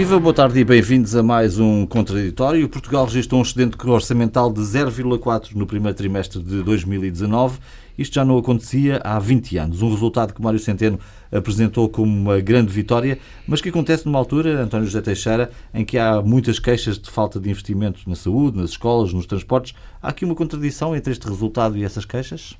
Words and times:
Viva, 0.00 0.18
boa 0.18 0.32
tarde 0.32 0.58
e 0.58 0.64
bem-vindos 0.64 1.14
a 1.14 1.22
mais 1.22 1.58
um 1.58 1.84
Contraditório. 1.84 2.66
Portugal 2.70 3.04
registrou 3.04 3.38
um 3.38 3.42
excedente 3.42 3.76
orçamental 3.86 4.50
de 4.50 4.62
0,4 4.62 5.54
no 5.54 5.66
primeiro 5.66 5.94
trimestre 5.94 6.42
de 6.42 6.62
2019. 6.62 7.58
Isto 7.98 8.14
já 8.14 8.24
não 8.24 8.38
acontecia 8.38 8.98
há 9.04 9.18
20 9.18 9.58
anos. 9.58 9.82
Um 9.82 9.90
resultado 9.90 10.32
que 10.32 10.40
Mário 10.40 10.58
Centeno 10.58 10.98
apresentou 11.30 11.86
como 11.86 12.10
uma 12.10 12.40
grande 12.40 12.72
vitória, 12.72 13.18
mas 13.46 13.60
que 13.60 13.68
acontece 13.68 14.06
numa 14.06 14.18
altura, 14.18 14.62
António 14.62 14.86
José 14.86 15.02
Teixeira, 15.02 15.50
em 15.74 15.84
que 15.84 15.98
há 15.98 16.22
muitas 16.22 16.58
queixas 16.58 16.98
de 16.98 17.10
falta 17.10 17.38
de 17.38 17.50
investimento 17.50 18.00
na 18.06 18.16
saúde, 18.16 18.56
nas 18.56 18.70
escolas, 18.70 19.12
nos 19.12 19.26
transportes. 19.26 19.74
Há 20.02 20.08
aqui 20.08 20.24
uma 20.24 20.34
contradição 20.34 20.96
entre 20.96 21.12
este 21.12 21.28
resultado 21.28 21.76
e 21.76 21.84
essas 21.84 22.06
queixas? 22.06 22.56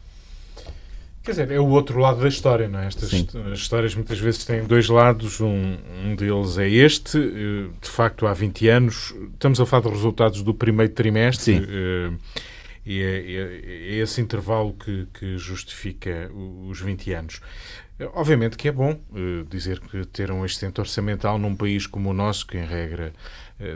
Quer 1.22 1.32
dizer, 1.32 1.50
é 1.50 1.60
o 1.60 1.66
outro 1.66 1.98
lado 1.98 2.22
da 2.22 2.28
história, 2.28 2.66
não 2.66 2.78
é? 2.78 2.86
Estas 2.86 3.10
Sim. 3.10 3.26
histórias 3.52 3.94
muitas 3.94 4.18
vezes 4.18 4.44
têm 4.44 4.64
dois 4.64 4.88
lados. 4.88 5.40
Um, 5.40 5.76
um, 6.04 6.16
deles 6.16 6.56
é 6.56 6.68
este. 6.68 7.18
Eh, 7.18 7.68
de 7.80 7.90
facto, 7.90 8.26
há 8.26 8.32
20 8.32 8.68
anos, 8.68 9.14
estamos 9.34 9.60
a 9.60 9.66
falar 9.66 9.82
de 9.82 9.90
resultados 9.90 10.42
do 10.42 10.54
primeiro 10.54 10.92
trimestre. 10.94 11.56
Sim. 11.56 11.66
Eh, 11.68 12.12
e 12.86 13.02
é, 13.02 13.04
é, 13.04 13.96
é, 13.96 14.02
esse 14.02 14.22
intervalo 14.22 14.72
que, 14.72 15.06
que, 15.12 15.36
justifica 15.36 16.30
os 16.66 16.80
20 16.80 17.12
anos. 17.12 17.40
Obviamente 18.14 18.56
que 18.56 18.66
é 18.66 18.72
bom 18.72 18.98
dizer 19.50 19.78
que 19.78 20.06
ter 20.06 20.30
um 20.30 20.46
excedente 20.46 20.80
orçamental 20.80 21.38
num 21.38 21.54
país 21.54 21.86
como 21.86 22.08
o 22.08 22.14
nosso, 22.14 22.46
que 22.46 22.56
em 22.56 22.64
regra 22.64 23.12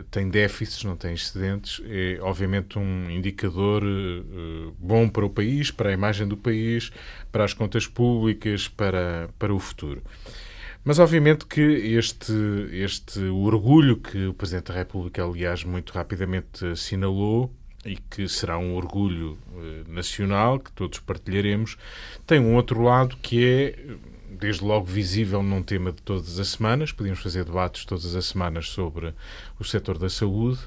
tem 0.09 0.29
déficits, 0.29 0.83
não 0.83 0.95
tem 0.95 1.13
excedentes, 1.13 1.81
é 1.85 2.17
obviamente 2.21 2.79
um 2.79 3.09
indicador 3.09 3.83
uh, 3.83 4.75
bom 4.79 5.07
para 5.07 5.25
o 5.25 5.29
país, 5.29 5.69
para 5.69 5.89
a 5.89 5.93
imagem 5.93 6.27
do 6.27 6.35
país, 6.35 6.91
para 7.31 7.43
as 7.43 7.53
contas 7.53 7.85
públicas, 7.85 8.67
para, 8.67 9.29
para 9.37 9.53
o 9.53 9.59
futuro. 9.59 10.01
Mas 10.83 10.99
obviamente 10.99 11.45
que 11.45 11.61
este, 11.61 12.33
este 12.71 13.19
orgulho 13.25 13.97
que 13.97 14.27
o 14.27 14.33
Presidente 14.33 14.71
da 14.71 14.75
República, 14.75 15.23
aliás, 15.23 15.63
muito 15.63 15.91
rapidamente 15.93 16.65
assinalou, 16.65 17.51
e 17.83 17.97
que 17.97 18.27
será 18.27 18.57
um 18.57 18.75
orgulho 18.75 19.37
nacional 19.87 20.59
que 20.59 20.71
todos 20.71 20.99
partilharemos, 20.99 21.77
tem 22.25 22.39
um 22.39 22.55
outro 22.55 22.81
lado 22.81 23.15
que 23.21 23.45
é 23.45 23.75
desde 24.39 24.63
logo 24.63 24.85
visível 24.85 25.41
num 25.41 25.63
tema 25.63 25.91
de 25.91 26.01
todas 26.01 26.39
as 26.39 26.49
semanas. 26.49 26.91
Podíamos 26.91 27.21
fazer 27.21 27.43
debates 27.43 27.85
todas 27.85 28.15
as 28.15 28.25
semanas 28.25 28.69
sobre 28.69 29.13
o 29.59 29.63
setor 29.63 29.97
da 29.97 30.09
saúde, 30.09 30.59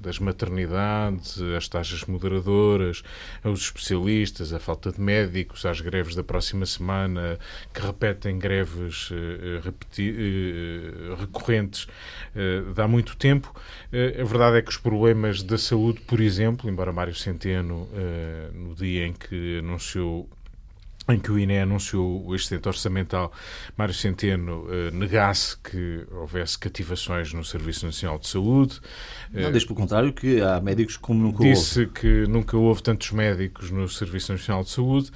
das 0.00 0.18
maternidades, 0.18 1.40
as 1.56 1.68
taxas 1.68 2.04
moderadoras, 2.04 3.02
os 3.44 3.60
especialistas, 3.60 4.52
a 4.52 4.58
falta 4.58 4.90
de 4.90 5.00
médicos, 5.00 5.64
as 5.66 5.80
greves 5.80 6.14
da 6.14 6.24
próxima 6.24 6.66
semana, 6.66 7.38
que 7.72 7.80
repetem 7.80 8.38
greves 8.38 9.10
uh, 9.10 9.60
repeti 9.62 10.10
uh, 10.10 11.14
recorrentes 11.16 11.84
uh, 11.84 12.80
há 12.80 12.88
muito 12.88 13.16
tempo. 13.16 13.52
a 13.92 14.24
verdade 14.24 14.58
é 14.58 14.62
que 14.62 14.70
os 14.70 14.76
problemas 14.76 15.42
da 15.42 15.58
saúde, 15.58 16.00
por 16.00 16.20
exemplo, 16.20 16.68
embora 16.70 16.92
Mário 16.92 17.14
Centeno, 17.14 17.88
no 18.52 18.74
dia 18.74 19.06
em 19.06 19.12
que 19.12 19.58
anunciou 19.58 20.28
em 21.08 21.18
que 21.18 21.30
o 21.30 21.38
INE 21.38 21.58
anunciou 21.58 22.26
o 22.26 22.34
excedente 22.34 22.68
orçamental, 22.68 23.32
Mário 23.76 23.94
Centeno 23.94 24.66
eh, 24.68 24.90
negasse 24.90 25.56
que 25.58 26.04
houvesse 26.10 26.58
cativações 26.58 27.32
no 27.32 27.44
Serviço 27.44 27.86
Nacional 27.86 28.18
de 28.18 28.26
Saúde. 28.26 28.80
Não, 29.32 29.52
diz 29.52 29.64
pelo 29.64 29.76
contrário 29.76 30.12
que 30.12 30.40
há 30.40 30.60
médicos 30.60 30.96
como 30.96 31.22
nunca 31.22 31.44
disse 31.44 31.80
houve. 31.80 31.92
Disse 31.92 32.00
que 32.00 32.26
nunca 32.26 32.56
houve 32.56 32.82
tantos 32.82 33.12
médicos 33.12 33.70
no 33.70 33.88
Serviço 33.88 34.32
Nacional 34.32 34.64
de 34.64 34.70
Saúde. 34.70 35.10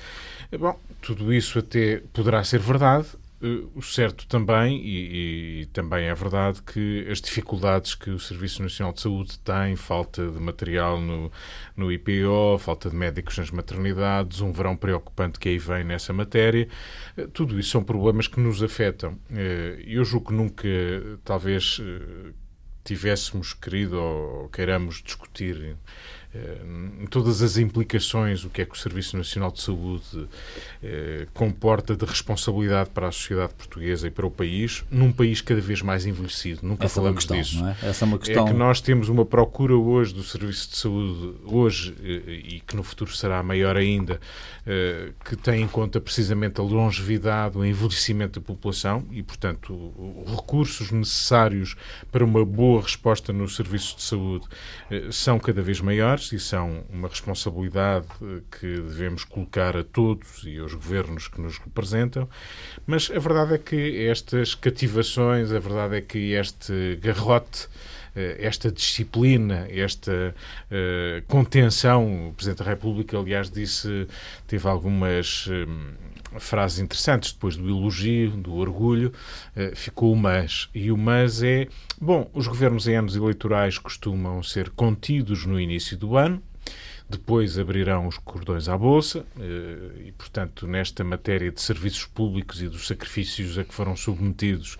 Bom, 0.58 0.78
tudo 1.00 1.32
isso 1.32 1.58
até 1.58 2.02
poderá 2.12 2.42
ser 2.44 2.60
verdade, 2.60 3.06
eh, 3.06 3.18
o 3.74 3.80
certo 3.80 4.26
também, 4.26 4.84
e, 4.84 5.62
e, 5.62 5.66
também 5.66 6.06
é 6.06 6.14
verdade, 6.14 6.60
que 6.62 7.06
as 7.10 7.20
dificuldades 7.22 7.94
que 7.94 8.10
o 8.10 8.18
Serviço 8.18 8.62
Nacional 8.62 8.92
de 8.92 9.00
Saúde 9.00 9.38
tem, 9.38 9.76
falta 9.76 10.30
de 10.30 10.38
material 10.38 11.00
no, 11.00 11.32
no 11.74 11.90
IPO, 11.90 12.58
falta 12.58 12.90
de 12.90 12.96
médicos 12.96 13.38
nas 13.38 13.50
maternidades, 13.50 14.42
um 14.42 14.52
verão 14.52 14.76
preocupante 14.76 15.38
que 15.38 15.48
aí 15.48 15.58
vem 15.58 15.84
nessa 15.84 16.12
matéria, 16.12 16.68
eh, 17.16 17.26
tudo 17.32 17.58
isso 17.58 17.70
são 17.70 17.82
problemas 17.82 18.26
que 18.28 18.38
nos 18.38 18.62
afetam. 18.62 19.18
Eh, 19.30 19.82
eu 19.86 20.04
julgo 20.04 20.28
que 20.28 20.34
nunca, 20.34 20.68
talvez, 21.24 21.80
tivéssemos 22.84 23.54
querido 23.54 24.00
ou 24.00 24.48
queiramos 24.48 25.02
discutir 25.02 25.76
todas 27.10 27.42
as 27.42 27.56
implicações, 27.56 28.44
o 28.44 28.50
que 28.50 28.62
é 28.62 28.64
que 28.64 28.74
o 28.74 28.78
Serviço 28.78 29.16
Nacional 29.16 29.50
de 29.50 29.60
Saúde 29.60 30.28
eh, 30.80 31.26
comporta 31.34 31.96
de 31.96 32.04
responsabilidade 32.04 32.90
para 32.90 33.08
a 33.08 33.12
sociedade 33.12 33.52
portuguesa 33.54 34.06
e 34.06 34.10
para 34.10 34.24
o 34.24 34.30
país, 34.30 34.84
num 34.90 35.10
país 35.10 35.40
cada 35.40 35.60
vez 35.60 35.82
mais 35.82 36.06
envelhecido. 36.06 36.60
Nunca 36.62 36.84
Essa 36.84 36.96
falamos 36.96 37.24
é 37.24 37.26
questão, 37.26 37.36
disso. 37.36 37.66
É? 37.66 37.88
Essa 37.88 38.04
é 38.04 38.06
uma 38.06 38.18
questão. 38.18 38.46
É 38.46 38.50
que 38.50 38.56
nós 38.56 38.80
temos 38.80 39.08
uma 39.08 39.26
procura 39.26 39.74
hoje 39.74 40.14
do 40.14 40.22
Serviço 40.22 40.70
de 40.70 40.76
Saúde, 40.76 41.34
hoje, 41.44 41.96
eh, 42.00 42.32
e 42.32 42.60
que 42.60 42.76
no 42.76 42.84
futuro 42.84 43.12
será 43.12 43.42
maior 43.42 43.76
ainda, 43.76 44.20
eh, 44.64 45.10
que 45.24 45.34
tem 45.34 45.62
em 45.62 45.68
conta 45.68 46.00
precisamente 46.00 46.60
a 46.60 46.62
longevidade, 46.62 47.58
o 47.58 47.64
envelhecimento 47.64 48.38
da 48.38 48.46
população 48.46 49.04
e, 49.10 49.20
portanto, 49.20 49.92
os 50.24 50.30
recursos 50.30 50.92
necessários 50.92 51.74
para 52.12 52.24
uma 52.24 52.44
boa 52.44 52.82
resposta 52.82 53.32
no 53.32 53.48
serviço 53.48 53.96
de 53.96 54.02
saúde 54.02 54.46
são 55.10 55.38
cada 55.38 55.60
vez 55.60 55.80
maiores 55.80 56.19
e 56.32 56.38
são 56.38 56.84
uma 56.90 57.08
responsabilidade 57.08 58.06
eh, 58.22 58.40
que 58.50 58.66
devemos 58.66 59.24
colocar 59.24 59.76
a 59.76 59.84
todos 59.84 60.42
e 60.44 60.58
aos 60.58 60.74
governos 60.74 61.28
que 61.28 61.40
nos 61.40 61.58
representam. 61.58 62.28
Mas 62.86 63.10
a 63.10 63.18
verdade 63.18 63.54
é 63.54 63.58
que 63.58 64.06
estas 64.06 64.54
cativações, 64.54 65.52
a 65.52 65.58
verdade 65.58 65.96
é 65.96 66.00
que 66.00 66.32
este 66.32 66.96
garrote 67.02 67.68
esta 68.38 68.72
disciplina, 68.72 69.68
esta 69.70 70.34
uh, 70.34 71.22
contenção. 71.28 72.30
O 72.30 72.34
Presidente 72.34 72.58
da 72.58 72.70
República, 72.70 73.16
aliás, 73.16 73.50
disse, 73.50 74.06
teve 74.46 74.66
algumas. 74.68 75.46
Um, 75.46 76.10
frases 76.38 76.78
interessantes 76.78 77.32
depois 77.32 77.56
do 77.56 77.68
elogio, 77.68 78.30
do 78.30 78.54
orgulho, 78.54 79.12
ficou 79.74 80.12
o 80.12 80.16
mas. 80.16 80.68
E 80.72 80.92
o 80.92 80.96
mas 80.96 81.42
é, 81.42 81.66
bom, 82.00 82.30
os 82.32 82.46
governos 82.46 82.88
em 82.88 82.96
anos 82.96 83.14
eleitorais 83.14 83.78
costumam 83.78 84.42
ser 84.42 84.70
contidos 84.70 85.44
no 85.44 85.60
início 85.60 85.96
do 85.96 86.16
ano, 86.16 86.42
depois 87.08 87.58
abrirão 87.58 88.06
os 88.06 88.18
cordões 88.18 88.68
à 88.68 88.78
Bolsa 88.78 89.26
eh, 89.38 90.06
e, 90.06 90.12
portanto, 90.12 90.66
nesta 90.66 91.02
matéria 91.02 91.50
de 91.50 91.60
serviços 91.60 92.04
públicos 92.04 92.62
e 92.62 92.68
dos 92.68 92.86
sacrifícios 92.86 93.58
a 93.58 93.64
que 93.64 93.74
foram 93.74 93.96
submetidos 93.96 94.78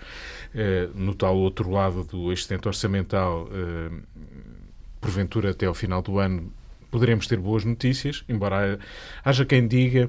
eh, 0.55 0.89
no 0.95 1.13
tal 1.13 1.37
outro 1.37 1.69
lado 1.71 2.05
do 2.05 2.33
excedente 2.33 2.69
orçamental, 2.69 3.49
eh, 3.53 3.91
porventura 5.01 5.51
até 5.51 5.67
ao 5.67 5.75
final 5.75 6.01
do 6.03 6.21
ano, 6.21 6.53
poderemos 6.89 7.27
ter 7.27 7.39
boas 7.39 7.65
notícias, 7.65 8.25
embora 8.29 8.79
haja 9.25 9.45
quem 9.45 9.67
diga 9.67 10.09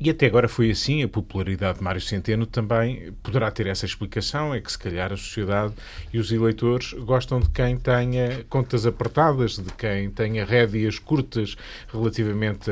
e 0.00 0.10
até 0.10 0.26
agora 0.26 0.48
foi 0.48 0.70
assim, 0.72 1.04
a 1.04 1.08
popularidade 1.08 1.78
de 1.78 1.84
Mário 1.84 2.00
Centeno 2.00 2.46
também 2.46 3.12
poderá 3.22 3.48
ter 3.50 3.68
essa 3.68 3.86
explicação, 3.86 4.52
é 4.52 4.60
que 4.60 4.70
se 4.70 4.78
calhar 4.78 5.12
a 5.12 5.16
sociedade 5.16 5.72
e 6.12 6.18
os 6.18 6.32
eleitores 6.32 6.92
gostam 6.94 7.38
de 7.38 7.48
quem 7.50 7.76
tenha 7.76 8.44
contas 8.48 8.86
apertadas, 8.86 9.56
de 9.56 9.72
quem 9.72 10.10
tenha 10.10 10.44
rédeas 10.44 10.98
curtas 10.98 11.56
relativamente 11.92 12.70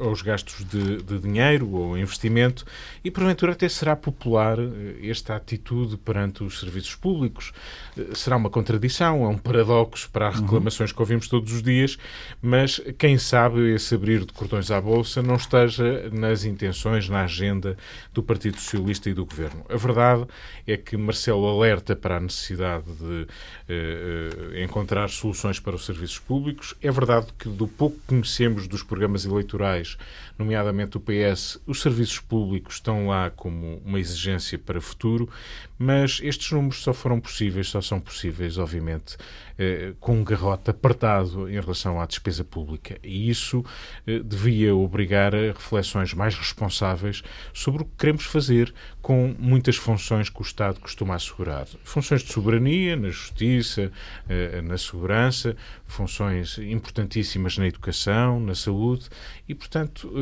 aos 0.00 0.20
gastos 0.20 0.64
de, 0.64 1.00
de 1.02 1.18
dinheiro 1.20 1.70
ou 1.70 1.96
investimento 1.96 2.64
e 3.04 3.10
porventura 3.10 3.52
até 3.52 3.68
será 3.68 3.94
popular 3.94 4.58
eh, 4.58 5.08
esta 5.08 5.36
atitude 5.36 5.96
perante 5.96 6.42
os 6.42 6.58
serviços 6.58 6.96
públicos. 6.96 7.52
Eh, 7.96 8.14
será 8.14 8.36
uma 8.36 8.50
contradição, 8.50 9.24
é 9.24 9.28
um 9.28 9.38
paradoxo 9.38 10.10
para 10.10 10.28
as 10.28 10.36
uhum. 10.36 10.42
reclamações 10.42 10.90
que 10.90 11.00
ouvimos 11.00 11.28
todos 11.28 11.52
os 11.52 11.62
dias, 11.62 11.96
mas 12.42 12.80
quem 12.98 13.16
sabe 13.16 13.74
esse 13.74 13.94
abrir 13.94 14.24
de 14.24 14.32
cordões 14.32 14.70
à 14.72 14.80
bolsa 14.80 15.22
não 15.22 15.36
esteja 15.36 16.10
nas 16.10 16.47
intenções 16.48 17.08
na 17.08 17.24
agenda 17.24 17.76
do 18.12 18.22
Partido 18.22 18.58
Socialista 18.58 19.08
e 19.10 19.14
do 19.14 19.24
Governo. 19.24 19.64
A 19.68 19.76
verdade 19.76 20.26
é 20.66 20.76
que 20.76 20.96
Marcelo 20.96 21.46
alerta 21.46 21.94
para 21.94 22.16
a 22.16 22.20
necessidade 22.20 22.84
de 22.92 23.26
eh, 23.68 24.64
encontrar 24.64 25.08
soluções 25.08 25.60
para 25.60 25.76
os 25.76 25.84
serviços 25.84 26.18
públicos. 26.18 26.74
É 26.82 26.90
verdade 26.90 27.26
que, 27.38 27.48
do 27.48 27.68
pouco 27.68 27.96
que 27.96 28.06
conhecemos 28.06 28.66
dos 28.66 28.82
programas 28.82 29.24
eleitorais, 29.24 29.96
nomeadamente 30.38 30.96
o 30.96 31.00
PS, 31.00 31.60
os 31.66 31.82
serviços 31.82 32.20
públicos 32.20 32.74
estão 32.74 33.08
lá 33.08 33.28
como 33.30 33.82
uma 33.84 33.98
exigência 33.98 34.58
para 34.58 34.78
o 34.78 34.80
futuro, 34.80 35.28
mas 35.76 36.20
estes 36.22 36.52
números 36.52 36.82
só 36.82 36.92
foram 36.92 37.20
possíveis, 37.20 37.68
só 37.68 37.80
são 37.80 38.00
possíveis, 38.00 38.56
obviamente, 38.56 39.16
eh, 39.58 39.92
com 39.98 40.16
um 40.16 40.24
garrote 40.24 40.70
apertado 40.70 41.48
em 41.48 41.60
relação 41.60 42.00
à 42.00 42.06
despesa 42.06 42.44
pública. 42.44 42.98
E 43.02 43.28
isso 43.28 43.64
eh, 44.06 44.20
devia 44.20 44.74
obrigar 44.74 45.34
a 45.34 45.52
reflexões 45.52 46.14
mais 46.14 46.36
responsáveis 46.36 47.22
sobre 47.52 47.82
o 47.82 47.84
que 47.84 47.96
queremos 47.98 48.24
fazer 48.24 48.72
com 49.08 49.34
muitas 49.38 49.76
funções 49.76 50.28
que 50.28 50.38
o 50.38 50.42
Estado 50.42 50.80
costuma 50.80 51.14
assegurar. 51.14 51.66
Funções 51.82 52.22
de 52.22 52.30
soberania, 52.30 52.94
na 52.94 53.08
justiça, 53.08 53.90
eh, 54.28 54.60
na 54.60 54.76
segurança, 54.76 55.56
funções 55.86 56.58
importantíssimas 56.58 57.56
na 57.56 57.66
educação, 57.66 58.38
na 58.38 58.54
saúde 58.54 59.08
e, 59.48 59.54
portanto, 59.54 60.12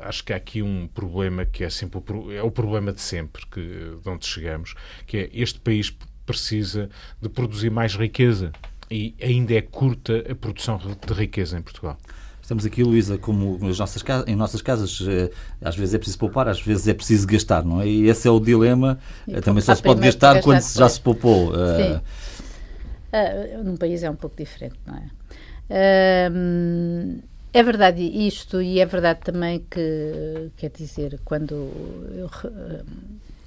acho 0.00 0.24
que 0.24 0.32
há 0.32 0.36
aqui 0.36 0.60
um 0.60 0.88
problema 0.88 1.46
que 1.46 1.62
é 1.62 1.70
sempre 1.70 2.00
o, 2.00 2.32
é 2.32 2.42
o 2.42 2.50
problema 2.50 2.92
de 2.92 3.00
sempre, 3.00 3.46
que, 3.46 3.60
de 4.02 4.08
onde 4.08 4.26
chegamos, 4.26 4.74
que 5.06 5.18
é 5.18 5.30
este 5.32 5.60
país 5.60 5.96
precisa 6.26 6.90
de 7.22 7.28
produzir 7.28 7.70
mais 7.70 7.94
riqueza 7.94 8.50
e 8.90 9.14
ainda 9.22 9.54
é 9.54 9.62
curta 9.62 10.24
a 10.28 10.34
produção 10.34 10.78
de 10.78 11.14
riqueza 11.14 11.56
em 11.56 11.62
Portugal. 11.62 11.96
Estamos 12.46 12.64
aqui, 12.64 12.84
Luísa, 12.84 13.18
como 13.18 13.58
nas 13.58 13.76
nossas, 13.76 14.04
em 14.24 14.36
nossas 14.36 14.62
casas, 14.62 15.04
eh, 15.04 15.32
às 15.60 15.74
vezes 15.74 15.94
é 15.94 15.98
preciso 15.98 16.16
poupar, 16.16 16.46
às 16.46 16.62
vezes 16.62 16.86
é 16.86 16.94
preciso 16.94 17.26
gastar, 17.26 17.64
não 17.64 17.80
é? 17.80 17.88
E 17.88 18.08
esse 18.08 18.28
é 18.28 18.30
o 18.30 18.38
dilema. 18.38 19.00
E 19.26 19.34
eh, 19.34 19.40
Também 19.40 19.60
só 19.60 19.74
se 19.74 19.82
pode 19.82 20.00
gastar, 20.00 20.34
gastar 20.34 20.44
quando 20.44 20.58
depois. 20.58 20.74
já 20.74 20.88
se 20.88 21.00
poupou. 21.00 21.52
Sim. 21.52 22.00
Uh, 23.12 23.64
num 23.64 23.76
país 23.76 24.04
é 24.04 24.08
um 24.08 24.14
pouco 24.14 24.36
diferente, 24.36 24.76
não 24.86 24.94
é? 24.94 26.30
Uh, 26.30 27.20
é 27.52 27.62
verdade 27.64 28.02
isto, 28.02 28.62
e 28.62 28.78
é 28.78 28.86
verdade 28.86 29.22
também 29.24 29.66
que, 29.68 30.52
quer 30.56 30.70
dizer, 30.70 31.18
quando, 31.24 31.52
eu, 32.14 32.30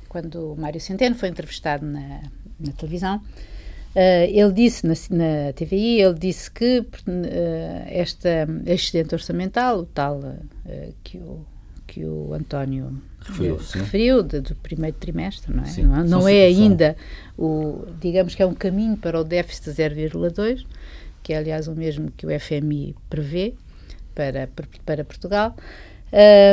quando 0.10 0.52
o 0.52 0.57
Mário 0.60 0.81
Centeno 0.81 1.16
foi 1.16 1.30
entrevistado 1.30 1.86
na, 1.86 2.24
na 2.60 2.74
televisão, 2.74 3.22
Uh, 3.96 4.30
ele 4.30 4.54
disse 4.54 4.86
na, 4.86 4.94
na, 5.10 5.54
TVI, 5.54 6.02
ele 6.02 6.14
disse 6.14 6.50
que 6.52 6.80
uh, 6.80 6.86
esta 7.88 8.48
excedente 8.68 9.16
orçamental, 9.16 9.80
o 9.80 9.86
tal 9.86 10.20
uh, 10.20 10.94
que, 11.04 11.18
o, 11.18 11.44
que 11.88 12.06
o 12.06 12.34
António 12.34 13.02
referiu, 13.20 13.58
referiu 13.58 14.24
de, 14.24 14.42
do 14.42 14.56
primeiro 14.56 14.96
trimestre, 14.98 15.54
não 15.54 15.64
é? 15.64 15.66
Sim. 15.66 15.84
Não, 15.86 16.04
não 16.04 16.28
é 16.28 16.46
ainda 16.46 16.96
o, 17.38 17.88
digamos 18.00 18.36
que 18.36 18.44
é 18.44 18.46
um 18.46 18.54
caminho 18.54 18.96
para 18.96 19.20
o 19.20 19.24
déficit 19.24 19.74
de 19.74 19.82
0,2, 19.82 20.66
que 21.24 21.34
é 21.34 21.38
aliás 21.38 21.68
o 21.68 21.74
mesmo 21.74 22.12
que 22.12 22.28
o 22.28 22.40
FMI 22.40 22.96
prevê 23.10 23.56
para, 24.14 24.50
para 24.86 25.04
Portugal. 25.04 25.56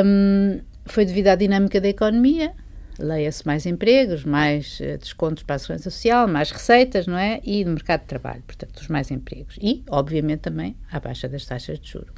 Um, 0.05 0.59
foi 0.85 1.05
devido 1.05 1.27
à 1.27 1.35
dinâmica 1.35 1.81
da 1.81 1.87
economia, 1.87 2.53
leia-se 2.99 3.45
mais 3.45 3.65
empregos, 3.65 4.23
mais 4.23 4.79
uh, 4.79 4.97
descontos 4.97 5.43
para 5.43 5.55
a 5.55 5.59
segurança 5.59 5.89
social, 5.89 6.27
mais 6.27 6.51
receitas, 6.51 7.07
não 7.07 7.17
é? 7.17 7.39
E 7.43 7.63
no 7.63 7.71
mercado 7.71 8.01
de 8.01 8.07
trabalho, 8.07 8.43
portanto, 8.45 8.77
os 8.77 8.87
mais 8.87 9.11
empregos. 9.11 9.57
E, 9.61 9.83
obviamente, 9.89 10.41
também 10.41 10.75
à 10.91 10.99
baixa 10.99 11.27
das 11.27 11.45
taxas 11.45 11.79
de 11.79 11.91
juros. 11.91 12.11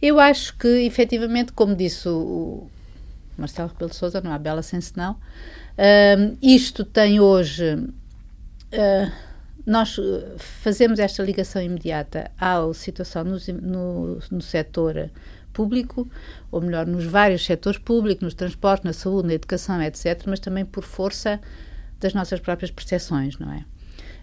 Eu 0.00 0.20
acho 0.20 0.56
que, 0.56 0.68
efetivamente, 0.86 1.52
como 1.52 1.74
disse 1.74 2.08
o, 2.08 2.68
Marcelo 3.36 3.68
Rebelo 3.68 3.90
de 3.90 3.96
Sousa, 3.96 4.20
não 4.20 4.32
há 4.32 4.38
bela 4.38 4.62
senso 4.62 4.92
não, 4.96 5.12
uh, 5.12 6.38
isto 6.42 6.84
tem 6.84 7.20
hoje... 7.20 7.74
Uh, 7.74 9.28
nós 9.66 10.00
fazemos 10.38 10.98
esta 10.98 11.22
ligação 11.22 11.60
imediata 11.60 12.30
à 12.40 12.56
situação 12.72 13.22
no, 13.22 13.38
no, 13.60 14.18
no 14.30 14.40
setor 14.40 15.10
público, 15.58 16.08
ou 16.52 16.60
melhor, 16.60 16.86
nos 16.86 17.04
vários 17.04 17.44
setores 17.44 17.78
públicos, 17.80 18.22
nos 18.22 18.34
transportes, 18.34 18.84
na 18.84 18.92
saúde, 18.92 19.26
na 19.26 19.34
educação, 19.34 19.82
etc., 19.82 20.22
mas 20.26 20.38
também 20.38 20.64
por 20.64 20.84
força 20.84 21.40
das 21.98 22.14
nossas 22.14 22.38
próprias 22.38 22.70
percepções, 22.70 23.36
não 23.38 23.52
é? 23.52 23.64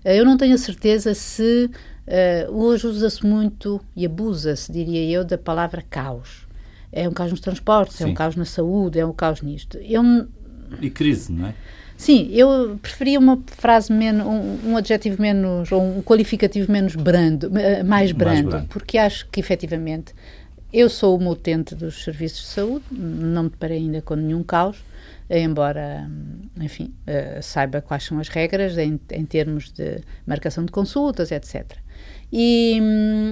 Eh, 0.06 0.18
eu 0.18 0.24
não 0.24 0.38
tenho 0.38 0.56
a 0.56 0.58
certeza 0.58 1.14
se 1.14 1.70
uh, 2.08 2.52
hoje 2.52 2.88
usa-se 2.88 3.26
muito 3.26 3.82
e 3.94 4.06
abusa-se, 4.06 4.72
diria 4.72 5.04
eu, 5.12 5.26
da 5.26 5.38
palavra 5.38 5.82
caos. 5.82 6.48
É 6.90 7.10
um 7.10 7.12
caos 7.12 7.32
nos 7.32 7.42
transportes, 7.42 7.98
Sim. 7.98 8.06
é 8.06 8.08
um 8.08 8.14
caos 8.14 8.38
na 8.38 8.46
saúde, 8.46 8.98
é 8.98 9.06
um 9.06 9.12
caos 9.12 9.42
nisto. 9.42 9.78
Eu, 9.80 10.02
e 10.82 10.90
crise, 10.90 11.34
não 11.34 11.48
é? 11.48 11.54
Sim, 11.98 12.30
eu 12.32 12.78
preferia 12.82 13.20
uma 13.20 13.42
frase 13.48 13.92
menos, 13.92 14.26
um, 14.26 14.72
um, 14.72 14.78
adjetivo 14.78 15.22
menos, 15.22 15.72
ou 15.72 15.82
um 15.82 16.02
qualificativo 16.02 16.70
menos 16.70 16.96
brando, 16.96 17.50
mais 17.86 18.12
brando, 18.12 18.26
mais 18.26 18.42
brando, 18.42 18.68
porque 18.68 18.98
acho 18.98 19.28
que 19.30 19.40
efetivamente 19.40 20.14
eu 20.76 20.90
sou 20.90 21.18
uma 21.18 21.32
utente 21.32 21.74
dos 21.74 22.04
serviços 22.04 22.42
de 22.42 22.48
saúde, 22.48 22.86
não 22.92 23.44
me 23.44 23.50
deparei 23.50 23.78
ainda 23.78 24.02
com 24.02 24.14
nenhum 24.14 24.44
caos, 24.44 24.84
embora, 25.30 26.06
enfim, 26.60 26.94
uh, 27.08 27.42
saiba 27.42 27.82
quais 27.82 28.04
são 28.04 28.20
as 28.20 28.28
regras 28.28 28.78
em, 28.78 29.00
em, 29.12 29.26
termos 29.26 29.72
de 29.72 30.02
marcação 30.28 30.66
de 30.66 30.74
consultas, 30.74 31.32
etc. 31.32 31.78
E, 32.30 32.78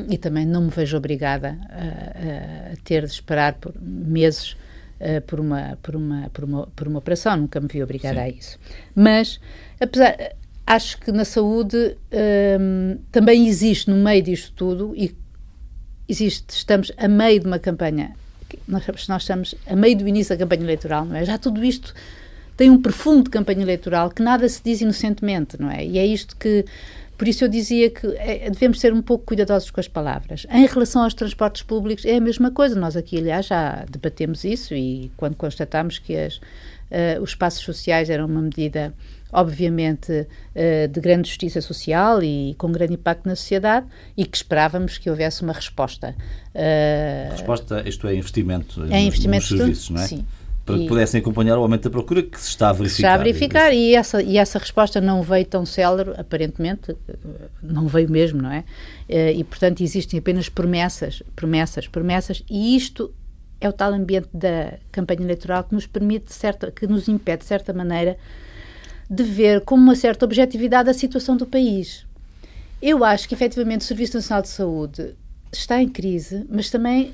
e 0.09 0.17
também 0.17 0.45
não 0.45 0.61
me 0.61 0.69
vejo 0.69 0.95
obrigada 0.95 1.59
a, 1.69 2.71
a 2.71 2.75
ter 2.81 3.05
de 3.05 3.11
esperar 3.11 3.55
por 3.55 3.73
meses 3.77 4.53
uh, 5.01 5.21
por, 5.27 5.41
uma, 5.41 5.77
por, 5.83 5.97
uma, 5.97 6.29
por, 6.29 6.45
uma, 6.45 6.67
por 6.67 6.87
uma 6.87 6.99
operação, 6.99 7.35
nunca 7.35 7.59
me 7.59 7.67
vi 7.67 7.83
obrigada 7.83 8.15
Sim. 8.15 8.21
a 8.21 8.29
isso. 8.29 8.57
Mas, 8.95 9.41
apesar 9.81 10.15
acho 10.65 10.97
que 10.99 11.11
na 11.11 11.25
saúde 11.25 11.97
um, 12.57 12.97
também 13.11 13.47
existe 13.47 13.89
no 13.89 13.97
meio 13.97 14.23
disto 14.23 14.53
tudo, 14.53 14.93
e 14.95 15.13
existe, 16.07 16.49
estamos 16.49 16.91
a 16.97 17.07
meio 17.07 17.39
de 17.39 17.47
uma 17.47 17.59
campanha, 17.59 18.15
nós, 18.67 18.85
nós 19.07 19.23
estamos 19.23 19.55
a 19.67 19.75
meio 19.75 19.97
do 19.97 20.07
início 20.07 20.35
da 20.35 20.43
campanha 20.43 20.63
eleitoral, 20.63 21.05
não 21.05 21.15
é? 21.15 21.25
Já 21.25 21.37
tudo 21.37 21.63
isto 21.63 21.93
tem 22.55 22.69
um 22.69 22.81
perfume 22.81 23.23
de 23.23 23.29
campanha 23.29 23.61
eleitoral 23.61 24.09
que 24.09 24.21
nada 24.21 24.47
se 24.47 24.61
diz 24.63 24.81
inocentemente, 24.81 25.59
não 25.59 25.69
é? 25.69 25.85
E 25.85 25.97
é 25.97 26.05
isto 26.05 26.35
que. 26.37 26.65
Por 27.17 27.27
isso 27.27 27.43
eu 27.43 27.47
dizia 27.47 27.89
que 27.91 28.07
é, 28.17 28.49
devemos 28.49 28.79
ser 28.79 28.91
um 28.91 29.01
pouco 29.01 29.25
cuidadosos 29.25 29.69
com 29.69 29.79
as 29.79 29.87
palavras. 29.87 30.47
Em 30.51 30.65
relação 30.65 31.03
aos 31.03 31.13
transportes 31.13 31.61
públicos, 31.61 32.03
é 32.05 32.17
a 32.17 32.19
mesma 32.19 32.51
coisa. 32.51 32.77
Nós 32.77 32.97
aqui, 32.97 33.17
aliás, 33.17 33.45
já 33.45 33.85
debatemos 33.89 34.43
isso 34.43 34.73
e 34.73 35.11
quando 35.15 35.35
constatamos 35.35 35.99
que 35.99 36.15
as, 36.15 36.37
uh, 36.37 37.21
os 37.21 37.29
espaços 37.29 37.63
sociais 37.63 38.09
eram 38.09 38.25
uma 38.25 38.41
medida 38.41 38.93
obviamente 39.33 40.27
eh, 40.53 40.87
de 40.87 40.99
grande 41.01 41.27
justiça 41.27 41.59
social 41.59 42.23
e 42.23 42.55
com 42.57 42.71
grande 42.71 42.93
impacto 42.93 43.25
na 43.27 43.35
sociedade 43.35 43.87
e 44.15 44.25
que 44.25 44.37
esperávamos 44.37 44.97
que 44.97 45.09
houvesse 45.09 45.41
uma 45.41 45.53
resposta. 45.53 46.15
Eh, 46.53 47.29
resposta, 47.31 47.83
isto 47.87 48.07
é 48.07 48.15
investimento, 48.15 48.83
é 48.85 49.01
investimento 49.01 49.49
nos 49.49 49.59
serviços, 49.59 49.89
não 49.89 50.01
é? 50.01 50.07
Sim 50.07 50.25
para 50.65 50.77
que 50.77 50.87
pudessem 50.87 51.19
acompanhar 51.19 51.57
o 51.57 51.61
aumento 51.61 51.83
da 51.83 51.89
procura 51.89 52.23
que 52.23 52.39
se 52.39 52.47
está 52.47 52.69
a 52.69 52.71
verificar. 52.71 52.95
Se 52.95 53.01
está 53.01 53.13
a 53.15 53.17
verificar 53.17 53.73
e 53.73 53.95
essa, 53.95 54.23
e 54.23 54.37
essa 54.37 54.57
resposta 54.57 55.01
não 55.01 55.21
veio 55.21 55.45
tão 55.45 55.65
célere, 55.65 56.11
aparentemente, 56.17 56.95
eh, 57.09 57.15
não 57.61 57.85
veio 57.85 58.09
mesmo, 58.09 58.41
não 58.41 58.49
é? 58.49 58.63
E, 59.09 59.43
portanto, 59.43 59.83
existem 59.83 60.19
apenas 60.19 60.47
promessas, 60.47 61.21
promessas, 61.35 61.85
promessas, 61.85 62.45
e 62.49 62.77
isto 62.77 63.13
é 63.59 63.69
o 63.69 63.73
tal 63.73 63.93
ambiente 63.93 64.29
da 64.33 64.73
campanha 64.91 65.21
eleitoral 65.21 65.63
que 65.63 65.73
nos 65.73 65.87
permite, 65.87 66.33
certa, 66.33 66.71
que 66.71 66.85
nos 66.85 67.07
impede, 67.07 67.39
de 67.39 67.45
certa 67.45 67.73
maneira, 67.73 68.17
de 69.13 69.23
ver 69.23 69.61
com 69.61 69.75
uma 69.75 69.95
certa 69.95 70.25
objetividade 70.25 70.89
a 70.89 70.93
situação 70.93 71.37
do 71.37 71.45
país. 71.45 72.05
Eu 72.81 73.03
acho 73.03 73.27
que 73.27 73.33
efetivamente 73.33 73.81
o 73.81 73.83
Serviço 73.83 74.17
Nacional 74.17 74.41
de 74.41 74.49
Saúde 74.49 75.15
está 75.51 75.81
em 75.81 75.87
crise, 75.87 76.45
mas 76.49 76.69
também 76.69 77.13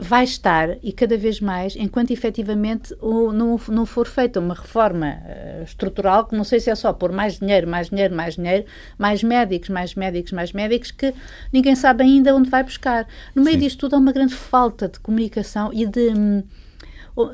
vai 0.00 0.22
estar 0.22 0.76
e 0.80 0.92
cada 0.92 1.16
vez 1.16 1.40
mais 1.40 1.74
enquanto 1.74 2.12
efetivamente 2.12 2.94
o, 3.00 3.32
não, 3.32 3.58
não 3.68 3.84
for 3.84 4.06
feita 4.06 4.38
uma 4.38 4.54
reforma 4.54 5.16
uh, 5.16 5.64
estrutural, 5.64 6.26
que 6.26 6.36
não 6.36 6.44
sei 6.44 6.60
se 6.60 6.70
é 6.70 6.74
só 6.74 6.92
por 6.92 7.10
mais 7.10 7.38
dinheiro, 7.38 7.66
mais 7.66 7.88
dinheiro, 7.88 8.14
mais 8.14 8.36
dinheiro, 8.36 8.64
mais 8.96 9.22
médicos, 9.24 9.68
mais 9.68 9.94
médicos, 9.96 10.32
mais 10.32 10.52
médicos, 10.52 10.92
que 10.92 11.12
ninguém 11.52 11.74
sabe 11.74 12.04
ainda 12.04 12.34
onde 12.34 12.48
vai 12.48 12.62
buscar. 12.62 13.08
No 13.34 13.42
meio 13.42 13.56
Sim. 13.56 13.64
disto 13.64 13.80
tudo 13.80 13.96
há 13.96 13.98
uma 13.98 14.12
grande 14.12 14.34
falta 14.34 14.88
de 14.88 15.00
comunicação 15.00 15.70
e 15.72 15.84
de. 15.84 16.10
Hum, 16.10 16.42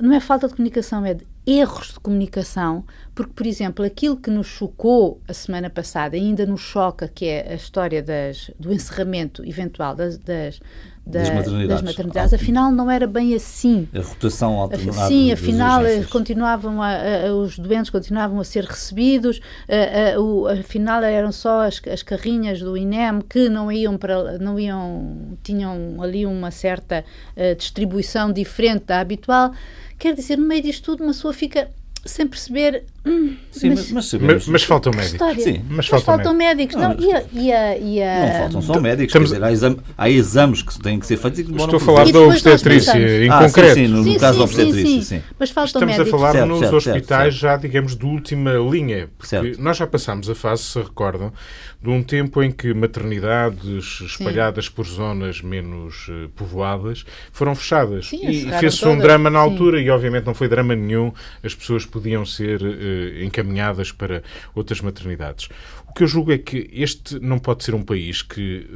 não 0.01 0.15
é 0.15 0.21
falta 0.21 0.49
de 0.49 0.55
comunicação, 0.55 1.05
é 1.05 1.13
de 1.13 1.27
erros 1.47 1.93
de 1.93 2.01
comunicação, 2.01 2.85
porque, 3.15 3.33
por 3.33 3.47
exemplo, 3.47 3.85
aquilo 3.85 4.17
que 4.17 4.31
nos 4.31 4.47
chocou 4.47 5.21
a 5.29 5.35
semana 5.35 5.69
passada, 5.69 6.17
ainda 6.17 6.47
nos 6.47 6.61
choca, 6.61 7.07
que 7.07 7.27
é 7.27 7.53
a 7.53 7.55
história 7.55 8.03
das, 8.03 8.51
do 8.59 8.73
encerramento 8.73 9.47
eventual 9.47 9.95
das, 9.95 10.17
das, 10.17 10.59
das, 11.07 11.29
maternidades, 11.29 11.69
das 11.69 11.83
maternidades 11.83 12.33
afinal 12.33 12.73
não 12.73 12.91
era 12.91 13.07
bem 13.07 13.35
assim. 13.35 13.87
A 13.95 14.01
rotação 14.01 14.59
alternada. 14.59 15.07
Sim, 15.07 15.33
afinal 15.33 15.83
continuavam 16.11 16.81
a, 16.83 16.89
a, 17.29 17.35
os 17.35 17.59
doentes 17.59 17.91
continuavam 17.91 18.41
a 18.41 18.45
ser 18.45 18.65
recebidos, 18.65 19.39
a, 19.69 20.19
o, 20.19 20.47
afinal 20.49 21.03
eram 21.03 21.31
só 21.31 21.67
as, 21.67 21.81
as 21.93 22.03
carrinhas 22.03 22.61
do 22.61 22.75
INEM 22.75 23.21
que 23.21 23.51
não 23.51 23.71
iam 23.71 23.99
para 23.99 24.39
não 24.39 24.59
iam 24.59 25.37
tinham 25.43 26.03
ali 26.03 26.25
uma 26.25 26.51
certa 26.51 27.05
distribuição 27.59 28.33
diferente 28.33 28.87
da 28.87 29.01
habitual. 29.01 29.53
Quer 30.05 30.13
dizer, 30.13 30.37
no 30.37 30.45
meio 30.45 30.61
disto 30.61 30.85
tudo, 30.85 31.03
uma 31.03 31.15
pessoa 31.15 31.33
fica 31.33 31.71
sem 32.05 32.29
perceber. 32.29 32.85
Hum, 33.07 33.37
Sim, 33.51 33.71
mas, 33.71 33.91
mas, 33.93 34.15
mas, 34.15 34.49
mas 34.49 34.63
faltam 34.65 34.93
médicos. 34.93 35.43
Sim, 35.43 35.63
mas, 35.69 35.87
faltam, 35.87 36.17
faltam 36.17 36.35
médicos. 36.35 36.75
Não, 36.75 36.95
não, 36.95 37.01
e 37.01 37.13
a, 37.53 37.77
e 37.79 38.03
a, 38.03 38.27
não 38.27 38.39
faltam 38.41 38.63
só 38.63 38.81
médicos. 38.81 39.15
Estamos... 39.15 39.31
Dizer, 39.31 39.45
há, 39.45 40.05
há, 40.05 40.11
exames 40.11 40.63
que 40.63 40.79
têm 40.81 40.99
que 40.99 41.07
ser 41.07 41.19
feitos 41.19 41.41
e 41.41 41.45
que 41.45 41.53
Estou 41.53 41.77
a 41.77 41.81
falar 41.81 42.11
da 42.11 42.21
obstetrícia, 42.21 43.25
em 43.25 43.29
ah, 43.31 43.45
concreto. 43.45 43.75
Sim, 43.75 43.87
sim, 43.87 43.93
no, 43.93 44.05
sim, 44.05 44.19
caso 44.19 44.39
da 44.39 44.45
obstetrícia. 44.45 45.19
Sim, 45.19 45.23
Mas 45.39 45.51
faltam 45.51 45.83
Estamos 45.83 45.97
médicos. 45.99 46.09
a 46.09 46.19
falar 46.19 46.33
certo, 46.33 46.49
nos 46.49 46.59
certo, 46.61 46.77
hospitais 46.77 47.35
certo, 47.35 47.41
já, 47.41 47.57
digamos, 47.57 47.97
de 47.97 48.07
última 48.07 48.53
linha. 48.53 49.09
Porque 49.19 49.57
nós 49.59 49.77
já 49.77 49.87
passámos 49.87 50.29
a 50.29 50.35
fase, 50.35 50.63
se 50.63 50.79
recordam, 50.81 51.33
de 51.81 51.91
um 51.91 52.03
tempo 52.03 52.43
em 52.43 52.51
que 52.51 52.73
maternidades 52.73 54.01
espalhadas 54.01 54.69
por 54.69 54.87
zonas 54.87 55.43
menos 55.43 56.09
uh, 56.09 56.31
povoadas 56.31 57.05
foram 57.31 57.55
fechadas. 57.55 58.09
Sim, 58.09 58.27
e 58.27 58.51
fez-se 58.59 58.87
um 58.89 58.99
drama 58.99 59.29
na 59.29 59.39
altura 59.39 59.81
e, 59.81 59.91
obviamente, 59.91 60.25
não 60.25 60.35
foi 60.35 60.49
drama 60.49 60.75
nenhum. 60.75 61.13
As 61.43 61.55
pessoas 61.55 61.85
podiam 61.85 62.25
ser 62.25 62.63
uh, 62.63 62.94
encaminhadas 63.23 63.93
para 63.93 64.23
outras 64.55 64.81
maternidades. 64.81 65.49
Que 65.95 66.03
eu 66.03 66.09
julgo 66.09 66.33
é 66.33 66.39
que 66.39 66.69
este 66.73 67.21
não 67.21 67.39
pode 67.39 67.63
ser 67.63 67.75
um 67.75 67.83
país 67.83 68.21
que 68.21 68.67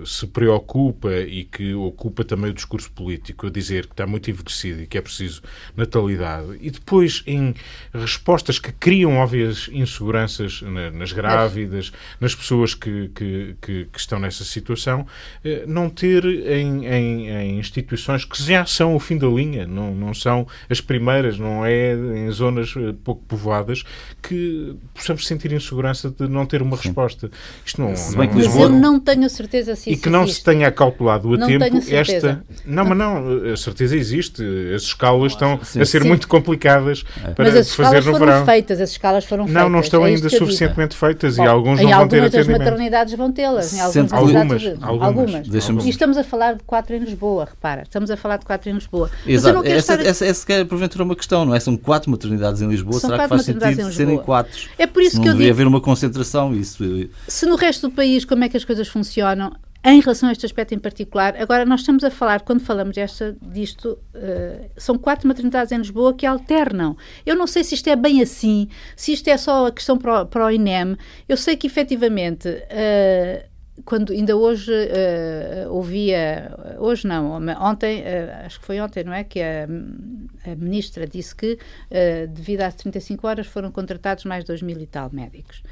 uh, 0.00 0.06
se 0.06 0.26
preocupa 0.26 1.12
e 1.12 1.44
que 1.44 1.74
ocupa 1.74 2.24
também 2.24 2.50
o 2.50 2.54
discurso 2.54 2.90
político 2.90 3.46
a 3.46 3.50
dizer 3.50 3.86
que 3.86 3.92
está 3.92 4.06
muito 4.06 4.30
envelhecido 4.30 4.82
e 4.82 4.86
que 4.86 4.96
é 4.96 5.00
preciso 5.00 5.42
natalidade. 5.76 6.56
E 6.60 6.70
depois 6.70 7.22
em 7.26 7.54
respostas 7.92 8.58
que 8.58 8.72
criam 8.72 9.16
óbvias 9.16 9.68
inseguranças 9.72 10.62
na, 10.62 10.90
nas 10.90 11.12
grávidas, 11.12 11.92
nas 12.20 12.34
pessoas 12.34 12.74
que, 12.74 13.10
que, 13.14 13.56
que, 13.60 13.84
que 13.92 13.98
estão 13.98 14.18
nessa 14.18 14.44
situação, 14.44 15.02
uh, 15.02 15.66
não 15.66 15.90
ter 15.90 16.24
em, 16.24 16.86
em, 16.86 17.28
em, 17.28 17.58
instituições 17.58 18.24
que 18.24 18.42
já 18.42 18.64
são 18.64 18.94
o 18.94 19.00
fim 19.00 19.18
da 19.18 19.26
linha, 19.26 19.66
não, 19.66 19.94
não 19.94 20.14
são 20.14 20.46
as 20.68 20.80
primeiras, 20.80 21.38
não 21.38 21.64
é 21.64 21.94
em 21.94 22.30
zonas 22.30 22.74
eh, 22.76 22.94
pouco 23.04 23.22
povoadas, 23.24 23.84
que 24.22 24.76
possamos 24.94 25.26
sentir 25.26 25.52
insegurança 25.52 26.10
de 26.10 26.28
não 26.28 26.46
ter 26.46 26.53
ter 26.54 26.62
uma 26.62 26.76
resposta. 26.76 27.30
Isto 27.64 27.82
não, 27.82 27.96
se 27.96 28.16
bem 28.16 28.26
não, 28.26 28.34
que 28.34 28.40
Lisboa... 28.40 28.68
Mas 28.68 28.74
eu 28.74 28.80
não 28.80 29.00
tenho 29.00 29.28
certeza 29.28 29.74
se 29.74 29.90
E 29.90 29.96
que 29.96 30.08
não 30.08 30.26
se 30.26 30.42
tenha 30.42 30.70
calculado 30.70 31.34
a 31.34 31.36
não 31.36 31.46
tempo 31.46 31.64
esta... 31.90 32.44
Não, 32.64 32.84
mas 32.84 32.96
não, 32.96 33.52
a 33.52 33.56
certeza 33.56 33.96
existe. 33.96 34.42
As 34.74 34.82
escalas 34.82 35.32
estão 35.32 35.58
Sim. 35.62 35.80
a 35.80 35.86
ser 35.86 36.02
Sim. 36.02 36.08
muito 36.08 36.28
complicadas 36.28 37.04
é. 37.24 37.30
para 37.30 37.44
mas 37.46 37.56
as 37.56 37.74
fazer 37.74 38.04
no 38.04 38.18
verão. 38.18 38.44
feitas, 38.44 38.80
as 38.80 38.90
escalas 38.90 39.24
foram 39.24 39.46
feitas. 39.46 39.62
Não, 39.62 39.68
não 39.68 39.80
estão 39.80 40.06
é 40.06 40.10
ainda 40.10 40.28
suficientemente 40.28 40.96
feitas 40.96 41.36
Bom, 41.36 41.44
e 41.44 41.46
alguns 41.46 41.80
não 41.80 41.90
vão 41.90 42.08
ter 42.08 42.22
atendimento. 42.22 42.34
Em 42.34 42.38
algumas 42.38 42.58
maternidades 42.58 43.14
vão 43.14 43.32
tê-las. 43.32 43.80
Algumas, 43.80 44.12
algumas, 44.12 44.66
algumas. 44.82 45.34
algumas. 45.44 45.86
E 45.86 45.90
estamos 45.90 46.16
a 46.16 46.24
falar 46.24 46.54
de 46.54 46.62
quatro 46.64 46.94
em 46.94 47.00
Lisboa, 47.00 47.46
repara. 47.50 47.82
Estamos 47.82 48.10
a 48.10 48.16
falar 48.16 48.36
de 48.36 48.46
quatro 48.46 48.70
em 48.70 48.74
Lisboa. 48.74 49.10
Exato. 49.26 49.66
Essa, 49.66 49.94
essa, 49.94 50.24
essa 50.24 50.52
é 50.52 50.64
porventura 50.64 51.04
uma 51.04 51.16
questão, 51.16 51.44
não 51.44 51.54
é? 51.54 51.60
São 51.60 51.76
quatro 51.76 52.10
maternidades 52.10 52.62
em 52.62 52.68
Lisboa. 52.68 53.00
Será 53.00 53.18
que 53.18 53.28
faz 53.28 53.42
sentido 53.42 53.92
serem 53.92 54.18
quatro? 54.18 54.68
É 54.78 54.86
por 54.86 55.02
isso 55.02 55.20
que 55.20 55.28
eu 55.28 55.34
digo... 55.34 55.50
haver 55.50 55.66
uma 55.66 55.80
concentração, 55.80 56.43
isso 56.52 56.84
se 57.28 57.46
no 57.46 57.54
resto 57.54 57.88
do 57.88 57.94
país 57.94 58.24
como 58.24 58.42
é 58.42 58.48
que 58.48 58.56
as 58.56 58.64
coisas 58.64 58.88
funcionam, 58.88 59.52
em 59.84 60.00
relação 60.00 60.30
a 60.30 60.32
este 60.32 60.46
aspecto 60.46 60.74
em 60.74 60.78
particular, 60.78 61.36
agora 61.38 61.66
nós 61.66 61.80
estamos 61.80 62.02
a 62.04 62.10
falar, 62.10 62.40
quando 62.40 62.60
falamos 62.60 62.94
desta, 62.94 63.36
disto, 63.42 63.98
uh, 64.14 64.70
são 64.78 64.96
quatro 64.96 65.28
maternidades 65.28 65.72
em 65.72 65.76
Lisboa 65.76 66.14
que 66.14 66.24
alternam. 66.24 66.96
Eu 67.26 67.36
não 67.36 67.46
sei 67.46 67.62
se 67.62 67.74
isto 67.74 67.88
é 67.90 67.94
bem 67.94 68.22
assim, 68.22 68.68
se 68.96 69.12
isto 69.12 69.28
é 69.28 69.36
só 69.36 69.66
a 69.66 69.72
questão 69.72 69.98
para 69.98 70.22
o, 70.22 70.26
para 70.26 70.46
o 70.46 70.50
INEM. 70.50 70.96
Eu 71.28 71.36
sei 71.36 71.54
que 71.54 71.66
efetivamente. 71.66 72.48
Uh, 72.48 73.54
quando 73.84 74.12
ainda 74.12 74.36
hoje 74.36 74.70
uh, 74.72 75.72
ouvia, 75.72 76.52
hoje 76.78 77.08
não, 77.08 77.32
ontem, 77.60 78.02
uh, 78.02 78.46
acho 78.46 78.60
que 78.60 78.66
foi 78.66 78.80
ontem, 78.80 79.02
não 79.02 79.12
é? 79.12 79.24
Que 79.24 79.40
a, 79.40 79.64
a 79.64 80.54
ministra 80.54 81.06
disse 81.08 81.34
que, 81.34 81.54
uh, 81.54 82.28
devido 82.28 82.60
às 82.60 82.74
35 82.76 83.26
horas, 83.26 83.46
foram 83.48 83.72
contratados 83.72 84.24
mais 84.24 84.44
2 84.44 84.62
mil 84.62 84.80
e 84.80 84.86
tal 84.86 85.10
médicos. 85.12 85.62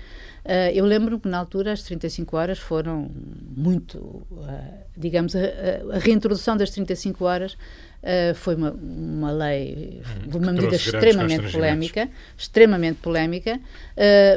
Uh, 0.44 0.74
eu 0.74 0.84
lembro-me 0.84 1.20
que 1.20 1.28
na 1.28 1.38
altura 1.38 1.72
as 1.72 1.84
35 1.84 2.36
horas 2.36 2.58
foram 2.58 3.08
muito, 3.56 3.98
uh, 3.98 4.84
digamos, 4.96 5.36
a, 5.36 5.38
a, 5.94 5.98
reintrodução 5.98 6.56
das 6.56 6.70
35 6.70 7.24
horas 7.24 7.52
uh, 7.52 8.34
foi 8.34 8.56
uma, 8.56 8.72
uma 8.72 9.30
lei, 9.30 10.02
hum, 10.26 10.38
uma 10.38 10.52
medida 10.52 10.74
extremamente 10.74 11.52
polémica, 11.52 12.08
extremamente 12.36 12.96
polémica, 12.96 13.60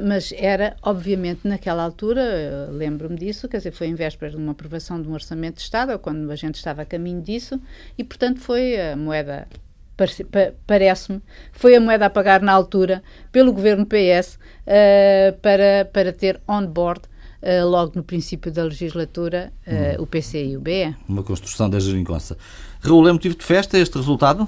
mas 0.03 0.31
era, 0.37 0.75
obviamente, 0.83 1.47
naquela 1.47 1.81
altura, 1.81 2.69
lembro-me 2.71 3.15
disso, 3.15 3.47
quer 3.47 3.57
dizer, 3.57 3.71
foi 3.71 3.87
em 3.87 3.95
véspera 3.95 4.29
de 4.29 4.37
uma 4.37 4.51
aprovação 4.51 5.01
de 5.01 5.09
um 5.09 5.13
orçamento 5.13 5.55
de 5.55 5.61
Estado, 5.61 5.97
quando 5.97 6.29
a 6.29 6.35
gente 6.35 6.55
estava 6.55 6.83
a 6.83 6.85
caminho 6.85 7.21
disso, 7.21 7.59
e, 7.97 8.03
portanto, 8.03 8.39
foi 8.39 8.79
a 8.79 8.95
moeda 8.95 9.47
parece-me, 9.95 11.21
foi 11.51 11.75
a 11.75 11.79
moeda 11.79 12.05
a 12.05 12.09
pagar 12.09 12.41
na 12.41 12.51
altura 12.51 13.01
pelo 13.31 13.53
governo 13.53 13.85
PS 13.85 14.35
uh, 14.35 14.39
eh, 14.65 15.35
para, 15.41 15.89
para 15.91 16.11
ter 16.11 16.41
on 16.47 16.67
board 16.67 17.01
uh, 17.41 17.67
logo 17.67 17.93
no 17.95 18.03
princípio 18.03 18.51
da 18.51 18.63
legislatura 18.63 19.53
uh, 19.67 19.99
hum. 19.99 20.03
o 20.03 20.07
PC 20.07 20.45
e 20.45 20.57
o 20.57 20.61
BE. 20.61 20.95
Uma 21.07 21.23
construção 21.23 21.69
da 21.69 21.79
geringonça. 21.79 22.37
Raul, 22.81 23.07
é 23.07 23.11
motivo 23.11 23.35
de 23.35 23.43
festa 23.43 23.77
este 23.77 23.97
resultado? 23.97 24.47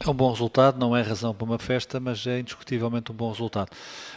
É 0.00 0.08
um 0.08 0.14
bom 0.14 0.30
resultado, 0.30 0.78
não 0.78 0.96
é 0.96 1.02
razão 1.02 1.34
para 1.34 1.44
uma 1.44 1.58
festa, 1.58 1.98
mas 1.98 2.24
é 2.24 2.38
indiscutivelmente 2.38 3.10
um 3.10 3.14
bom 3.14 3.32
resultado. 3.32 3.70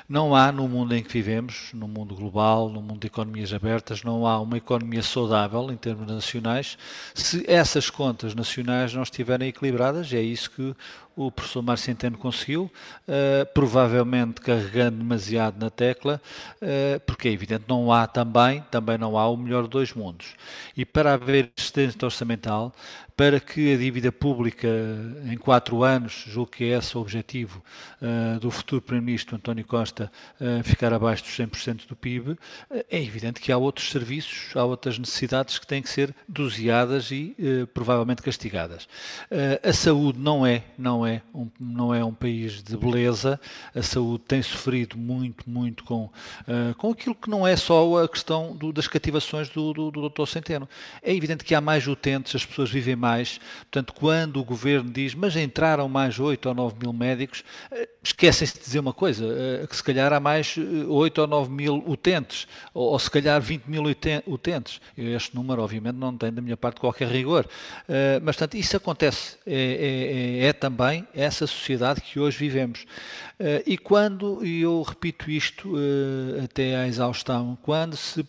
Não 0.07 0.35
há, 0.35 0.51
no 0.51 0.67
mundo 0.67 0.93
em 0.95 1.01
que 1.01 1.11
vivemos, 1.11 1.71
no 1.73 1.88
mundo 1.88 2.13
global, 2.13 2.69
no 2.69 2.83
mundo 2.83 3.00
de 3.00 3.07
economias 3.07 3.51
abertas, 3.51 4.03
não 4.03 4.27
há 4.27 4.39
uma 4.39 4.57
economia 4.57 5.01
saudável 5.01 5.71
em 5.71 5.77
termos 5.77 6.07
nacionais 6.07 6.77
se 7.15 7.43
essas 7.50 7.89
contas 7.89 8.35
nacionais 8.35 8.93
não 8.93 9.01
estiverem 9.01 9.47
equilibradas. 9.50 10.13
É 10.13 10.21
isso 10.21 10.51
que 10.51 10.75
o 11.15 11.31
professor 11.31 11.61
Mário 11.61 11.81
Centeno 11.81 12.17
conseguiu, 12.17 12.71
uh, 13.07 13.45
provavelmente 13.53 14.39
carregando 14.39 14.97
demasiado 14.97 15.59
na 15.59 15.69
tecla, 15.69 16.21
uh, 16.61 17.00
porque 17.05 17.27
é 17.27 17.31
evidente 17.31 17.65
não 17.67 17.91
há 17.91 18.05
também, 18.07 18.63
também 18.69 18.97
não 18.97 19.17
há 19.17 19.27
o 19.27 19.35
melhor 19.35 19.61
dos 19.63 19.69
dois 19.69 19.93
mundos. 19.93 20.35
E 20.77 20.85
para 20.85 21.13
haver 21.13 21.51
existência 21.57 21.97
orçamental, 22.03 22.71
para 23.21 23.39
que 23.39 23.75
a 23.75 23.77
dívida 23.77 24.11
pública 24.11 24.67
em 25.31 25.37
quatro 25.37 25.83
anos, 25.83 26.23
julgo 26.25 26.49
que 26.49 26.63
é 26.63 26.75
esse 26.79 26.97
o 26.97 27.01
objetivo 27.01 27.61
uh, 28.01 28.39
do 28.39 28.49
futuro 28.49 28.81
Primeiro-Ministro 28.81 29.35
António 29.35 29.63
Costa, 29.63 30.11
uh, 30.39 30.63
ficar 30.63 30.91
abaixo 30.91 31.21
dos 31.21 31.33
100% 31.33 31.85
do 31.87 31.95
PIB, 31.95 32.31
uh, 32.31 32.37
é 32.71 32.99
evidente 32.99 33.39
que 33.39 33.51
há 33.51 33.57
outros 33.59 33.91
serviços, 33.91 34.55
há 34.55 34.65
outras 34.65 34.97
necessidades 34.97 35.59
que 35.59 35.67
têm 35.67 35.83
que 35.83 35.89
ser 35.89 36.15
doseadas 36.27 37.11
e 37.11 37.35
provavelmente 37.75 38.23
castigadas. 38.23 38.87
a 39.63 39.71
saúde 39.71 40.17
não 40.17 40.43
é, 40.43 40.63
não 40.75 41.05
é, 41.05 41.21
um, 41.33 41.47
não 41.59 41.93
é 41.93 42.03
um 42.03 42.13
país 42.13 42.63
de 42.63 42.75
beleza, 42.75 43.39
a 43.75 43.83
saúde 43.83 44.23
tem 44.27 44.41
sofrido 44.41 44.97
muito, 44.97 45.47
muito 45.47 45.83
com, 45.83 46.09
com 46.77 46.89
aquilo 46.89 47.13
que 47.13 47.29
não 47.29 47.45
é 47.45 47.55
só 47.55 48.03
a 48.03 48.09
questão 48.09 48.55
do, 48.55 48.73
das 48.73 48.87
cativações 48.87 49.49
do, 49.49 49.73
do, 49.73 49.91
do 49.91 50.09
Dr. 50.09 50.25
Centeno. 50.25 50.67
É 51.03 51.13
evidente 51.13 51.43
que 51.43 51.53
há 51.53 51.61
mais 51.61 51.85
utentes, 51.85 52.35
as 52.35 52.45
pessoas 52.45 52.71
vivem 52.71 52.95
mais 52.95 53.11
mais. 53.12 53.39
Portanto, 53.60 53.94
quando 53.94 54.39
o 54.39 54.44
governo 54.44 54.89
diz, 54.89 55.13
mas 55.13 55.36
entraram 55.36 55.88
mais 55.89 56.20
8 56.20 56.50
ou 56.50 56.56
9 56.56 56.75
mil 56.80 56.94
médicos, 56.94 57.44
eh, 57.72 57.89
esquecem-se 58.01 58.58
de 58.58 58.63
dizer 58.63 58.80
uma 58.80 58.94
coisa, 58.94 59.25
eh, 59.25 59.68
que 59.68 59.75
se 59.75 59.84
calhar 59.84 60.13
há 60.13 60.20
mais 60.20 60.56
8 60.58 61.18
eh, 61.20 61.22
ou 61.22 61.27
9 61.27 61.51
mil 61.51 61.84
utentes, 61.86 62.48
ou, 62.74 62.98
se 62.98 63.12
calhar 63.12 63.41
20 63.41 63.65
mil 63.65 63.84
utentes. 64.27 64.80
Este 64.98 65.36
número, 65.36 65.62
obviamente, 65.62 65.96
não 65.96 66.15
tem 66.15 66.32
da 66.32 66.41
minha 66.41 66.58
parte 66.58 66.80
qualquer 66.80 67.10
rigor. 67.10 67.48
Mas, 68.24 68.36
portanto, 68.38 68.56
isso 68.56 68.77
acontece. 68.77 69.38
É, 69.46 70.39
é, 70.44 70.48
é 70.48 70.53
também 70.53 71.08
essa 71.13 71.46
sociedade 71.48 72.01
que 72.01 72.20
hoje 72.20 72.38
vivemos. 72.38 72.86
E 73.65 73.77
quando, 73.77 74.46
e 74.46 74.62
eu 74.62 74.82
repito 74.82 75.30
isto 75.30 75.74
até 76.44 76.75
à 76.75 76.88
exaustão, 76.88 77.58
quando 77.63 77.96
se 77.96 78.24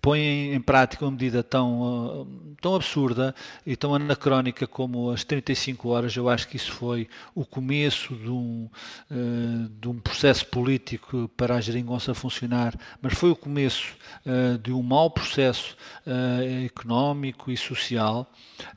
põe 0.00 0.54
em 0.54 0.60
prática 0.60 1.04
uma 1.04 1.10
medida 1.10 1.42
tão, 1.42 2.26
tão 2.60 2.74
absurda 2.74 3.34
e 3.66 3.76
tão 3.76 3.94
anacrónica 3.94 4.66
como 4.66 5.10
as 5.10 5.24
35 5.24 5.88
horas, 5.88 6.16
eu 6.16 6.28
acho 6.28 6.48
que 6.48 6.56
isso 6.56 6.72
foi 6.72 7.08
o 7.34 7.44
começo 7.44 8.14
de 8.14 8.30
um, 8.30 8.68
uh, 9.10 9.68
de 9.80 9.88
um 9.88 9.98
processo 9.98 10.46
político 10.46 11.30
para 11.36 11.56
a 11.56 11.60
geringonça 11.60 12.14
funcionar, 12.14 12.74
mas 13.00 13.14
foi 13.14 13.30
o 13.30 13.36
começo 13.36 13.96
uh, 14.26 14.58
de 14.58 14.72
um 14.72 14.82
mau 14.82 15.10
processo 15.10 15.76
económico 16.64 17.50
e 17.50 17.56
social. 17.56 18.30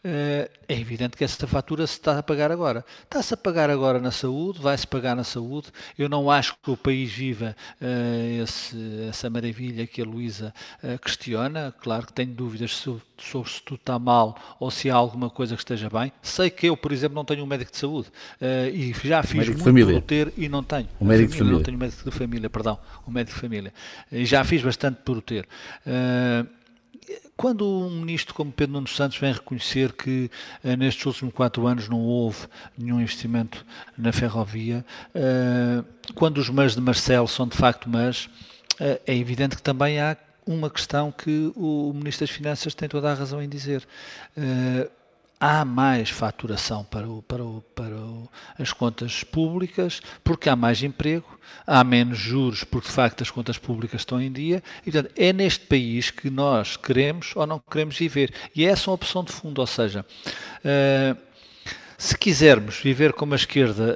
é 0.03 0.49
evidente 0.67 1.15
que 1.15 1.23
essa 1.23 1.47
fatura 1.47 1.87
se 1.87 1.93
está 1.93 2.19
a 2.19 2.23
pagar 2.23 2.51
agora. 2.51 2.85
Está-se 3.03 3.33
a 3.33 3.37
pagar 3.37 3.69
agora 3.69 3.99
na 3.99 4.11
saúde, 4.11 4.59
vai-se 4.59 4.85
pagar 4.85 5.15
na 5.15 5.23
saúde. 5.23 5.69
Eu 5.97 6.09
não 6.09 6.29
acho 6.29 6.55
que 6.61 6.71
o 6.71 6.77
país 6.77 7.11
viva 7.11 7.55
esse, 8.43 9.07
essa 9.07 9.29
maravilha 9.29 9.87
que 9.87 10.01
a 10.01 10.05
Luísa 10.05 10.53
questiona. 11.11 11.73
Claro 11.79 12.07
que 12.07 12.13
tenho 12.13 12.31
dúvidas 12.31 12.71
sobre, 12.71 13.03
sobre 13.17 13.49
se 13.49 13.61
tudo 13.61 13.79
está 13.79 13.99
mal 13.99 14.37
ou 14.59 14.71
se 14.71 14.89
há 14.89 14.95
alguma 14.95 15.29
coisa 15.29 15.55
que 15.55 15.61
esteja 15.61 15.89
bem. 15.89 16.11
Sei 16.21 16.49
que 16.49 16.67
eu, 16.67 16.77
por 16.77 16.91
exemplo, 16.91 17.15
não 17.15 17.25
tenho 17.25 17.43
um 17.43 17.45
médico 17.45 17.71
de 17.71 17.77
saúde 17.77 18.09
uh, 18.41 18.73
e 18.73 18.93
já 19.03 19.21
fiz 19.23 19.47
muito 19.47 19.93
por 19.93 20.01
ter 20.01 20.33
e 20.37 20.47
não 20.47 20.63
tenho. 20.63 20.87
Um 20.99 21.05
médico 21.05 21.05
família, 21.05 21.27
de 21.27 21.37
família. 21.37 21.57
Não 21.57 21.63
tenho 21.63 21.77
médico 21.77 22.09
de 22.09 22.17
família, 22.17 22.49
perdão. 22.49 22.79
Um 23.07 23.11
médico 23.11 23.35
de 23.35 23.41
família. 23.41 23.73
E 24.11 24.25
já 24.25 24.43
fiz 24.43 24.61
bastante 24.61 24.99
por 25.03 25.17
o 25.17 25.21
ter. 25.21 25.47
Uh, 25.85 26.47
quando 27.35 27.67
um 27.67 27.89
ministro 27.89 28.33
como 28.33 28.51
Pedro 28.51 28.73
Nuno 28.73 28.87
Santos 28.87 29.17
vem 29.17 29.33
reconhecer 29.33 29.91
que 29.93 30.29
uh, 30.63 30.77
nestes 30.77 31.05
últimos 31.05 31.33
quatro 31.33 31.67
anos 31.67 31.89
não 31.89 31.99
houve 31.99 32.47
nenhum 32.77 33.01
investimento 33.01 33.65
na 33.97 34.11
ferrovia, 34.13 34.85
quando 36.13 36.37
os 36.37 36.49
mas 36.49 36.75
de 36.75 36.81
Marcelo 36.81 37.27
são 37.27 37.47
de 37.47 37.57
facto 37.57 37.89
mas, 37.89 38.29
é 38.79 39.15
evidente 39.15 39.55
que 39.55 39.61
também 39.61 39.99
há 39.99 40.15
uma 40.53 40.69
questão 40.69 41.11
que 41.11 41.51
o 41.55 41.91
Ministro 41.93 42.27
das 42.27 42.35
Finanças 42.35 42.73
tem 42.73 42.87
toda 42.87 43.11
a 43.11 43.13
razão 43.13 43.41
em 43.41 43.49
dizer. 43.49 43.87
Uh, 44.37 44.89
há 45.41 45.65
mais 45.65 46.11
faturação 46.11 46.83
para, 46.83 47.09
o, 47.09 47.23
para, 47.23 47.43
o, 47.43 47.63
para 47.73 47.95
o, 47.95 48.29
as 48.59 48.71
contas 48.71 49.23
públicas, 49.23 49.99
porque 50.23 50.47
há 50.47 50.55
mais 50.55 50.83
emprego, 50.83 51.39
há 51.65 51.83
menos 51.83 52.19
juros, 52.19 52.63
porque 52.63 52.87
de 52.87 52.93
facto 52.93 53.23
as 53.23 53.31
contas 53.31 53.57
públicas 53.57 54.01
estão 54.01 54.21
em 54.21 54.31
dia, 54.31 54.61
e 54.85 54.91
portanto 54.91 55.11
é 55.17 55.33
neste 55.33 55.65
país 55.65 56.11
que 56.11 56.29
nós 56.29 56.77
queremos 56.77 57.35
ou 57.35 57.47
não 57.47 57.57
queremos 57.57 57.97
viver. 57.97 58.31
E 58.55 58.63
essa 58.63 58.83
é 58.83 58.87
uma 58.91 58.95
opção 58.95 59.23
de 59.23 59.31
fundo, 59.31 59.59
ou 59.59 59.67
seja, 59.67 60.05
uh, 60.63 61.30
Se 62.01 62.17
quisermos 62.17 62.79
viver 62.79 63.13
como 63.13 63.33
a 63.33 63.35
esquerda, 63.35 63.95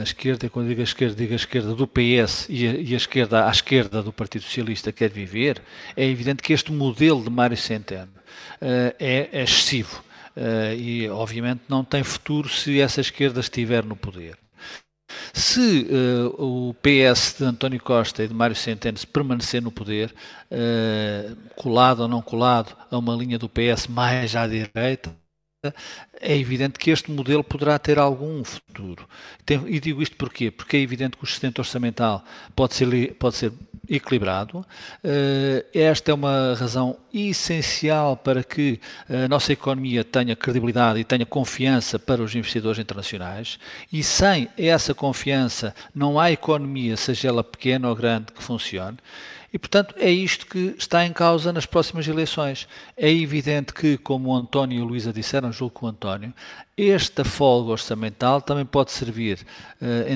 a 0.00 0.02
esquerda, 0.02 0.50
quando 0.50 0.66
digo 0.66 0.80
a 0.80 0.84
esquerda, 0.84 1.14
digo 1.14 1.32
a 1.32 1.36
esquerda 1.36 1.76
do 1.76 1.86
PS 1.86 2.48
e 2.48 2.66
a, 2.66 2.72
e 2.72 2.92
a 2.92 2.96
esquerda 2.96 3.46
à 3.46 3.50
esquerda 3.52 4.02
do 4.02 4.12
Partido 4.12 4.42
Socialista 4.42 4.90
quer 4.90 5.10
viver, 5.10 5.62
é 5.96 6.04
evidente 6.04 6.42
que 6.42 6.52
este 6.52 6.72
modelo 6.72 7.22
de 7.22 7.30
Mário 7.30 7.56
Centeno 7.56 8.10
é, 8.60 9.28
é 9.32 9.42
excessivo 9.44 10.02
e, 10.76 11.08
obviamente, 11.08 11.62
não 11.68 11.84
tem 11.84 12.02
futuro 12.02 12.48
se 12.48 12.80
essa 12.80 13.00
esquerda 13.00 13.38
estiver 13.38 13.84
no 13.84 13.94
poder. 13.94 14.36
Se 15.32 15.86
uh, 15.88 16.68
o 16.68 16.74
PS 16.74 17.36
de 17.38 17.44
António 17.44 17.80
Costa 17.80 18.24
e 18.24 18.28
de 18.28 18.34
Mário 18.34 18.56
Centeno 18.56 18.98
permanecer 19.12 19.62
no 19.62 19.70
poder, 19.70 20.12
uh, 20.50 21.36
colado 21.54 22.00
ou 22.00 22.08
não 22.08 22.20
colado 22.20 22.76
a 22.90 22.98
uma 22.98 23.14
linha 23.14 23.38
do 23.38 23.48
PS 23.48 23.86
mais 23.86 24.34
à 24.34 24.48
direita, 24.48 25.14
é 26.18 26.36
evidente 26.38 26.78
que 26.78 26.90
este 26.90 27.10
modelo 27.10 27.44
poderá 27.44 27.78
ter 27.78 27.98
algum 27.98 28.42
futuro. 28.42 29.06
Tem, 29.44 29.62
e 29.66 29.78
digo 29.78 30.02
isto 30.02 30.16
porquê? 30.16 30.50
Porque 30.50 30.78
é 30.78 30.80
evidente 30.80 31.18
que 31.18 31.24
o 31.24 31.26
sustento 31.26 31.58
orçamental 31.58 32.24
pode 32.56 32.74
ser, 32.74 33.14
pode 33.18 33.36
ser 33.36 33.52
equilibrado. 33.86 34.60
Uh, 35.04 35.62
esta 35.74 36.12
é 36.12 36.14
uma 36.14 36.54
razão 36.54 36.96
essencial 37.12 38.16
para 38.16 38.42
que 38.42 38.80
a 39.06 39.28
nossa 39.28 39.52
economia 39.52 40.02
tenha 40.02 40.34
credibilidade 40.34 40.98
e 40.98 41.04
tenha 41.04 41.26
confiança 41.26 41.98
para 41.98 42.22
os 42.22 42.34
investidores 42.34 42.78
internacionais. 42.78 43.58
E 43.92 44.02
sem 44.02 44.48
essa 44.56 44.94
confiança, 44.94 45.74
não 45.94 46.18
há 46.18 46.30
economia, 46.32 46.96
seja 46.96 47.28
ela 47.28 47.44
pequena 47.44 47.86
ou 47.86 47.94
grande, 47.94 48.32
que 48.32 48.42
funcione. 48.42 48.96
E, 49.52 49.58
portanto, 49.58 49.94
é 49.98 50.10
isto 50.10 50.46
que 50.46 50.76
está 50.78 51.04
em 51.04 51.12
causa 51.12 51.52
nas 51.52 51.66
próximas 51.66 52.06
eleições. 52.06 52.68
É 52.96 53.10
evidente 53.10 53.74
que, 53.74 53.98
como 53.98 54.30
o 54.30 54.34
António 54.34 54.78
e 54.78 54.82
a 54.82 54.84
Luísa 54.84 55.12
disseram, 55.12 55.52
julgo 55.52 55.80
que 55.80 55.84
o 55.84 55.88
António, 55.88 56.32
esta 56.76 57.24
folga 57.24 57.72
orçamental 57.72 58.40
também 58.40 58.64
pode 58.64 58.90
servir 58.90 59.38
uh, 59.82 60.08
em, 60.08 60.14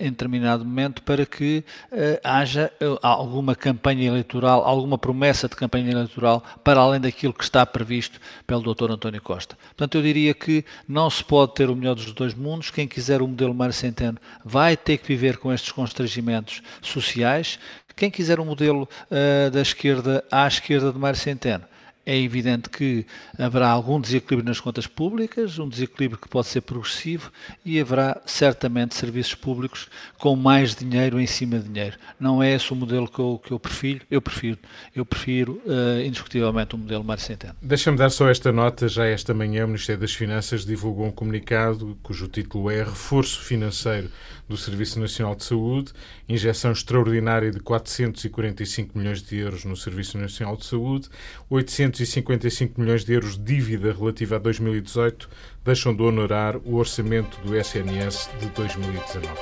em, 0.00 0.10
determinado 0.10 0.64
momento 0.64 1.02
para 1.02 1.24
que 1.24 1.64
uh, 1.92 2.20
haja 2.24 2.72
uh, 2.80 2.98
alguma 3.02 3.54
campanha 3.54 4.08
eleitoral, 4.08 4.64
alguma 4.64 4.98
promessa 4.98 5.48
de 5.48 5.54
campanha 5.54 5.92
eleitoral 5.92 6.42
para 6.64 6.80
além 6.80 7.00
daquilo 7.00 7.32
que 7.32 7.44
está 7.44 7.64
previsto 7.64 8.18
pelo 8.46 8.74
Dr. 8.74 8.90
António 8.90 9.22
Costa. 9.22 9.56
Portanto, 9.68 9.96
eu 9.96 10.02
diria 10.02 10.34
que 10.34 10.64
não 10.88 11.08
se 11.08 11.22
pode 11.22 11.54
ter 11.54 11.70
o 11.70 11.76
melhor 11.76 11.94
dos 11.94 12.12
dois 12.12 12.34
mundos. 12.34 12.70
Quem 12.70 12.88
quiser 12.88 13.22
o 13.22 13.28
modelo 13.28 13.54
Mário 13.54 13.74
Centeno 13.74 14.18
vai 14.44 14.76
ter 14.76 14.98
que 14.98 15.06
viver 15.06 15.36
com 15.36 15.52
estes 15.52 15.70
constrangimentos 15.70 16.62
sociais 16.80 17.60
quem 17.94 18.10
quiser 18.10 18.40
um 18.40 18.44
modelo 18.44 18.88
uh, 19.10 19.50
da 19.50 19.60
esquerda 19.62 20.24
à 20.30 20.46
esquerda 20.46 20.92
de 20.92 20.98
Mário 20.98 21.18
Centeno, 21.18 21.64
é 22.04 22.18
evidente 22.18 22.68
que 22.68 23.06
haverá 23.38 23.68
algum 23.68 24.00
desequilíbrio 24.00 24.48
nas 24.48 24.60
contas 24.60 24.86
públicas, 24.86 25.58
um 25.58 25.68
desequilíbrio 25.68 26.20
que 26.20 26.28
pode 26.28 26.48
ser 26.48 26.60
progressivo 26.62 27.30
e 27.64 27.80
haverá 27.80 28.20
certamente 28.26 28.94
serviços 28.94 29.34
públicos 29.34 29.88
com 30.18 30.34
mais 30.34 30.74
dinheiro 30.74 31.20
em 31.20 31.26
cima 31.26 31.58
de 31.58 31.68
dinheiro. 31.68 31.96
Não 32.18 32.42
é 32.42 32.54
esse 32.54 32.72
o 32.72 32.76
modelo 32.76 33.08
que 33.08 33.18
eu, 33.18 33.40
que 33.44 33.52
eu 33.52 33.58
prefiro. 33.58 34.04
Eu 34.10 34.20
prefiro, 34.20 34.58
eu 34.94 35.06
prefiro 35.06 35.62
uh, 35.64 36.04
indiscutivelmente 36.04 36.74
o 36.74 36.78
modelo 36.78 37.04
Mário 37.04 37.22
Centeno. 37.22 37.54
Deixa-me 37.62 37.96
dar 37.96 38.10
só 38.10 38.28
esta 38.28 38.50
nota. 38.50 38.88
Já 38.88 39.06
esta 39.06 39.32
manhã 39.32 39.64
o 39.64 39.68
Ministério 39.68 40.00
das 40.00 40.12
Finanças 40.12 40.64
divulgou 40.64 41.06
um 41.06 41.12
comunicado 41.12 41.96
cujo 42.02 42.26
título 42.26 42.70
é 42.70 42.82
Reforço 42.82 43.40
Financeiro 43.42 44.10
do 44.52 44.58
Serviço 44.58 45.00
Nacional 45.00 45.34
de 45.34 45.44
Saúde, 45.44 45.92
injeção 46.28 46.72
extraordinária 46.72 47.50
de 47.50 47.58
445 47.58 48.98
milhões 48.98 49.22
de 49.22 49.38
euros 49.38 49.64
no 49.64 49.74
Serviço 49.74 50.18
Nacional 50.18 50.58
de 50.58 50.66
Saúde, 50.66 51.08
855 51.48 52.78
milhões 52.78 53.02
de 53.02 53.14
euros 53.14 53.38
de 53.38 53.44
dívida 53.44 53.92
relativa 53.92 54.36
a 54.36 54.38
2018 54.38 55.26
deixam 55.64 55.94
de 55.94 56.02
honorar 56.02 56.58
o 56.58 56.74
orçamento 56.74 57.40
do 57.40 57.56
SNS 57.56 58.28
de 58.38 58.48
2019. 58.50 59.32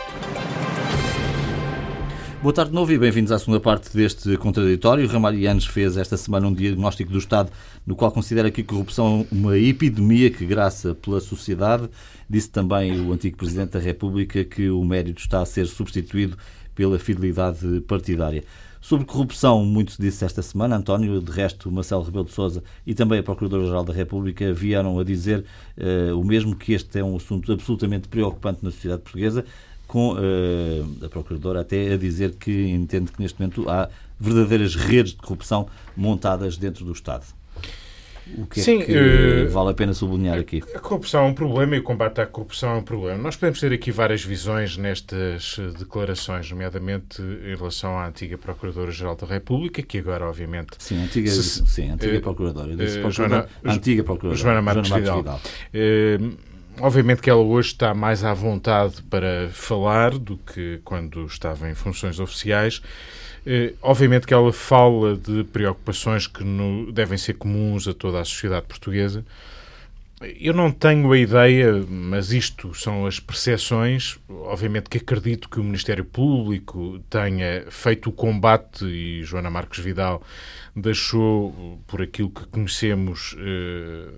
Boa 2.42 2.55
tarde 2.55 2.70
de 2.70 2.74
novo 2.74 2.90
e 2.90 2.96
bem-vindos 2.96 3.31
à 3.33 3.38
segunda 3.38 3.61
parte 3.61 3.94
deste 3.94 4.35
contraditório. 4.38 5.07
Ramalhianes 5.07 5.66
fez 5.66 5.98
esta 5.98 6.16
semana 6.16 6.46
um 6.46 6.55
diagnóstico 6.55 7.12
do 7.12 7.18
Estado 7.18 7.50
no 7.87 7.94
qual 7.94 8.11
considera 8.11 8.50
que 8.50 8.62
a 8.62 8.64
corrupção 8.64 9.26
é 9.31 9.35
uma 9.35 9.59
epidemia 9.59 10.31
que 10.31 10.46
graça 10.46 10.94
pela 10.94 11.20
sociedade. 11.20 11.87
Disse 12.31 12.48
também 12.48 12.98
o 12.98 13.12
antigo 13.12 13.37
Presidente 13.37 13.72
da 13.72 13.79
República 13.79 14.42
que 14.42 14.70
o 14.70 14.83
mérito 14.83 15.20
está 15.20 15.42
a 15.42 15.44
ser 15.44 15.66
substituído 15.66 16.38
pela 16.74 16.98
fidelidade 16.98 17.83
partidária. 17.83 18.42
Sobre 18.81 19.05
corrupção, 19.05 19.62
muito 19.62 19.92
se 19.92 20.00
disse 20.00 20.24
esta 20.24 20.40
semana. 20.40 20.76
António, 20.76 21.20
de 21.20 21.31
resto, 21.31 21.70
Marcelo 21.70 22.03
Rebelo 22.03 22.24
de 22.24 22.33
Sousa 22.33 22.62
e 22.87 22.94
também 22.94 23.18
a 23.18 23.22
Procuradora-Geral 23.22 23.85
da 23.85 23.92
República 23.92 24.50
vieram 24.55 24.98
a 24.98 25.05
dizer 25.05 25.44
uh, 25.76 26.18
o 26.18 26.24
mesmo, 26.24 26.57
que 26.57 26.72
este 26.72 26.98
é 26.98 27.05
um 27.05 27.16
assunto 27.16 27.53
absolutamente 27.53 28.09
preocupante 28.09 28.64
na 28.64 28.70
sociedade 28.70 29.03
portuguesa 29.03 29.44
com 29.90 30.12
uh, 30.12 31.05
a 31.05 31.09
Procuradora 31.09 31.62
até 31.62 31.92
a 31.92 31.96
dizer 31.96 32.37
que 32.37 32.68
entende 32.68 33.11
que 33.11 33.20
neste 33.20 33.40
momento 33.40 33.68
há 33.68 33.88
verdadeiras 34.20 34.76
redes 34.76 35.11
de 35.11 35.18
corrupção 35.18 35.66
montadas 35.96 36.57
dentro 36.57 36.85
do 36.85 36.92
Estado. 36.92 37.24
O 38.38 38.46
que 38.46 38.61
é 38.61 38.62
Sim, 38.62 38.79
que 38.83 38.92
uh, 38.92 39.50
vale 39.50 39.70
a 39.70 39.74
pena 39.74 39.92
sublinhar 39.92 40.38
aqui? 40.38 40.62
A 40.72 40.79
corrupção 40.79 41.24
é 41.24 41.26
um 41.26 41.35
problema 41.35 41.74
e 41.74 41.81
o 41.81 41.83
combate 41.83 42.20
à 42.20 42.26
corrupção 42.26 42.70
é 42.70 42.76
um 42.76 42.85
problema. 42.85 43.20
Nós 43.20 43.35
podemos 43.35 43.59
ter 43.59 43.72
aqui 43.72 43.90
várias 43.90 44.22
visões 44.22 44.76
nestas 44.76 45.57
declarações, 45.76 46.48
nomeadamente 46.48 47.20
em 47.20 47.57
relação 47.57 47.98
à 47.98 48.07
antiga 48.07 48.38
Procuradora-Geral 48.38 49.16
da 49.16 49.26
República, 49.26 49.83
que 49.83 49.98
agora, 49.98 50.24
obviamente... 50.24 50.76
Sim, 50.79 51.03
antiga, 51.03 51.29
se, 51.29 51.66
sim, 51.66 51.90
antiga 51.90 52.18
uh, 52.18 52.20
Procuradora. 52.20 52.72
Uh, 52.72 53.11
Joana, 53.11 53.48
antiga 53.64 54.05
Procuradora. 54.05 54.40
Joana 54.40 54.62
Marques, 54.62 54.87
Joana 54.87 55.05
Marques 55.05 55.24
Vidal. 55.24 55.40
Vidal. 55.72 56.38
Obviamente 56.78 57.20
que 57.20 57.28
ela 57.28 57.42
hoje 57.42 57.68
está 57.68 57.92
mais 57.92 58.24
à 58.24 58.33
vontade 58.33 59.02
para 59.02 59.48
falar 59.50 60.16
do 60.18 60.37
que 60.38 60.80
quando 60.85 61.26
estava 61.26 61.68
em 61.68 61.74
funções 61.74 62.18
oficiais. 62.20 62.80
Eh, 63.46 63.74
obviamente 63.83 64.26
que 64.26 64.35
ela 64.35 64.52
fala 64.52 65.16
de 65.16 65.44
preocupações 65.44 66.26
que 66.26 66.44
no, 66.44 66.92
devem 66.92 67.16
ser 67.18 67.35
comuns 67.35 67.88
a 67.88 67.94
toda 67.94 68.20
a 68.20 68.24
sociedade 68.24 68.66
portuguesa. 68.66 69.24
Eu 70.38 70.52
não 70.52 70.70
tenho 70.70 71.11
a 71.11 71.18
ideia, 71.18 71.83
mas 71.88 72.30
isto 72.30 72.74
são 72.74 73.06
as 73.06 73.18
percepções. 73.18 74.18
Obviamente 74.28 74.90
que 74.90 74.98
acredito 74.98 75.48
que 75.48 75.59
o 75.59 75.64
Ministério 75.64 76.04
Público 76.04 77.00
tenha 77.09 77.64
feito 77.70 78.11
o 78.11 78.12
combate 78.12 78.85
e 78.85 79.22
Joana 79.22 79.48
Marques 79.48 79.83
Vidal 79.83 80.22
deixou, 80.76 81.80
por 81.87 82.02
aquilo 82.02 82.28
que 82.28 82.46
conhecemos, 82.48 83.35
eh, 83.38 84.09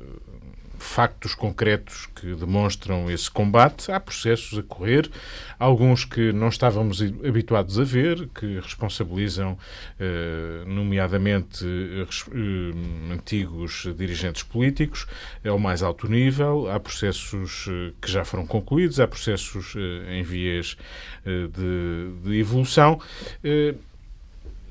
factos 0.83 1.35
concretos 1.35 2.07
que 2.15 2.35
demonstram 2.35 3.11
esse 3.11 3.31
combate. 3.31 3.91
Há 3.91 4.01
processos 4.01 4.59
a 4.59 4.63
correr, 4.63 5.11
alguns 5.59 6.05
que 6.05 6.33
não 6.33 6.49
estávamos 6.49 7.01
habituados 7.01 7.79
a 7.79 7.85
ver, 7.85 8.29
que 8.35 8.59
responsabilizam, 8.61 9.57
eh, 9.99 10.65
nomeadamente, 10.67 11.65
eh, 11.65 13.13
antigos 13.13 13.89
dirigentes 13.97 14.43
políticos, 14.43 15.07
ao 15.45 15.59
mais 15.59 15.83
alto 15.83 16.09
nível. 16.09 16.71
Há 16.71 16.81
processos 16.81 17.67
eh, 17.69 17.93
que 18.01 18.11
já 18.11 18.25
foram 18.25 18.47
concluídos, 18.47 18.99
há 19.01 19.07
processos 19.07 19.75
em 20.09 20.23
vias 20.23 20.77
de 21.25 22.39
evolução 22.39 23.01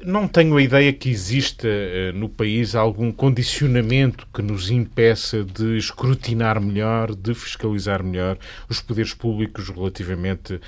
não 0.05 0.27
tenho 0.27 0.55
a 0.57 0.61
ideia 0.61 0.91
que 0.93 1.09
exista 1.09 1.67
uh, 1.67 2.17
no 2.17 2.29
país 2.29 2.75
algum 2.75 3.11
condicionamento 3.11 4.27
que 4.33 4.41
nos 4.41 4.69
impeça 4.69 5.43
de 5.43 5.77
escrutinar 5.77 6.59
melhor, 6.59 7.15
de 7.15 7.33
fiscalizar 7.33 8.03
melhor 8.03 8.37
os 8.69 8.79
poderes 8.79 9.13
públicos 9.13 9.69
relativamente, 9.69 10.55
uh, 10.55 10.59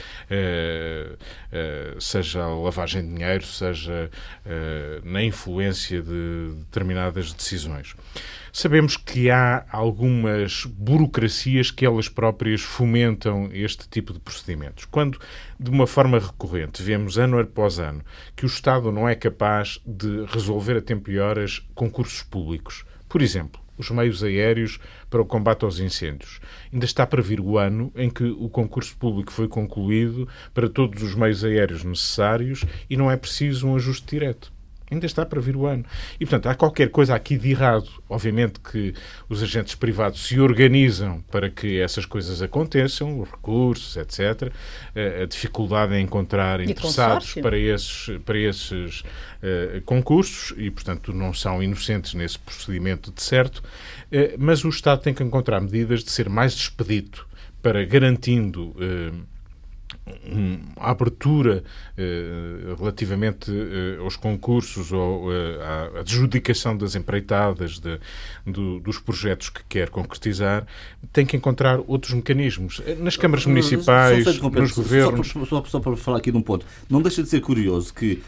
uh, 1.14 2.02
seja 2.02 2.44
a 2.44 2.56
lavagem 2.56 3.02
de 3.02 3.14
dinheiro, 3.14 3.46
seja 3.46 4.10
na 5.04 5.24
influência 5.24 6.02
de 6.02 6.54
determinadas 6.58 7.34
decisões. 7.34 7.96
Sabemos 8.56 8.96
que 8.96 9.32
há 9.32 9.66
algumas 9.72 10.66
burocracias 10.66 11.72
que 11.72 11.84
elas 11.84 12.08
próprias 12.08 12.62
fomentam 12.62 13.50
este 13.52 13.90
tipo 13.90 14.14
de 14.14 14.20
procedimentos. 14.20 14.86
Quando, 14.86 15.18
de 15.60 15.72
uma 15.72 15.88
forma 15.88 16.20
recorrente, 16.20 16.84
vemos 16.84 17.18
ano 17.18 17.40
após 17.40 17.80
ano 17.80 18.04
que 18.36 18.46
o 18.46 18.48
Estado 18.48 18.92
não 18.92 19.10
é 19.10 19.16
capaz 19.16 19.82
de 19.84 20.26
resolver 20.26 20.78
a 20.78 20.82
tempo 20.84 21.10
e 21.10 21.18
horas 21.18 21.68
concursos 21.74 22.22
públicos. 22.22 22.86
Por 23.10 23.24
exemplo, 23.24 23.60
os 23.76 23.90
meios 23.90 24.24
aéreos 24.24 24.80
para 25.10 25.24
o 25.24 25.26
combate 25.26 25.66
aos 25.66 25.80
incêndios. 25.80 26.40
Ainda 26.72 26.86
está 26.86 27.08
para 27.08 27.24
vir 27.24 27.40
o 27.40 27.58
ano 27.58 27.92
em 27.96 28.08
que 28.08 28.24
o 28.24 28.48
concurso 28.50 28.96
público 28.98 29.34
foi 29.34 29.48
concluído 29.48 30.30
para 30.54 30.70
todos 30.70 31.02
os 31.02 31.16
meios 31.16 31.44
aéreos 31.44 31.84
necessários 31.84 32.64
e 32.88 32.96
não 32.96 33.10
é 33.10 33.18
preciso 33.18 33.68
um 33.68 33.76
ajuste 33.76 34.06
direto. 34.12 34.53
Ainda 34.94 35.06
está 35.06 35.26
para 35.26 35.42
vir 35.42 35.56
o 35.56 35.66
ano. 35.66 35.84
E, 36.20 36.26
portanto, 36.26 36.48
há 36.48 36.56
qualquer 36.56 36.90
coisa 36.90 37.16
aqui 37.16 37.38
de 37.38 37.52
errado. 37.52 37.90
Obviamente 38.08 38.60
que 38.60 38.94
os 39.28 39.42
agentes 39.42 39.76
privados 39.76 40.26
se 40.26 40.40
organizam 40.40 41.24
para 41.32 41.50
que 41.50 41.80
essas 41.80 42.06
coisas 42.06 42.42
aconteçam, 42.42 43.20
os 43.20 43.30
recursos, 43.30 43.98
etc. 43.98 44.52
A 45.22 45.26
dificuldade 45.26 45.94
em 45.96 46.04
encontrar 46.04 46.62
interessados 46.62 47.34
para 47.36 47.58
esses, 47.58 48.18
para 48.24 48.38
esses 48.38 49.02
uh, 49.02 49.82
concursos 49.86 50.54
e, 50.58 50.70
portanto, 50.70 51.14
não 51.14 51.34
são 51.34 51.62
inocentes 51.62 52.14
nesse 52.14 52.38
procedimento 52.38 53.12
de 53.12 53.22
certo. 53.22 53.64
Uh, 54.12 54.38
mas 54.38 54.64
o 54.64 54.70
Estado 54.70 55.02
tem 55.02 55.14
que 55.14 55.24
encontrar 55.24 55.60
medidas 55.60 56.04
de 56.04 56.12
ser 56.12 56.30
mais 56.30 56.54
expedito 56.54 57.28
para 57.62 57.84
garantindo 57.86 58.76
a 60.78 60.92
abertura 60.92 61.64
eh, 61.98 62.76
relativamente 62.78 63.52
eh, 63.52 64.02
aos 64.02 64.16
concursos 64.18 64.92
ou 64.92 65.32
eh, 65.32 65.60
à 65.62 66.00
adjudicação 66.00 66.76
das 66.76 66.96
empreitadas 66.96 67.80
de, 67.80 68.00
do, 68.46 68.80
dos 68.80 69.00
projetos 69.00 69.50
que 69.50 69.62
quer 69.70 69.90
concretizar, 69.90 70.66
tem 71.12 71.26
que 71.26 71.38
encontrar 71.38 71.80
outros 71.88 72.14
mecanismos. 72.14 72.82
Nas 73.00 73.16
câmaras 73.16 73.46
municipais, 73.46 74.26
nos 74.26 74.72
governos. 74.72 75.28
Só, 75.30 75.46
só, 75.46 75.64
só 75.66 75.80
para 75.80 75.96
falar 75.96 76.18
aqui 76.18 76.32
de 76.32 76.38
um 76.38 76.42
ponto. 76.42 76.66
Não 76.90 77.02
deixa 77.02 77.24
de 77.24 77.30
ser 77.30 77.40
curioso 77.40 77.94
que 77.94 78.22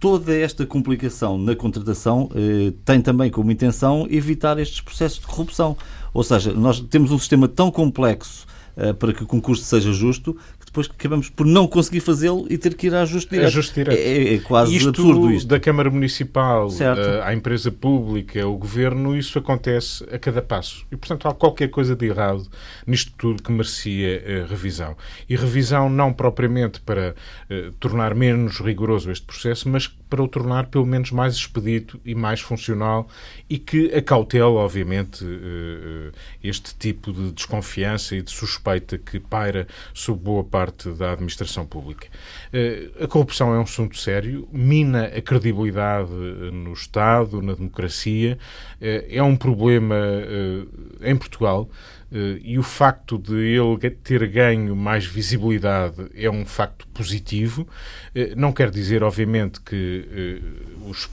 toda 0.00 0.34
esta 0.34 0.64
complicação 0.64 1.36
na 1.38 1.54
contratação 1.54 2.30
eh, 2.34 2.72
tem 2.84 3.02
também 3.02 3.30
como 3.30 3.52
intenção 3.52 4.06
evitar 4.10 4.58
estes 4.58 4.80
processos 4.80 5.20
de 5.20 5.26
corrupção. 5.26 5.76
Ou 6.14 6.24
seja, 6.24 6.52
nós 6.54 6.80
temos 6.80 7.12
um 7.12 7.18
sistema 7.18 7.46
tão 7.46 7.70
complexo 7.70 8.46
eh, 8.76 8.94
para 8.94 9.12
que 9.12 9.22
o 9.22 9.26
concurso 9.26 9.62
seja 9.62 9.92
justo 9.92 10.36
depois 10.70 10.88
acabamos 10.88 11.28
por 11.28 11.44
não 11.44 11.66
conseguir 11.66 11.98
fazê-lo 11.98 12.46
e 12.48 12.56
ter 12.56 12.74
que 12.74 12.86
ir 12.86 12.94
a 12.94 13.02
ajuste 13.02 13.28
direto. 13.28 13.46
Ajuste 13.48 13.74
direto. 13.74 13.98
É, 13.98 14.00
é, 14.00 14.34
é 14.34 14.38
quase 14.38 14.76
isto 14.76 14.90
absurdo 14.90 15.30
isto. 15.32 15.48
Da 15.48 15.58
Câmara 15.58 15.90
Municipal 15.90 16.68
uh, 16.68 17.22
à 17.24 17.34
empresa 17.34 17.72
pública, 17.72 18.40
ao 18.42 18.56
Governo, 18.56 19.16
isso 19.16 19.36
acontece 19.36 20.04
a 20.12 20.18
cada 20.18 20.40
passo. 20.40 20.86
E, 20.90 20.96
portanto, 20.96 21.26
há 21.26 21.34
qualquer 21.34 21.68
coisa 21.68 21.96
de 21.96 22.06
errado 22.06 22.46
nisto 22.86 23.12
tudo 23.18 23.42
que 23.42 23.50
merecia 23.50 24.22
uh, 24.22 24.48
revisão. 24.48 24.96
E 25.28 25.34
revisão 25.34 25.90
não 25.90 26.12
propriamente 26.12 26.80
para 26.80 27.16
uh, 27.50 27.72
tornar 27.80 28.14
menos 28.14 28.60
rigoroso 28.60 29.10
este 29.10 29.26
processo, 29.26 29.68
mas 29.68 29.92
para 30.10 30.22
o 30.22 30.28
tornar 30.28 30.66
pelo 30.66 30.84
menos 30.84 31.12
mais 31.12 31.34
expedito 31.34 32.00
e 32.04 32.14
mais 32.14 32.40
funcional 32.40 33.08
e 33.48 33.58
que 33.58 33.94
acautela, 33.94 34.50
obviamente, 34.50 35.24
este 36.42 36.74
tipo 36.74 37.12
de 37.12 37.30
desconfiança 37.30 38.16
e 38.16 38.22
de 38.22 38.30
suspeita 38.30 38.98
que 38.98 39.20
paira 39.20 39.66
sobre 39.94 40.24
boa 40.24 40.44
parte 40.44 40.90
da 40.90 41.12
administração 41.12 41.64
pública. 41.64 42.08
Eh, 42.52 42.90
a 43.00 43.06
corrupção 43.06 43.54
é 43.54 43.58
um 43.58 43.62
assunto 43.62 43.96
sério, 43.96 44.48
mina 44.52 45.04
a 45.04 45.22
credibilidade 45.22 46.10
eh, 46.10 46.50
no 46.50 46.72
Estado, 46.72 47.40
na 47.40 47.54
democracia, 47.54 48.38
eh, 48.80 49.06
é 49.10 49.22
um 49.22 49.36
problema 49.36 49.96
em 51.02 51.16
Portugal. 51.16 51.68
E 52.42 52.58
o 52.58 52.62
facto 52.62 53.18
de 53.18 53.34
ele 53.34 53.90
ter 53.90 54.26
ganho 54.28 54.74
mais 54.74 55.06
visibilidade 55.06 56.10
é 56.14 56.28
um 56.28 56.44
facto 56.44 56.86
positivo. 56.88 57.66
não 58.36 58.52
quer 58.52 58.70
dizer, 58.70 59.02
obviamente, 59.02 59.60
que 59.60 60.40
os, 60.86 61.08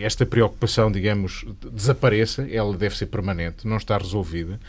esta 0.00 0.26
preocupação, 0.26 0.90
digamos, 0.90 1.44
desapareça. 1.72 2.46
Ela 2.50 2.76
deve 2.76 2.96
ser 2.96 3.06
permanente, 3.06 3.66
não 3.66 3.76
está 3.76 3.96
resolvida. 3.96 4.60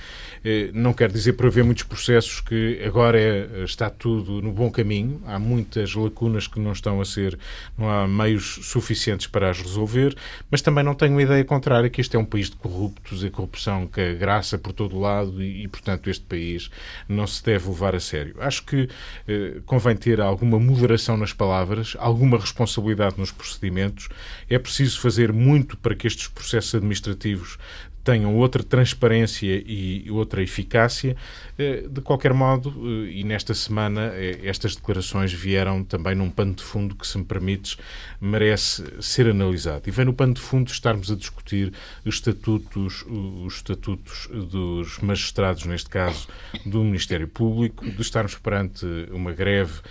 não 0.74 0.94
quer 0.94 1.12
dizer, 1.12 1.34
por 1.34 1.48
haver 1.48 1.64
muitos 1.64 1.84
processos, 1.84 2.40
que 2.40 2.82
agora 2.86 3.20
é, 3.20 3.64
está 3.64 3.90
tudo 3.90 4.42
no 4.42 4.52
bom 4.52 4.72
caminho. 4.72 5.22
Há 5.26 5.38
muitas 5.38 5.94
lacunas 5.94 6.48
que 6.48 6.60
não 6.60 6.72
estão 6.72 7.02
a 7.02 7.06
ser, 7.06 7.38
não 7.78 7.90
há 7.90 8.08
meios 8.08 8.60
suficientes 8.64 9.28
para 9.28 9.50
as 9.50 9.60
resolver, 9.60 10.16
mas 10.50 10.62
também 10.62 10.84
não 10.84 10.96
tenho 10.96 11.18
a 11.18 11.22
ideia 11.22 11.44
contrária 11.44 11.90
que 11.90 12.02
este 12.02 12.16
é 12.16 12.20
um 12.20 12.26
país 12.26 12.50
de 12.50 12.56
corruptos, 12.56 13.24
a 13.24 13.30
corrupção 13.30 13.88
que 13.88 14.14
graça 14.16 14.58
por 14.58 14.74
todo 14.74 15.00
lado 15.00 15.17
e, 15.26 15.64
e, 15.64 15.68
portanto, 15.68 16.10
este 16.10 16.26
país 16.26 16.70
não 17.08 17.28
se 17.28 17.44
deve 17.44 17.68
levar 17.68 17.96
a 17.96 18.00
sério. 18.00 18.36
Acho 18.40 18.64
que 18.64 18.90
eh, 19.28 19.62
convém 19.66 19.96
ter 19.96 20.22
alguma 20.22 20.60
moderação 20.60 21.18
nas 21.18 21.34
palavras, 21.34 21.96
alguma 22.00 22.38
responsabilidade 22.38 23.16
nos 23.18 23.32
procedimentos. 23.32 24.10
É 24.50 24.58
preciso 24.58 25.00
fazer 25.00 25.32
muito 25.32 25.78
para 25.78 25.96
que 25.96 26.08
estes 26.08 26.28
processos 26.28 26.76
administrativos 26.76 27.58
tenham 28.08 28.34
outra 28.38 28.64
transparência 28.64 29.62
e 29.66 30.10
outra 30.10 30.42
eficácia. 30.42 31.18
Eh, 31.60 31.88
de 31.90 32.00
qualquer 32.00 32.34
modo, 32.34 32.70
eh, 32.70 33.12
e 33.20 33.24
nesta 33.26 33.54
semana, 33.54 34.14
eh, 34.14 34.40
estas 34.44 34.78
declarações 34.78 35.34
vieram 35.34 35.84
também 35.84 36.16
num 36.16 36.30
pano 36.30 36.54
de 36.54 36.64
fundo 36.64 36.96
que, 36.96 37.06
se 37.06 37.18
me 37.18 37.26
permites, 37.26 37.78
merece 38.22 38.86
ser 39.02 39.28
analisado. 39.28 39.90
E 39.90 39.92
vem 39.92 40.06
no 40.06 40.14
pano 40.14 40.36
de 40.36 40.40
fundo 40.40 40.70
estarmos 40.72 41.12
a 41.12 41.16
discutir 41.16 41.74
os 42.06 42.16
estatutos, 42.16 43.04
os 43.10 43.56
estatutos 43.56 44.30
dos 44.32 45.00
magistrados, 45.00 45.66
neste 45.66 45.90
caso, 45.90 46.30
do 46.66 46.82
Ministério 46.86 47.28
Público, 47.28 47.90
de 47.90 48.02
estarmos 48.02 48.36
perante 48.36 48.86
uma 49.12 49.34
greve 49.34 49.82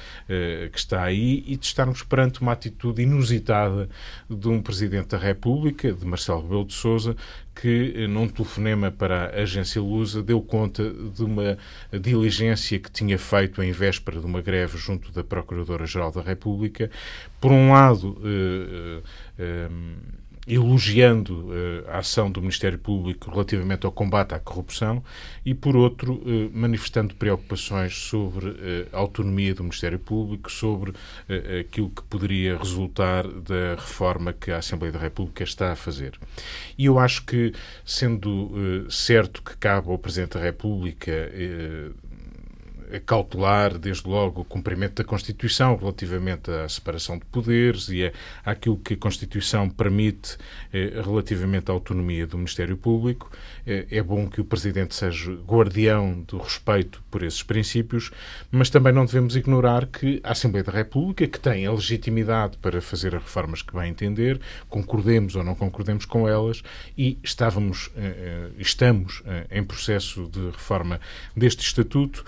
que 0.72 0.78
está 0.78 1.02
aí 1.02 1.44
e 1.46 1.56
de 1.56 1.66
estarmos 1.66 2.02
perante 2.02 2.40
uma 2.40 2.52
atitude 2.52 3.02
inusitada 3.02 3.88
de 4.28 4.48
um 4.48 4.62
Presidente 4.62 5.08
da 5.08 5.18
República, 5.18 5.92
de 5.92 6.04
Marcelo 6.04 6.42
Rebelo 6.42 6.64
de 6.64 6.74
Sousa, 6.74 7.16
que, 7.60 8.06
num 8.06 8.28
telefonema 8.28 8.90
para 8.90 9.30
a 9.30 9.42
agência 9.42 9.80
Lusa, 9.80 10.22
deu 10.22 10.42
conta 10.42 10.92
de 10.92 11.24
uma 11.24 11.56
diligência 11.90 12.78
que 12.78 12.90
tinha 12.90 13.18
feito 13.18 13.62
em 13.62 13.72
véspera 13.72 14.20
de 14.20 14.26
uma 14.26 14.42
greve 14.42 14.76
junto 14.76 15.10
da 15.10 15.24
Procuradora-Geral 15.24 16.12
da 16.12 16.20
República. 16.20 16.90
Por 17.40 17.50
um 17.50 17.72
lado, 17.72 18.20
eh, 18.22 19.02
eh, 19.38 19.68
elogiando 20.46 21.48
uh, 21.48 21.90
a 21.90 21.98
ação 21.98 22.30
do 22.30 22.40
Ministério 22.40 22.78
Público 22.78 23.30
relativamente 23.30 23.84
ao 23.84 23.90
combate 23.90 24.34
à 24.34 24.38
corrupção 24.38 25.02
e, 25.44 25.52
por 25.54 25.74
outro, 25.74 26.14
uh, 26.14 26.50
manifestando 26.52 27.14
preocupações 27.14 27.96
sobre 27.96 28.46
uh, 28.46 28.56
a 28.92 28.98
autonomia 28.98 29.54
do 29.54 29.64
Ministério 29.64 29.98
Público, 29.98 30.50
sobre 30.50 30.92
aquilo 31.60 31.90
que 31.90 32.02
poderia 32.02 32.56
resultar 32.56 33.26
da 33.26 33.74
reforma 33.74 34.32
que 34.32 34.50
a 34.50 34.58
Assembleia 34.58 34.92
da 34.92 34.98
República 34.98 35.42
está 35.42 35.72
a 35.72 35.76
fazer. 35.76 36.12
E 36.78 36.84
eu 36.86 36.98
acho 36.98 37.24
que, 37.24 37.52
sendo 37.84 38.86
certo 38.88 39.42
que 39.42 39.56
cabe 39.56 39.90
ao 39.90 39.98
Presidente 39.98 40.34
da 40.34 40.40
República 40.40 41.12
cautelar, 43.04 43.78
desde 43.78 44.08
logo, 44.08 44.42
o 44.42 44.44
cumprimento 44.44 45.02
da 45.02 45.04
Constituição 45.04 45.76
relativamente 45.76 46.50
à 46.50 46.68
separação 46.68 47.18
de 47.18 47.24
poderes 47.26 47.88
e 47.88 48.12
àquilo 48.44 48.76
que 48.76 48.94
a 48.94 48.96
Constituição 48.96 49.68
permite 49.68 50.36
eh, 50.72 51.00
relativamente 51.04 51.70
à 51.70 51.74
autonomia 51.74 52.26
do 52.26 52.36
Ministério 52.36 52.76
Público. 52.76 53.30
Eh, 53.66 53.86
é 53.90 54.02
bom 54.02 54.28
que 54.28 54.40
o 54.40 54.44
Presidente 54.44 54.94
seja 54.94 55.32
guardião 55.46 56.22
do 56.26 56.38
respeito 56.38 57.02
por 57.10 57.22
esses 57.22 57.42
princípios, 57.42 58.10
mas 58.50 58.70
também 58.70 58.92
não 58.92 59.04
devemos 59.04 59.36
ignorar 59.36 59.86
que 59.86 60.20
a 60.22 60.32
Assembleia 60.32 60.64
da 60.64 60.72
República, 60.72 61.26
que 61.26 61.40
tem 61.40 61.66
a 61.66 61.72
legitimidade 61.72 62.56
para 62.58 62.80
fazer 62.80 63.14
as 63.14 63.22
reformas 63.22 63.62
que 63.62 63.72
vai 63.72 63.88
entender, 63.88 64.40
concordemos 64.68 65.34
ou 65.34 65.42
não 65.42 65.54
concordemos 65.54 66.04
com 66.04 66.28
elas, 66.28 66.62
e 66.96 67.18
estávamos, 67.22 67.90
eh, 67.96 68.50
estamos 68.58 69.22
em 69.50 69.62
processo 69.64 70.28
de 70.28 70.46
reforma 70.46 71.00
deste 71.36 71.62
Estatuto, 71.62 72.24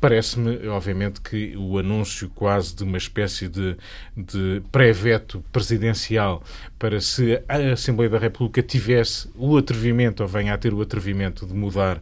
Parece-me, 0.00 0.68
obviamente, 0.68 1.20
que 1.20 1.56
o 1.56 1.78
anúncio 1.78 2.30
quase 2.34 2.74
de 2.74 2.84
uma 2.84 2.98
espécie 2.98 3.48
de, 3.48 3.76
de 4.16 4.62
pré-veto 4.70 5.44
presidencial 5.52 6.42
para 6.84 7.00
se 7.00 7.42
a 7.48 7.72
Assembleia 7.72 8.10
da 8.10 8.18
República 8.18 8.62
tivesse 8.62 9.26
o 9.34 9.56
atrevimento, 9.56 10.22
ou 10.22 10.28
venha 10.28 10.52
a 10.52 10.58
ter 10.58 10.74
o 10.74 10.82
atrevimento 10.82 11.46
de 11.46 11.54
mudar, 11.54 11.96
uh, 11.96 12.00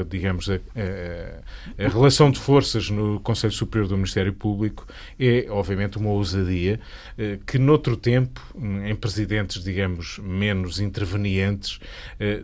uh, 0.00 0.04
digamos, 0.04 0.50
a, 0.50 0.54
a, 0.54 1.84
a, 1.84 1.88
relação 1.88 2.28
de 2.28 2.40
forças 2.40 2.90
no 2.90 3.20
Conselho 3.20 3.52
Superior 3.52 3.86
do 3.86 3.94
Ministério 3.96 4.32
Público, 4.32 4.84
é, 5.16 5.46
obviamente, 5.48 5.96
uma 5.96 6.10
ousadia 6.10 6.80
uh, 7.16 7.38
que, 7.46 7.56
noutro 7.56 7.96
tempo, 7.96 8.40
em 8.84 8.96
presidentes, 8.96 9.62
digamos, 9.62 10.18
menos 10.18 10.80
intervenientes, 10.80 11.78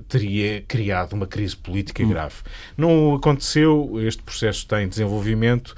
teria 0.09 0.63
criado 0.69 1.15
uma 1.15 1.27
crise 1.27 1.57
política 1.57 2.05
hum. 2.05 2.11
grave. 2.11 2.37
Não 2.77 3.17
aconteceu, 3.17 3.97
este 4.07 4.23
processo 4.23 4.61
está 4.61 4.81
em 4.81 4.89
desenvolvimento, 4.89 5.75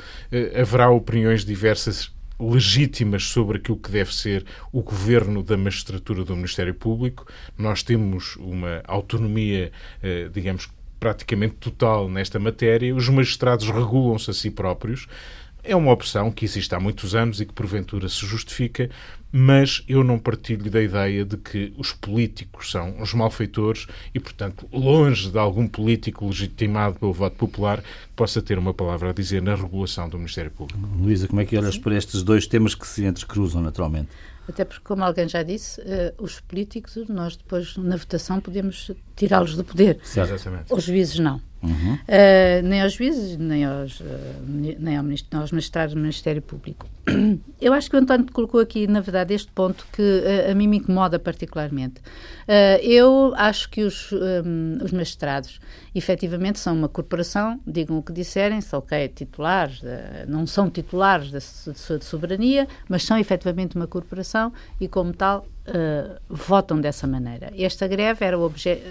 haverá 0.55 0.91
opiniões 0.91 1.47
diversas 1.47 2.13
legítimas 2.51 3.25
sobre 3.25 3.59
aquilo 3.59 3.77
que 3.77 3.91
deve 3.91 4.15
ser 4.15 4.45
o 4.73 4.83
governo 4.83 5.43
da 5.43 5.57
magistratura 5.57 6.25
do 6.25 6.35
Ministério 6.35 6.75
Público. 6.75 7.27
Nós 7.57 7.83
temos 7.83 8.37
uma 8.37 8.83
autonomia, 8.87 9.71
eh, 10.03 10.29
digamos, 10.33 10.69
praticamente 10.99 11.55
total 11.55 12.09
nesta 12.09 12.39
matéria. 12.39 12.95
Os 12.95 13.09
magistrados 13.09 13.69
regulam-se 13.69 14.31
a 14.31 14.35
si 14.35 14.51
próprios. 14.51 15.09
É 15.65 15.77
uma 15.77 15.93
opção 15.93 16.31
que 16.33 16.45
existe 16.45 16.75
há 16.75 16.81
muitos 16.81 17.15
anos 17.15 17.41
e 17.41 17.47
que 17.47 17.53
porventura 17.53 18.09
se 18.09 18.27
justifica, 18.27 18.91
mas 19.31 19.85
eu 19.89 20.03
não 20.03 20.19
partilho 20.19 20.69
da 20.69 20.83
ideia 20.83 21.25
de 21.25 21.37
que 21.37 21.73
os 21.79 21.93
políticos 21.93 22.71
são 22.71 23.01
os 23.01 23.15
malfeitores 23.15 23.87
e, 24.13 24.19
portanto, 24.19 24.69
longe 24.73 25.31
de 25.31 25.39
algum 25.39 25.69
político 25.69 26.27
legitimado 26.27 26.99
pelo 26.99 27.13
voto 27.13 27.37
popular 27.37 27.83
possa 28.17 28.43
ter 28.43 28.59
uma 28.59 28.75
palavra 28.75 29.11
a 29.11 29.13
dizer 29.13 29.41
na 29.41 29.55
regulação 29.55 30.09
do 30.09 30.19
Ministério 30.19 30.51
Público. 30.51 30.81
Luísa, 30.99 31.29
como 31.29 31.41
é 31.41 31.45
que 31.45 31.57
olhas 31.57 31.79
para 31.79 31.97
estes 31.97 32.25
dois 32.25 32.47
temas 32.47 32.75
que 32.75 32.87
se 32.87 33.05
entrecruzam 33.05 33.63
naturalmente? 33.63 34.09
Até 34.49 34.65
porque, 34.65 34.83
como 34.83 35.05
alguém 35.05 35.29
já 35.29 35.45
disse, 35.45 35.81
uh, 35.81 35.85
os 36.19 36.41
políticos, 36.41 36.97
nós 37.09 37.37
depois 37.37 37.77
na 37.77 37.97
votação 37.97 38.41
podemos 38.41 38.91
tirá-los 39.15 39.57
do 39.57 39.63
poder. 39.63 40.01
Certo. 40.03 40.35
Os 40.75 40.83
juízes 40.83 41.21
não. 41.21 41.41
Uhum. 41.63 41.95
Uh, 41.95 42.63
nem 42.65 42.83
aos 42.83 42.95
juízes, 42.95 43.37
nem 43.37 43.65
aos, 43.65 44.01
uh, 44.01 44.05
nem 44.79 44.97
ao 44.97 45.05
ministro, 45.05 45.39
aos 45.39 45.53
magistrados 45.53 45.95
do 45.95 46.01
Ministério 46.01 46.43
Público. 46.43 46.89
Eu 47.61 47.73
acho 47.73 47.89
que 47.89 47.97
o 47.97 48.01
António 48.01 48.27
colocou 48.33 48.61
aqui, 48.61 48.87
na 48.89 49.01
verdade, 49.01 49.33
este 49.33 49.51
ponto 49.53 49.87
que 49.93 50.03
uh, 50.03 50.51
a 50.51 50.55
mim 50.55 50.67
me 50.67 50.79
incomoda 50.79 51.19
particularmente. 51.19 52.01
eu 52.83 53.33
acho 53.37 53.71
que 53.71 53.83
os, 53.83 54.11
um, 54.13 54.79
os 54.83 54.93
magistrados, 54.93 55.61
efetivamente, 55.95 56.59
são 56.59 56.75
uma 56.75 56.89
corporação, 56.89 57.61
digam 57.67 57.97
o 57.99 58.03
que 58.03 58.13
disserem, 58.13 58.61
são 58.61 58.81
ok, 58.81 59.09
titulares, 59.09 59.81
não 60.27 60.47
são 60.47 60.69
titulares 60.69 61.31
da, 61.31 61.39
de 61.39 62.05
soberania, 62.05 62.67
mas 62.89 63.05
são 63.05 63.17
efetivamente 63.19 63.77
uma 63.77 63.87
corporação 63.87 64.53
e, 64.81 64.89
como 64.89 65.13
tal, 65.13 65.47
votam 66.29 66.81
dessa 66.81 67.07
maneira. 67.07 67.53
Esta 67.57 67.87
greve 67.87 68.25
era 68.25 68.39
o 68.39 68.43
objeto 68.43 68.83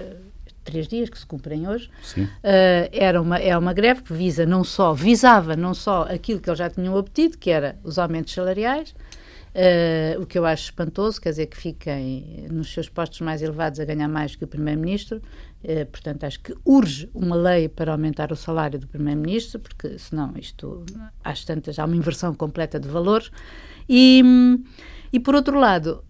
três 0.64 0.88
dias 0.88 1.10
que 1.10 1.18
se 1.18 1.26
cumprem 1.26 1.68
hoje, 1.68 1.90
uh, 2.18 2.90
era 2.92 3.22
uma, 3.22 3.38
é 3.38 3.58
uma 3.58 3.74
greve 3.74 4.02
que 4.04 4.14
visa 4.14 4.46
não 4.46 4.64
só, 4.64 4.94
visava 4.94 5.56
não 5.56 5.74
só 5.74 6.04
aquilo 6.04 6.40
que 6.40 6.50
eles 6.50 6.60
já 6.60 6.70
tinham 6.70 6.94
obtido, 6.96 7.38
que 7.38 7.50
era 7.50 7.78
os 7.84 7.98
aumentos 7.98 8.34
salariais, 8.34 8.94
uh, 9.56 10.22
o 10.22 10.26
que 10.26 10.38
eu 10.38 10.46
acho 10.46 10.66
espantoso, 10.66 11.20
quer 11.20 11.30
dizer, 11.30 11.48
que 11.48 11.58
fiquem 11.58 12.48
nos 12.52 12.74
seus 12.74 12.88
postos 12.90 13.22
mais 13.22 13.42
elevados 13.42 13.80
a 13.80 13.86
ganhar 13.86 14.08
mais 14.08 14.36
que 14.36 14.44
o 14.44 14.48
Primeiro-Ministro, 14.48 15.18
uh, 15.18 15.86
portanto 15.88 16.24
acho 16.24 16.40
que 16.40 16.56
urge 16.66 17.10
uma 17.14 17.36
lei 17.36 17.68
para 17.68 17.92
aumentar 17.92 18.32
o 18.32 18.36
salário 18.36 18.80
do 18.80 18.88
Primeiro-Ministro, 18.88 19.60
porque 19.60 19.98
senão 19.98 20.34
isto, 20.38 20.86
às 21.24 21.44
tantas, 21.44 21.80
há 21.80 21.86
uma 21.86 21.96
inversão 21.96 22.34
completa 22.34 22.80
de 22.80 22.88
valores, 22.88 23.32
e, 23.90 24.24
e 25.12 25.20
por 25.20 25.36
outro 25.36 25.60
lado, 25.60 26.04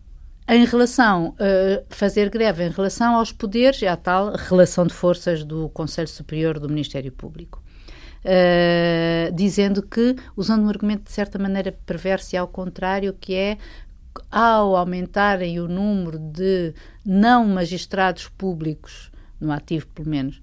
em 0.51 0.65
relação 0.65 1.29
uh, 1.29 1.85
fazer 1.89 2.29
greve 2.29 2.65
em 2.65 2.69
relação 2.69 3.15
aos 3.15 3.31
poderes 3.31 3.81
e 3.81 3.87
à 3.87 3.95
tal 3.95 4.35
relação 4.35 4.85
de 4.85 4.93
forças 4.93 5.45
do 5.45 5.69
Conselho 5.69 6.09
Superior 6.09 6.59
do 6.59 6.67
Ministério 6.67 7.09
Público. 7.09 7.63
Uh, 8.23 9.33
dizendo 9.33 9.81
que, 9.81 10.15
usando 10.35 10.63
um 10.63 10.69
argumento 10.69 11.05
de 11.05 11.11
certa 11.11 11.39
maneira 11.39 11.71
perverso 11.85 12.35
e 12.35 12.37
ao 12.37 12.49
contrário, 12.49 13.15
que 13.19 13.33
é 13.33 13.57
ao 14.29 14.75
aumentarem 14.75 15.57
o 15.61 15.69
número 15.69 16.19
de 16.19 16.73
não 17.05 17.47
magistrados 17.47 18.27
públicos, 18.27 19.09
no 19.39 19.53
ativo 19.53 19.87
pelo 19.95 20.09
menos, 20.09 20.41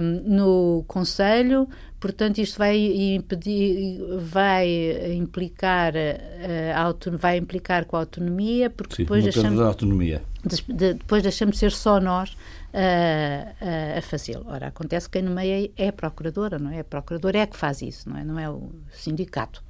um, 0.00 0.34
no 0.34 0.84
Conselho, 0.88 1.68
portanto 2.00 2.38
isto 2.38 2.58
vai 2.58 2.76
impedir, 3.14 3.98
vai 4.18 5.14
implicar, 5.14 5.94
uh, 5.94 7.16
vai 7.16 7.38
implicar 7.38 7.84
com 7.84 7.96
a 7.96 8.00
autonomia, 8.00 8.70
porque 8.70 8.96
Sim, 8.96 9.02
depois 9.02 9.24
deixamos, 9.24 9.58
da 9.58 9.66
autonomia. 9.66 10.22
De, 10.44 10.94
depois 10.94 11.22
deixamos 11.22 11.54
de 11.54 11.60
ser 11.60 11.72
só 11.72 12.00
nós 12.00 12.30
uh, 12.30 13.98
a 13.98 14.02
fazê-lo. 14.02 14.46
Ora, 14.48 14.68
acontece 14.68 15.08
que 15.08 15.18
quem 15.18 15.28
nomeia 15.28 15.70
é 15.76 15.88
a 15.88 15.92
procuradora, 15.92 16.58
não 16.58 16.70
é? 16.70 16.80
A 16.80 16.84
procuradora 16.84 17.38
é 17.38 17.42
a 17.42 17.46
que 17.46 17.56
faz 17.56 17.82
isso, 17.82 18.08
não 18.08 18.16
é? 18.16 18.24
Não 18.24 18.38
é 18.38 18.48
o 18.48 18.70
sindicato. 18.92 19.62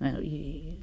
É? 0.00 0.08
E, 0.20 0.78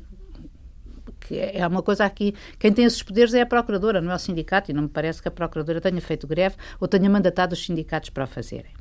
que 1.22 1.40
é 1.40 1.66
uma 1.66 1.82
coisa 1.82 2.04
aqui, 2.04 2.34
quem 2.60 2.74
tem 2.74 2.84
esses 2.84 3.02
poderes 3.02 3.34
é 3.34 3.42
a 3.42 3.46
Procuradora, 3.46 4.02
não 4.02 4.12
é 4.12 4.16
o 4.16 4.20
sindicato, 4.20 4.72
e 4.72 4.74
não 4.74 4.84
me 4.84 4.90
parece 4.90 5.22
que 5.22 5.28
a 5.28 5.32
Procuradora 5.32 5.80
tenha 5.80 6.02
feito 6.02 6.28
greve 6.28 6.56
ou 6.80 6.88
tenha 6.88 7.10
mandatado 7.10 7.54
os 7.54 7.64
sindicatos 7.64 8.10
para 8.10 8.24
o 8.24 8.28
fazerem. 8.28 8.72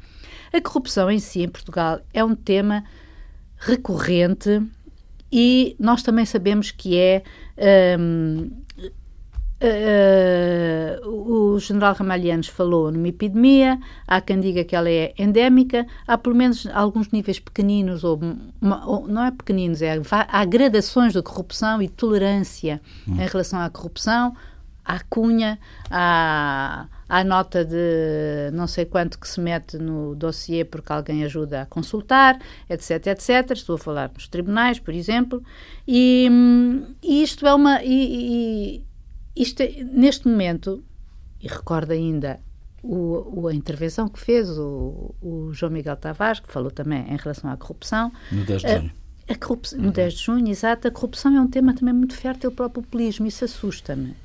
A 0.52 0.60
corrupção 0.60 1.10
em 1.10 1.18
si, 1.18 1.42
em 1.42 1.48
Portugal, 1.48 2.00
é 2.12 2.24
um 2.24 2.34
tema 2.34 2.84
recorrente 3.56 4.62
e 5.30 5.76
nós 5.78 6.02
também 6.02 6.24
sabemos 6.24 6.70
que 6.70 6.98
é 6.98 7.22
um, 7.98 8.50
Uh, 9.62 11.06
o 11.06 11.58
general 11.58 11.94
Ramalhianos 11.94 12.48
falou 12.48 12.90
numa 12.90 13.08
epidemia, 13.08 13.78
há 14.06 14.18
quem 14.18 14.40
diga 14.40 14.64
que 14.64 14.74
ela 14.74 14.88
é 14.88 15.12
endémica, 15.18 15.86
há 16.06 16.16
pelo 16.16 16.34
menos 16.34 16.66
alguns 16.72 17.10
níveis 17.10 17.38
pequeninos, 17.38 18.02
ou, 18.02 18.18
ou 18.86 19.06
não 19.06 19.22
é 19.22 19.30
pequeninos, 19.30 19.82
é, 19.82 20.00
há 20.10 20.44
gradações 20.46 21.12
de 21.12 21.20
corrupção 21.20 21.82
e 21.82 21.90
tolerância 21.90 22.80
hum. 23.06 23.16
em 23.20 23.26
relação 23.26 23.60
à 23.60 23.68
corrupção, 23.68 24.34
à 24.90 25.00
cunha, 25.09 25.59
à, 25.88 26.87
à 27.09 27.24
nota 27.24 27.64
de 27.64 28.50
não 28.53 28.66
sei 28.66 28.85
quanto 28.85 29.18
que 29.18 29.29
se 29.29 29.40
mete 29.40 29.79
no 29.79 30.16
dossiê 30.16 30.64
porque 30.64 30.92
alguém 30.92 31.24
ajuda 31.24 31.62
a 31.62 31.66
consultar, 31.66 32.40
etc, 32.68 33.07
etc. 33.07 33.53
Estou 33.53 33.76
a 33.76 33.79
falar 33.79 34.11
nos 34.12 34.26
tribunais, 34.26 34.81
por 34.81 34.92
exemplo, 34.92 35.42
e, 35.87 36.29
e 37.03 37.22
isto 37.22 37.46
é 37.46 37.55
uma... 37.55 37.83
E, 37.85 38.76
e, 38.76 38.90
isto, 39.37 39.61
é, 39.62 39.68
neste 39.85 40.26
momento, 40.26 40.83
e 41.40 41.46
recordo 41.46 41.92
ainda 41.92 42.40
o, 42.83 43.42
o, 43.42 43.48
a 43.48 43.55
intervenção 43.55 44.09
que 44.09 44.18
fez 44.18 44.48
o, 44.50 45.14
o, 45.22 45.53
João 45.53 45.70
Miguel 45.70 45.96
Tavares, 45.96 46.40
que 46.40 46.53
falou 46.53 46.70
também 46.70 47.09
em 47.09 47.16
relação 47.16 47.48
à 47.48 47.57
corrupção. 47.57 48.12
No 48.33 48.44
10 48.44 48.62
de 48.62 48.68
junho. 48.68 48.92
A, 49.29 49.33
a 49.33 49.37
corrupção, 49.37 49.79
uhum. 49.79 49.85
No 49.87 49.92
10 49.92 50.12
de 50.14 50.24
junho, 50.24 50.48
exato. 50.48 50.88
A 50.88 50.90
corrupção 50.90 51.37
é 51.37 51.40
um 51.40 51.46
tema 51.46 51.74
também 51.74 51.94
muito 51.94 52.14
fértil 52.14 52.50
para 52.50 52.66
o 52.66 52.70
populismo, 52.70 53.26
isso 53.26 53.44
assusta-me. 53.44 54.16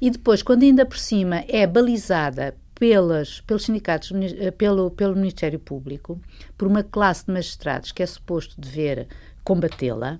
E 0.00 0.10
depois, 0.10 0.42
quando 0.42 0.62
ainda 0.62 0.84
por 0.84 0.98
cima 0.98 1.44
é 1.48 1.66
balizada 1.66 2.56
pelas, 2.74 3.40
pelos 3.40 3.64
sindicatos, 3.64 4.10
eh, 4.12 4.50
pelo, 4.50 4.90
pelo 4.90 5.16
Ministério 5.16 5.58
Público, 5.58 6.20
por 6.58 6.66
uma 6.68 6.82
classe 6.82 7.26
de 7.26 7.32
magistrados 7.32 7.92
que 7.92 8.02
é 8.02 8.06
suposto 8.06 8.60
dever 8.60 9.06
combatê-la, 9.44 10.18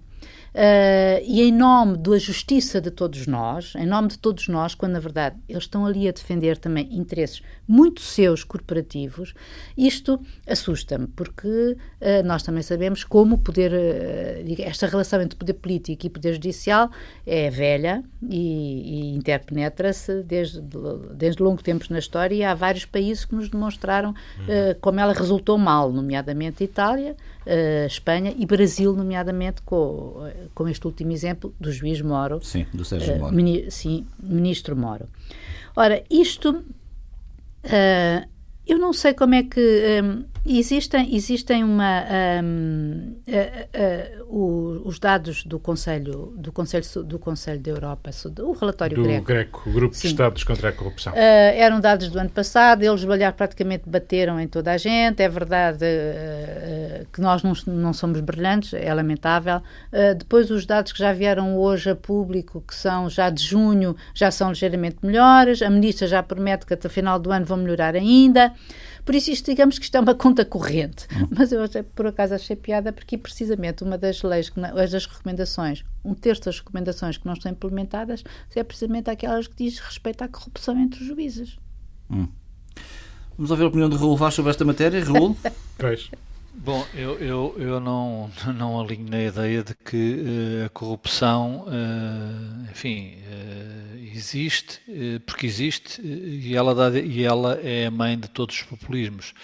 Uh, 0.54 1.18
e 1.26 1.42
em 1.42 1.50
nome 1.50 1.96
da 1.96 2.16
justiça 2.16 2.80
de 2.80 2.88
todos 2.88 3.26
nós, 3.26 3.72
em 3.76 3.86
nome 3.86 4.06
de 4.06 4.16
todos 4.16 4.46
nós, 4.46 4.72
quando 4.72 4.92
na 4.92 5.00
verdade 5.00 5.34
eles 5.48 5.64
estão 5.64 5.84
ali 5.84 6.06
a 6.06 6.12
defender 6.12 6.56
também 6.56 6.88
interesses 6.96 7.42
muito 7.66 8.00
seus 8.00 8.44
corporativos, 8.44 9.34
isto 9.76 10.20
assusta-me, 10.46 11.08
porque 11.08 11.48
uh, 11.48 12.24
nós 12.24 12.44
também 12.44 12.62
sabemos 12.62 13.02
como 13.02 13.34
o 13.34 13.38
poder, 13.38 13.72
uh, 13.72 14.62
esta 14.62 14.86
relação 14.86 15.20
entre 15.20 15.36
poder 15.36 15.54
político 15.54 16.06
e 16.06 16.10
poder 16.10 16.34
judicial 16.34 16.88
é 17.26 17.50
velha 17.50 18.04
e, 18.22 19.10
e 19.10 19.16
interpenetra-se 19.16 20.22
desde, 20.22 20.60
desde 21.16 21.42
longos 21.42 21.64
tempos 21.64 21.88
na 21.88 21.98
história 21.98 22.32
e 22.32 22.44
há 22.44 22.54
vários 22.54 22.84
países 22.84 23.24
que 23.24 23.34
nos 23.34 23.48
demonstraram 23.48 24.10
uhum. 24.10 24.74
como 24.80 25.00
ela 25.00 25.12
resultou 25.12 25.58
mal, 25.58 25.90
nomeadamente 25.90 26.62
Itália, 26.62 27.16
Espanha 27.86 28.34
e 28.36 28.46
Brasil, 28.46 28.94
nomeadamente 28.94 29.62
com 29.62 30.22
com 30.54 30.68
este 30.68 30.86
último 30.86 31.12
exemplo 31.12 31.54
do 31.58 31.72
juiz 31.72 32.00
Moro. 32.00 32.40
Sim, 32.42 32.66
do 32.72 32.84
Sérgio 32.84 33.14
uh, 33.14 33.18
Moro. 33.18 33.34
Mini, 33.34 33.70
sim, 33.70 34.06
ministro 34.22 34.76
Moro. 34.76 35.08
Ora, 35.76 36.02
isto, 36.10 36.50
uh, 36.52 38.28
eu 38.66 38.78
não 38.78 38.92
sei 38.92 39.14
como 39.14 39.34
é 39.34 39.42
que 39.42 40.00
um, 40.02 40.24
existem, 40.46 41.14
existem 41.14 41.64
uma 41.64 42.04
um, 42.42 43.16
uh, 43.26 44.28
uh, 44.28 44.88
os 44.88 44.98
dados 44.98 45.44
do 45.44 45.58
Conselho 45.58 46.34
do 46.36 46.52
Conselho 46.52 46.84
do 47.04 47.18
Conselho 47.18 47.60
da 47.60 47.70
Europa, 47.70 48.10
o 48.40 48.52
relatório 48.52 48.96
do 48.96 49.02
greco, 49.02 49.24
greco 49.26 49.70
grupo 49.72 49.94
Sim. 49.94 50.02
de 50.02 50.06
Estados 50.08 50.44
contra 50.44 50.68
a 50.68 50.72
corrupção. 50.72 51.12
Uh, 51.12 51.16
eram 51.16 51.80
dados 51.80 52.08
do 52.08 52.18
ano 52.18 52.30
passado, 52.30 52.82
eles 52.82 53.04
praticamente 53.36 53.88
bateram 53.88 54.38
em 54.38 54.46
toda 54.46 54.72
a 54.72 54.76
gente. 54.76 55.22
É 55.22 55.28
verdade 55.28 55.84
que 57.12 57.20
nós 57.20 57.42
não, 57.42 57.52
não 57.66 57.92
somos 57.92 58.20
brilhantes, 58.20 58.74
é 58.74 58.92
lamentável. 58.92 59.62
depois 60.18 60.50
os 60.50 60.66
dados 60.66 60.92
que 60.92 60.98
já 60.98 61.12
vieram 61.12 61.56
hoje 61.56 61.90
a 61.90 61.96
público, 61.96 62.62
que 62.66 62.74
são 62.74 63.08
já 63.08 63.30
de 63.30 63.42
junho, 63.42 63.96
já 64.14 64.30
são 64.30 64.50
ligeiramente 64.50 64.96
melhores. 65.02 65.62
A 65.62 65.70
ministra 65.70 66.06
já 66.06 66.22
promete 66.22 66.66
que 66.66 66.74
até 66.74 66.86
o 66.86 66.90
final 66.90 67.18
do 67.18 67.30
ano 67.32 67.46
vão 67.46 67.56
melhorar 67.56 67.94
ainda. 67.94 68.52
Por 69.04 69.14
isso, 69.14 69.30
isto, 69.30 69.50
digamos 69.50 69.78
que 69.78 69.84
isto 69.84 69.96
é 69.96 70.00
uma 70.00 70.14
conta 70.14 70.44
corrente. 70.44 71.06
Uhum. 71.14 71.28
Mas 71.30 71.52
eu, 71.52 71.60
por 71.94 72.06
acaso, 72.06 72.34
achei 72.34 72.56
piada 72.56 72.92
porque, 72.92 73.18
precisamente, 73.18 73.84
uma 73.84 73.98
das 73.98 74.22
leis, 74.22 74.48
que, 74.48 74.60
das 74.60 75.06
recomendações, 75.06 75.84
um 76.04 76.14
terço 76.14 76.44
das 76.44 76.58
recomendações 76.58 77.18
que 77.18 77.26
não 77.26 77.34
estão 77.34 77.52
implementadas, 77.52 78.24
é 78.54 78.64
precisamente 78.64 79.10
aquelas 79.10 79.46
que 79.46 79.56
diz 79.56 79.78
respeito 79.78 80.22
à 80.22 80.28
corrupção 80.28 80.78
entre 80.80 81.02
os 81.02 81.06
juízes. 81.06 81.58
Hum. 82.10 82.28
Vamos 83.36 83.50
ouvir 83.50 83.64
a 83.64 83.66
opinião 83.66 83.88
de 83.88 83.96
Raul 83.96 84.16
Vaz 84.16 84.34
sobre 84.34 84.50
esta 84.50 84.64
matéria. 84.64 85.04
Raul? 85.04 85.36
pois. 85.76 86.10
Bom, 86.56 86.86
eu, 86.94 87.18
eu, 87.18 87.54
eu 87.58 87.80
não, 87.80 88.30
não 88.56 88.80
alinho 88.80 89.10
na 89.10 89.20
ideia 89.20 89.62
de 89.62 89.74
que 89.74 90.62
uh, 90.62 90.66
a 90.66 90.68
corrupção, 90.68 91.66
uh, 91.66 92.70
enfim, 92.70 93.16
uh, 93.16 93.98
existe, 94.14 94.80
porque 95.26 95.46
existe, 95.46 96.00
e 96.00 96.54
ela, 96.54 96.74
dá, 96.74 96.96
e 96.96 97.24
ela 97.24 97.58
é 97.60 97.86
a 97.86 97.90
mãe 97.90 98.18
de 98.18 98.28
todos 98.28 98.54
os 98.54 98.62
populismos. 98.62 99.34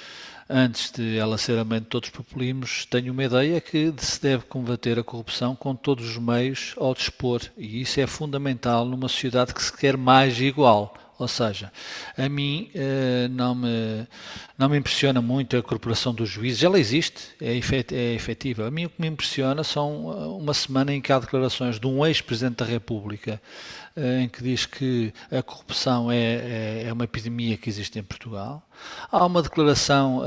Antes 0.48 0.92
de 0.92 1.18
ela 1.18 1.36
ser 1.36 1.58
a 1.58 1.64
mãe 1.64 1.80
de 1.80 1.86
todos 1.86 2.08
os 2.08 2.14
populismos, 2.14 2.86
tenho 2.86 3.12
uma 3.12 3.24
ideia 3.24 3.60
que 3.60 3.92
se 3.98 4.22
deve 4.22 4.44
combater 4.44 4.98
a 4.98 5.04
corrupção 5.04 5.56
com 5.56 5.74
todos 5.74 6.08
os 6.08 6.16
meios 6.16 6.74
ao 6.76 6.94
dispor, 6.94 7.40
e 7.58 7.82
isso 7.82 8.00
é 8.00 8.06
fundamental 8.06 8.84
numa 8.84 9.08
sociedade 9.08 9.52
que 9.52 9.62
se 9.62 9.76
quer 9.76 9.96
mais 9.96 10.40
igual 10.40 10.94
Ou 11.20 11.28
seja, 11.28 11.70
a 12.16 12.28
mim 12.30 12.70
uh, 12.74 13.28
não, 13.28 13.54
me, 13.54 14.08
não 14.56 14.70
me 14.70 14.78
impressiona 14.78 15.20
muito 15.20 15.54
a 15.54 15.62
corporação 15.62 16.14
dos 16.14 16.30
juízes. 16.30 16.62
Ela 16.62 16.80
existe, 16.80 17.20
é, 17.38 17.54
efet, 17.54 17.94
é 17.94 18.14
efetiva. 18.14 18.66
A 18.66 18.70
mim 18.70 18.86
o 18.86 18.88
que 18.88 18.98
me 18.98 19.06
impressiona 19.06 19.62
são 19.62 20.10
eh, 20.10 20.42
uma 20.42 20.54
semana 20.54 20.94
em 20.94 21.00
que 21.02 21.12
há 21.12 21.18
declarações 21.18 21.78
de 21.78 21.86
um 21.86 22.06
ex-presidente 22.06 22.56
da 22.56 22.64
República 22.64 23.38
uh, 23.98 24.20
em 24.22 24.30
que 24.30 24.42
diz 24.42 24.64
que 24.64 25.12
a 25.30 25.42
corrupção 25.42 26.10
é, 26.10 26.16
é, 26.16 26.84
é, 26.86 26.92
uma 26.94 27.04
epidemia 27.04 27.58
que 27.58 27.68
existe 27.68 27.98
em 27.98 28.02
Portugal. 28.02 28.66
Há 29.12 29.26
uma 29.26 29.42
declaração 29.42 30.22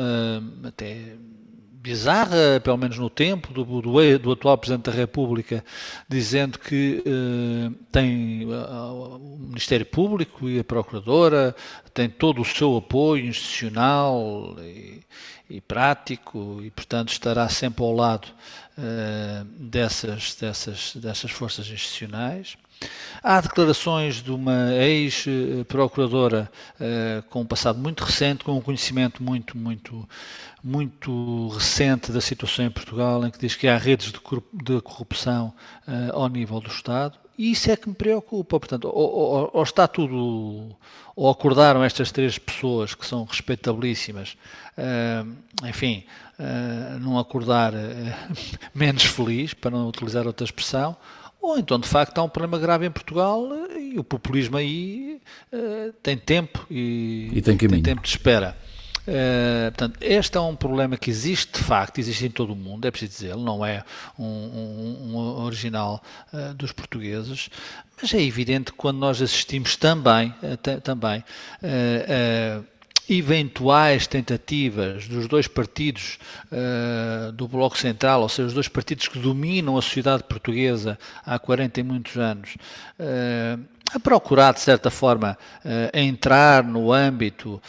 até 0.63 1.15
bizarra, 1.83 2.61
pelo 2.63 2.77
menos 2.77 2.97
no 2.97 3.09
tempo, 3.09 3.53
do, 3.53 3.65
do, 3.81 4.17
do, 4.17 4.31
atual 4.31 4.57
Presidente 4.57 4.85
da 4.85 4.91
República, 4.93 5.65
dizendo 6.07 6.57
que 6.57 7.03
uh, 7.05 7.71
tem 7.91 8.45
uh, 8.45 9.17
o 9.17 9.47
Ministério 9.49 9.85
Público 9.85 10.47
e 10.47 10.59
a 10.59 10.63
Procuradora 10.63 11.53
tem 11.93 12.09
todo 12.09 12.41
o 12.41 12.45
seu 12.45 12.77
apoio 12.77 13.25
institucional 13.25 14.55
e, 14.61 15.01
e 15.49 15.59
prático 15.59 16.61
e, 16.63 16.71
portanto, 16.71 17.09
estará 17.09 17.49
sempre 17.49 17.83
ao 17.83 17.93
lado 17.93 18.29
uh, 18.77 19.43
dessas, 19.43 20.35
dessas, 20.35 20.95
dessas 20.95 21.31
forças 21.31 21.67
institucionais. 21.67 22.55
Há 23.25 23.39
declarações 23.39 24.21
de 24.21 24.31
uma 24.31 24.73
ex-procuradora 24.73 26.51
uh, 26.75 27.23
com 27.29 27.39
um 27.39 27.45
passado 27.45 27.79
muito 27.79 28.03
recente, 28.03 28.43
com 28.43 28.51
um 28.57 28.59
conhecimento 28.59 29.23
muito, 29.23 29.57
muito, 29.57 30.09
muito 30.61 31.47
recente 31.47 32.11
da 32.11 32.19
situação 32.19 32.65
em 32.65 32.69
Portugal, 32.69 33.25
em 33.25 33.31
que 33.31 33.39
diz 33.39 33.55
que 33.55 33.65
há 33.65 33.77
redes 33.77 34.11
de 34.11 34.81
corrupção 34.81 35.53
uh, 35.87 36.13
ao 36.13 36.27
nível 36.27 36.59
do 36.59 36.67
Estado. 36.67 37.17
E 37.37 37.51
isso 37.51 37.71
é 37.71 37.77
que 37.77 37.87
me 37.87 37.95
preocupa. 37.95 38.59
Portanto, 38.59 38.89
ou, 38.89 39.09
ou, 39.09 39.51
ou, 39.53 39.63
está 39.63 39.87
tudo. 39.87 40.75
Ou 41.15 41.29
acordaram 41.29 41.81
estas 41.81 42.11
três 42.11 42.37
pessoas 42.37 42.93
que 42.93 43.05
são 43.05 43.23
respeitabilíssimas, 43.23 44.35
uh, 44.77 45.65
enfim, 45.65 46.03
num 46.99 47.17
acordar 47.17 47.71
menos 48.75 49.03
feliz, 49.03 49.53
para 49.53 49.71
não 49.71 49.87
utilizar 49.87 50.27
outra 50.27 50.43
expressão, 50.43 50.97
ou 51.43 51.59
então, 51.59 51.77
de 51.77 51.89
facto, 51.89 52.17
há 52.17 52.23
um 52.23 52.29
problema 52.29 52.57
grave 52.57 52.85
em 52.85 52.91
Portugal 52.91 53.45
e 53.77 53.99
o 53.99 54.03
populismo 54.03 54.55
aí 54.55 55.21
uh, 55.51 55.91
tem 56.01 56.17
tempo 56.17 56.65
e, 56.71 57.29
e 57.33 57.41
tem, 57.41 57.57
tem, 57.57 57.81
tempo 57.81 58.01
de 58.01 58.07
espera. 58.07 58.55
Uh, 59.01 59.69
portanto, 59.71 59.97
este 59.99 60.37
é 60.37 60.39
um 60.39 60.55
problema 60.55 60.95
que 60.95 61.09
existe 61.09 61.59
de 61.59 61.63
facto, 61.65 61.97
existe 61.97 62.25
em 62.25 62.31
todo 62.31 62.53
o 62.53 62.55
mundo, 62.55 62.87
é 62.87 62.91
preciso 62.91 63.11
dizer, 63.11 63.35
não 63.35 63.65
é 63.65 63.83
um, 64.17 64.23
um, 64.23 65.11
um 65.11 65.17
original 65.43 66.01
uh, 66.31 66.53
dos 66.53 66.71
portugueses, 66.71 67.49
mas 68.01 68.13
é 68.13 68.21
evidente 68.21 68.71
que 68.71 68.77
quando 68.77 68.99
nós 68.99 69.21
assistimos 69.21 69.75
também, 69.75 70.33
também 70.81 71.23
eventuais 73.09 74.07
tentativas 74.07 75.07
dos 75.07 75.27
dois 75.27 75.47
partidos 75.47 76.17
uh, 76.51 77.31
do 77.33 77.47
Bloco 77.47 77.77
Central, 77.77 78.21
ou 78.21 78.29
seja, 78.29 78.47
os 78.47 78.53
dois 78.53 78.67
partidos 78.67 79.07
que 79.07 79.19
dominam 79.19 79.77
a 79.77 79.81
sociedade 79.81 80.23
portuguesa 80.23 80.97
há 81.25 81.37
40 81.37 81.79
e 81.79 81.83
muitos 81.83 82.17
anos, 82.17 82.55
uh, 82.99 83.59
a 83.93 83.99
procurar, 83.99 84.53
de 84.53 84.59
certa 84.59 84.89
forma, 84.89 85.37
uh, 85.63 85.97
entrar 85.97 86.63
no 86.63 86.91
âmbito 86.91 87.61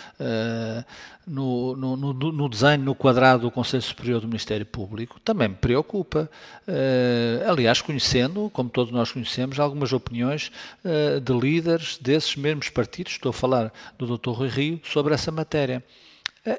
no, 1.26 1.76
no, 1.76 1.96
no, 1.96 2.12
no, 2.12 2.48
desenho, 2.48 2.82
no 2.82 2.94
quadrado 2.94 3.42
do 3.42 3.50
Conselho 3.50 3.82
Superior 3.82 4.20
do 4.20 4.26
Ministério 4.26 4.64
Público, 4.66 5.18
também 5.20 5.48
me 5.48 5.54
preocupa. 5.54 6.30
Uh, 6.66 7.50
aliás, 7.50 7.80
conhecendo, 7.80 8.50
como 8.52 8.70
todos 8.70 8.92
nós 8.92 9.12
conhecemos, 9.12 9.58
algumas 9.58 9.92
opiniões 9.92 10.50
de 11.22 11.32
líderes 11.32 11.98
desses 11.98 12.36
mesmos 12.36 12.68
partidos, 12.68 13.12
estou 13.12 13.30
a 13.30 13.32
falar 13.32 13.72
do 13.98 14.18
Dr. 14.18 14.30
Rui 14.30 14.48
Rio, 14.48 14.80
sobre 14.84 15.14
essa 15.14 15.30
matéria. 15.30 15.82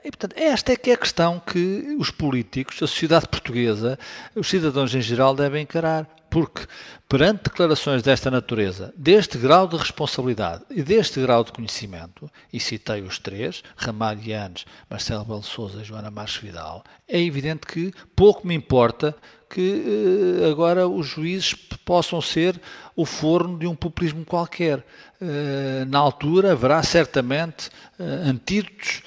E, 0.03 0.09
portanto, 0.09 0.33
esta 0.35 0.73
é 0.73 0.75
que 0.75 0.89
é 0.89 0.93
a 0.93 0.97
questão 0.97 1.39
que 1.39 1.95
os 1.99 2.09
políticos, 2.09 2.77
a 2.77 2.87
sociedade 2.87 3.27
portuguesa, 3.27 3.99
os 4.35 4.47
cidadãos 4.49 4.95
em 4.95 5.01
geral 5.01 5.35
devem 5.35 5.61
encarar 5.61 6.07
porque 6.35 6.67
perante 7.07 7.43
declarações 7.43 8.03
desta 8.03 8.29
natureza, 8.29 8.93
deste 8.97 9.37
grau 9.37 9.69
de 9.69 9.77
responsabilidade 9.77 10.65
e 10.69 10.83
deste 10.83 11.21
grau 11.21 11.45
de 11.45 11.53
conhecimento, 11.53 12.29
e 12.51 12.59
citei 12.59 13.01
os 13.03 13.17
três, 13.19 13.63
Ramalho 13.77 14.21
Yanes, 14.21 14.65
Marcelo 14.89 15.23
Belo 15.23 15.43
Souza 15.43 15.79
e 15.79 15.85
Joana 15.85 16.11
Marques 16.11 16.35
Vidal, 16.35 16.83
é 17.07 17.21
evidente 17.21 17.65
que 17.65 17.93
pouco 18.17 18.45
me 18.45 18.53
importa 18.53 19.15
que 19.49 20.41
eh, 20.41 20.49
agora 20.49 20.85
os 20.85 21.07
juízes 21.07 21.53
possam 21.85 22.19
ser 22.19 22.59
o 22.97 23.05
forno 23.05 23.57
de 23.57 23.65
um 23.65 23.75
populismo 23.75 24.25
qualquer. 24.25 24.85
Eh, 25.21 25.85
na 25.87 25.99
altura 25.99 26.51
haverá 26.51 26.83
certamente 26.83 27.69
eh, 27.97 28.03
antídotos, 28.03 29.03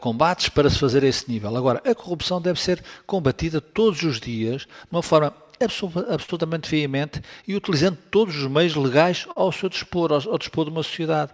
combates 0.00 0.48
para 0.48 0.70
se 0.70 0.78
fazer 0.78 1.04
a 1.04 1.08
esse 1.08 1.30
nível. 1.30 1.54
Agora, 1.54 1.82
a 1.84 1.94
corrupção 1.94 2.40
deve 2.40 2.58
ser 2.58 2.82
combatida 3.06 3.60
todos 3.60 4.02
os 4.02 4.18
dias 4.18 4.62
de 4.62 4.68
uma 4.90 5.02
forma 5.02 5.30
absolutamente 6.08 6.70
veemente 6.70 7.22
e 7.46 7.54
utilizando 7.54 7.98
todos 8.10 8.36
os 8.36 8.50
meios 8.50 8.74
legais 8.74 9.26
ao 9.34 9.50
seu 9.50 9.68
dispor, 9.68 10.12
ao, 10.12 10.32
ao 10.32 10.38
dispor 10.38 10.64
de 10.66 10.70
uma 10.70 10.82
sociedade. 10.82 11.32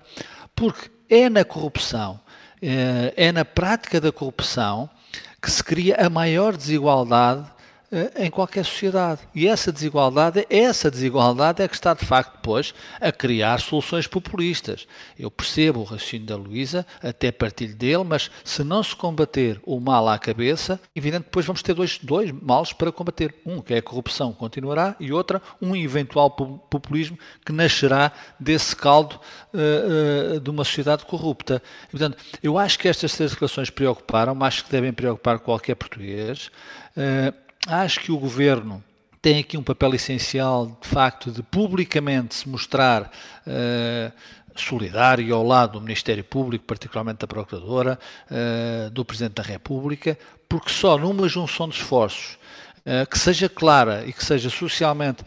Porque 0.55 0.91
é 1.09 1.29
na 1.29 1.45
corrupção, 1.45 2.21
é, 2.61 3.13
é 3.17 3.33
na 3.33 3.45
prática 3.45 4.01
da 4.01 4.13
corrupção 4.13 4.89
que 5.41 5.51
se 5.51 5.63
cria 5.63 5.97
a 5.97 6.09
maior 6.09 6.57
desigualdade 6.57 7.45
eh, 7.45 7.53
em 8.17 8.31
qualquer 8.31 8.65
sociedade. 8.65 9.21
E 9.35 9.47
essa 9.47 9.71
desigualdade, 9.71 10.47
essa 10.49 10.91
desigualdade 10.91 11.63
é 11.63 11.69
que 11.69 11.75
está 11.75 11.93
de 11.93 12.07
facto 12.07 12.37
depois 12.37 12.75
a 13.01 13.13
criar 13.13 13.61
soluções 13.61 14.07
populistas. 14.07 14.87
Eu 15.19 15.31
percebo 15.31 15.81
o 15.81 15.85
raciocínio 15.85 16.27
da 16.27 16.37
Luísa, 16.37 16.87
até 17.03 17.31
partilho 17.31 17.75
dele, 17.77 18.05
mas 18.05 18.31
se 18.45 18.65
não 18.65 18.83
se 18.83 18.97
combater 18.97 19.61
o 19.65 19.79
mal 19.79 20.09
à 20.09 20.19
cabeça, 20.19 20.81
evidente 20.95 21.25
depois 21.25 21.45
vamos 21.45 21.63
ter 21.63 21.75
dois, 21.75 21.99
dois 21.99 22.33
males 22.33 22.73
para 22.73 22.91
combater. 22.91 23.35
Um 23.45 23.61
que 23.61 23.75
é 23.75 23.79
a 23.79 23.83
corrupção 23.83 24.33
continuará 24.33 24.97
e 24.99 25.13
outra 25.13 25.43
um 25.61 25.77
eventual 25.77 26.31
populismo 26.31 27.19
que 27.45 27.53
nascerá 27.53 28.13
desse 28.41 28.75
caldo 28.75 29.21
uh, 29.53 30.37
uh, 30.37 30.41
de 30.41 30.51
uma 30.51 30.65
sociedade 30.65 31.05
corrupta. 31.05 31.63
E, 31.89 31.91
portanto, 31.91 32.17
eu 32.43 32.59
acho 32.59 32.79
que 32.79 32.89
estas 32.89 33.15
três 33.15 33.33
declarações 33.33 33.71
preocuparam, 33.71 34.43
acho 34.43 34.65
que 34.65 34.71
devem 34.71 34.93
preocupar 34.93 35.39
qualquer 35.39 35.75
português. 35.75 36.51
Uh, 36.97 37.42
acho 37.67 38.01
que 38.01 38.13
o 38.13 38.19
governo 38.19 38.83
tem 39.21 39.39
aqui 39.39 39.57
um 39.57 39.63
papel 39.63 39.95
essencial, 39.95 40.77
de 40.81 40.89
facto, 40.89 41.31
de 41.31 41.45
publicamente 41.45 42.35
se 42.35 42.49
mostrar 42.49 43.05
uh, 43.47 44.13
solidário 44.57 45.33
ao 45.33 45.47
lado 45.47 45.75
do 45.75 45.81
Ministério 45.81 46.25
Público, 46.25 46.65
particularmente 46.67 47.21
da 47.21 47.27
Procuradora, 47.29 47.99
uh, 48.29 48.91
do 48.91 49.05
Presidente 49.05 49.35
da 49.35 49.43
República, 49.45 50.19
porque 50.49 50.71
só 50.71 50.99
numa 50.99 51.29
junção 51.29 51.69
de 51.69 51.77
esforços 51.77 52.37
Uh, 52.85 53.09
que 53.09 53.17
seja 53.17 53.49
clara 53.49 54.05
e 54.05 54.13
que 54.13 54.25
seja 54.25 54.51
socialmente 54.51 55.23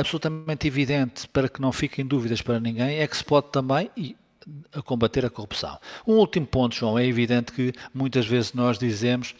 absolutamente 0.00 0.66
evidente 0.66 1.28
para 1.28 1.46
que 1.46 1.60
não 1.60 1.70
fiquem 1.70 2.02
dúvidas 2.02 2.40
para 2.40 2.58
ninguém, 2.58 3.00
é 3.00 3.06
que 3.06 3.14
se 3.14 3.22
pode 3.22 3.48
também, 3.52 3.90
e 3.94 4.16
a 4.72 4.80
combater 4.80 5.26
a 5.26 5.28
corrupção. 5.28 5.78
Um 6.06 6.14
último 6.14 6.46
ponto, 6.46 6.74
João, 6.74 6.98
é 6.98 7.04
evidente 7.04 7.52
que 7.52 7.74
muitas 7.92 8.26
vezes 8.26 8.54
nós 8.54 8.78
dizemos 8.78 9.34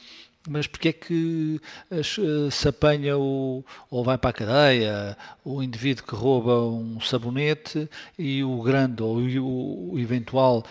mas 0.49 0.67
porque 0.67 0.89
é 0.89 0.93
que 0.93 1.61
uh, 1.91 2.51
se 2.51 2.69
apanha 2.69 3.17
o, 3.19 3.65
ou 3.91 4.05
vai 4.05 4.17
para 4.17 4.31
a 4.31 4.33
cadeia 4.33 5.17
o 5.45 5.63
indivíduo 5.63 6.05
que 6.05 6.15
rouba 6.15 6.63
um 6.63 7.01
sabonete 7.01 7.89
e 8.19 8.43
o 8.43 8.63
grande 8.63 9.03
ou 9.03 9.17
o 9.17 9.99
eventual 9.99 10.65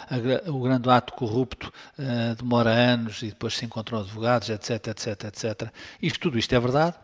o 0.48 0.60
grande 0.62 0.90
ato 0.90 1.13
corrupto 1.13 1.72
uh, 1.98 2.36
demora 2.36 2.72
anos 2.72 3.22
e 3.22 3.28
depois 3.28 3.56
se 3.56 3.66
encontram 3.66 4.00
advogados 4.00 4.50
etc 4.50 4.88
etc 4.88 5.24
etc 5.26 5.72
isto 6.02 6.20
tudo 6.20 6.38
isto 6.38 6.54
é 6.54 6.60
verdade. 6.60 6.96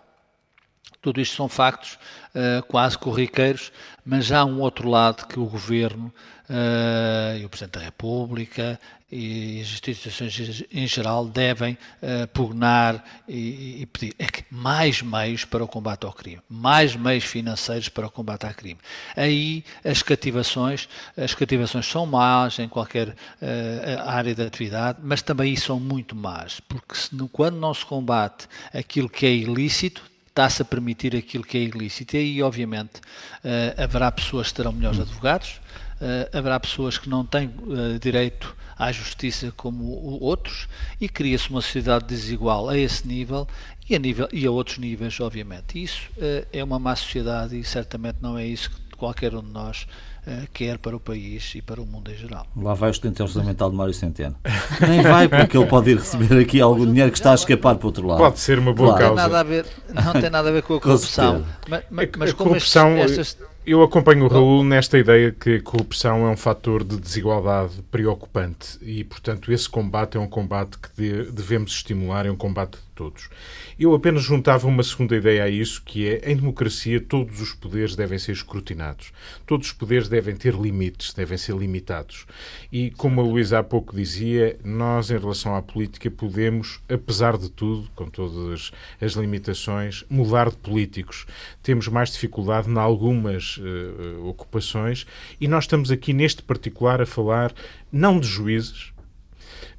Tudo 1.02 1.20
isto 1.20 1.36
são 1.36 1.50
factos 1.50 1.98
uh, 2.34 2.64
quase 2.68 2.98
corriqueiros 2.98 3.72
mas 4.06 4.32
há 4.32 4.46
um 4.46 4.62
outro 4.62 4.90
lado 4.90 5.28
que 5.28 5.38
o 5.40 5.46
governo 5.46 6.14
uh, 6.50 7.38
e 7.38 7.46
o 7.46 7.50
Presidente 7.50 7.80
da 7.80 7.86
República 7.86 8.80
e 9.14 9.62
as 9.62 9.68
instituições 9.68 10.64
em 10.72 10.88
geral 10.88 11.28
devem 11.28 11.78
uh, 12.02 12.28
pugnar 12.30 13.04
e, 13.28 13.82
e, 13.82 13.86
pedir 13.86 14.16
é 14.18 14.26
que 14.26 14.44
mais 14.50 15.04
meios 15.04 15.46
para 15.46 15.64
o 15.64 15.68
combate 15.68 16.04
ao 16.04 16.12
crime, 16.12 16.42
mais 16.50 16.96
meios 16.96 17.24
financeiros 17.24 17.90
para 17.90 18.08
o 18.08 18.12
combate 18.12 18.48
ao 18.48 18.54
crime. 18.54 18.80
Aí 19.16 19.64
as 19.86 20.02
cativações, 20.02 20.90
as 21.16 21.36
cativações 21.36 21.86
são 21.86 22.08
más 22.08 22.58
em 22.58 22.68
qualquer 22.68 23.10
uh, 23.10 23.16
área 24.04 24.34
de 24.34 24.42
atividade, 24.42 25.00
mas 25.04 25.22
também 25.22 25.56
são 25.56 25.80
muito 25.80 26.16
más, 26.16 26.60
porque 26.62 26.96
se, 26.96 27.10
quando 27.32 27.58
não 27.58 27.74
se 27.74 27.86
combate 27.86 28.48
aquilo 28.74 29.08
que 29.08 29.28
é 29.28 29.32
ilícito, 29.32 30.02
está-se 30.28 30.64
a 30.64 30.66
permitir 30.66 31.16
aquilo 31.16 31.44
que 31.44 31.58
é 31.60 31.62
ilícito. 31.62 32.16
E 32.16 32.20
aí, 32.20 32.42
obviamente, 32.42 32.98
uh, 32.98 33.82
haverá 33.82 34.12
pessoas 34.12 34.48
que 34.48 34.56
terão 34.56 34.72
melhores 34.72 35.00
advogados, 35.00 35.62
uh, 36.02 36.38
haverá 36.38 36.60
pessoas 36.60 36.98
que 36.98 37.10
não 37.10 37.26
têm 37.26 37.48
uh, 37.48 38.00
direito 38.00 38.56
à 38.78 38.92
justiça 38.92 39.54
como 39.56 39.84
outros 40.22 40.68
e 41.00 41.08
cria-se 41.08 41.50
uma 41.50 41.62
sociedade 41.62 42.06
desigual 42.06 42.70
a 42.70 42.78
esse 42.78 43.08
nível 43.08 43.48
e 43.90 43.96
a, 43.96 44.00
nível, 44.00 44.28
e 44.32 44.46
a 44.46 44.52
outros 44.52 44.78
níveis, 44.78 45.20
obviamente. 45.20 45.82
Isso 45.82 46.10
é 46.52 46.64
uma 46.64 46.80
má 46.80 46.96
sociedade 46.96 47.58
e 47.60 47.64
certamente 47.64 48.18
não 48.22 48.38
é 48.38 48.46
isso 48.46 48.70
que 48.72 48.96
qualquer 48.98 49.36
um 49.36 49.42
de 49.42 49.50
nós 49.52 49.86
uh, 50.26 50.48
quer 50.54 50.78
para 50.78 50.96
o 50.96 51.00
país 51.00 51.54
e 51.56 51.62
para 51.62 51.82
o 51.82 51.86
mundo 51.86 52.10
em 52.10 52.16
geral. 52.16 52.48
Lá 52.56 52.74
vai 52.74 52.90
o 52.90 52.92
estudante 52.92 53.22
orçamental 53.22 53.70
de 53.70 53.76
Mário 53.76 53.94
Centeno. 53.94 54.36
Nem 54.88 55.02
vai, 55.02 55.28
porque 55.28 55.56
ele 55.58 55.66
pode 55.68 55.92
ir 55.92 55.98
receber 55.98 56.42
aqui 56.42 56.60
algum 56.62 56.86
dinheiro 56.86 57.12
que 57.12 57.18
está 57.18 57.32
a 57.32 57.36
escapar 57.36 57.76
para 57.76 57.84
o 57.86 57.88
outro 57.90 58.08
lado. 58.08 58.18
Pode 58.20 58.40
ser 58.40 58.58
uma 58.58 58.74
boa 58.74 58.98
Claro. 58.98 59.16
causa. 59.16 59.22
Não 59.22 59.24
tem 59.24 59.32
nada 59.34 59.40
a 59.40 59.44
ver, 59.44 59.66
não 59.94 60.14
tem 60.22 60.30
nada 60.30 60.50
a 60.50 60.52
ver 60.52 60.64
com 60.64 60.76
a 60.76 60.82
corrupção. 60.82 61.46
mas, 61.70 61.84
mas, 61.92 62.08
A- 62.10 62.12
mas 62.18 62.30
a 62.32 62.34
como 62.34 62.50
corrupção, 62.52 62.98
estes- 62.98 63.20
estas- 63.20 63.53
Eu 63.66 63.82
acompanho 63.82 64.26
o 64.26 64.28
Raul 64.28 64.62
nesta 64.62 64.98
ideia 64.98 65.32
que 65.32 65.56
a 65.56 65.62
corrupção 65.62 66.28
é 66.28 66.30
um 66.30 66.36
fator 66.36 66.84
de 66.84 66.98
desigualdade 67.00 67.82
preocupante 67.90 68.78
e, 68.82 69.06
portanto, 69.06 69.54
esse 69.54 69.70
combate 69.70 70.18
é 70.18 70.20
um 70.20 70.28
combate 70.28 70.78
que 70.78 70.90
de- 70.98 71.32
devemos 71.32 71.72
estimular, 71.72 72.26
é 72.26 72.32
um 72.32 72.36
combate 72.36 72.78
todos. 72.94 73.30
Eu 73.80 73.94
apenas 73.94 74.24
juntava 74.24 74.68
uma 74.68 74.84
segunda 74.84 75.16
ideia 75.16 75.44
a 75.44 75.50
isso, 75.50 75.82
que 75.84 76.08
é, 76.08 76.32
em 76.32 76.36
democracia, 76.36 77.00
todos 77.00 77.42
os 77.42 77.54
poderes 77.54 77.96
devem 77.96 78.20
ser 78.20 78.32
escrutinados. 78.32 79.12
Todos 79.46 79.68
os 79.68 79.74
poderes 79.74 80.08
devem 80.08 80.36
ter 80.36 80.54
limites, 80.54 81.14
devem 81.14 81.38
ser 81.38 81.56
limitados. 81.56 82.26
E, 82.72 82.92
como 82.92 83.22
a 83.22 83.24
Luísa 83.24 83.60
há 83.60 83.64
pouco 83.64 83.96
dizia, 83.96 84.58
nós, 84.64 85.10
em 85.10 85.18
relação 85.18 85.56
à 85.56 85.62
política, 85.62 86.10
podemos, 86.10 86.80
apesar 86.90 87.38
de 87.38 87.50
tudo, 87.50 87.90
com 87.96 88.10
todas 88.10 88.72
as 89.00 89.14
limitações, 89.14 90.04
mudar 90.10 90.50
de 90.50 90.58
políticos. 90.58 91.26
Temos 91.62 91.88
mais 91.88 92.12
dificuldade 92.12 92.70
em 92.70 92.78
algumas 92.78 93.60
eh, 93.62 94.18
ocupações 94.24 95.06
e 95.40 95.48
nós 95.48 95.66
estamos 95.66 95.92
aqui, 95.92 96.14
neste 96.14 96.42
particular, 96.42 97.02
a 97.02 97.06
falar 97.06 97.54
não 97.92 98.20
de 98.20 98.28
juízes, 98.28 98.92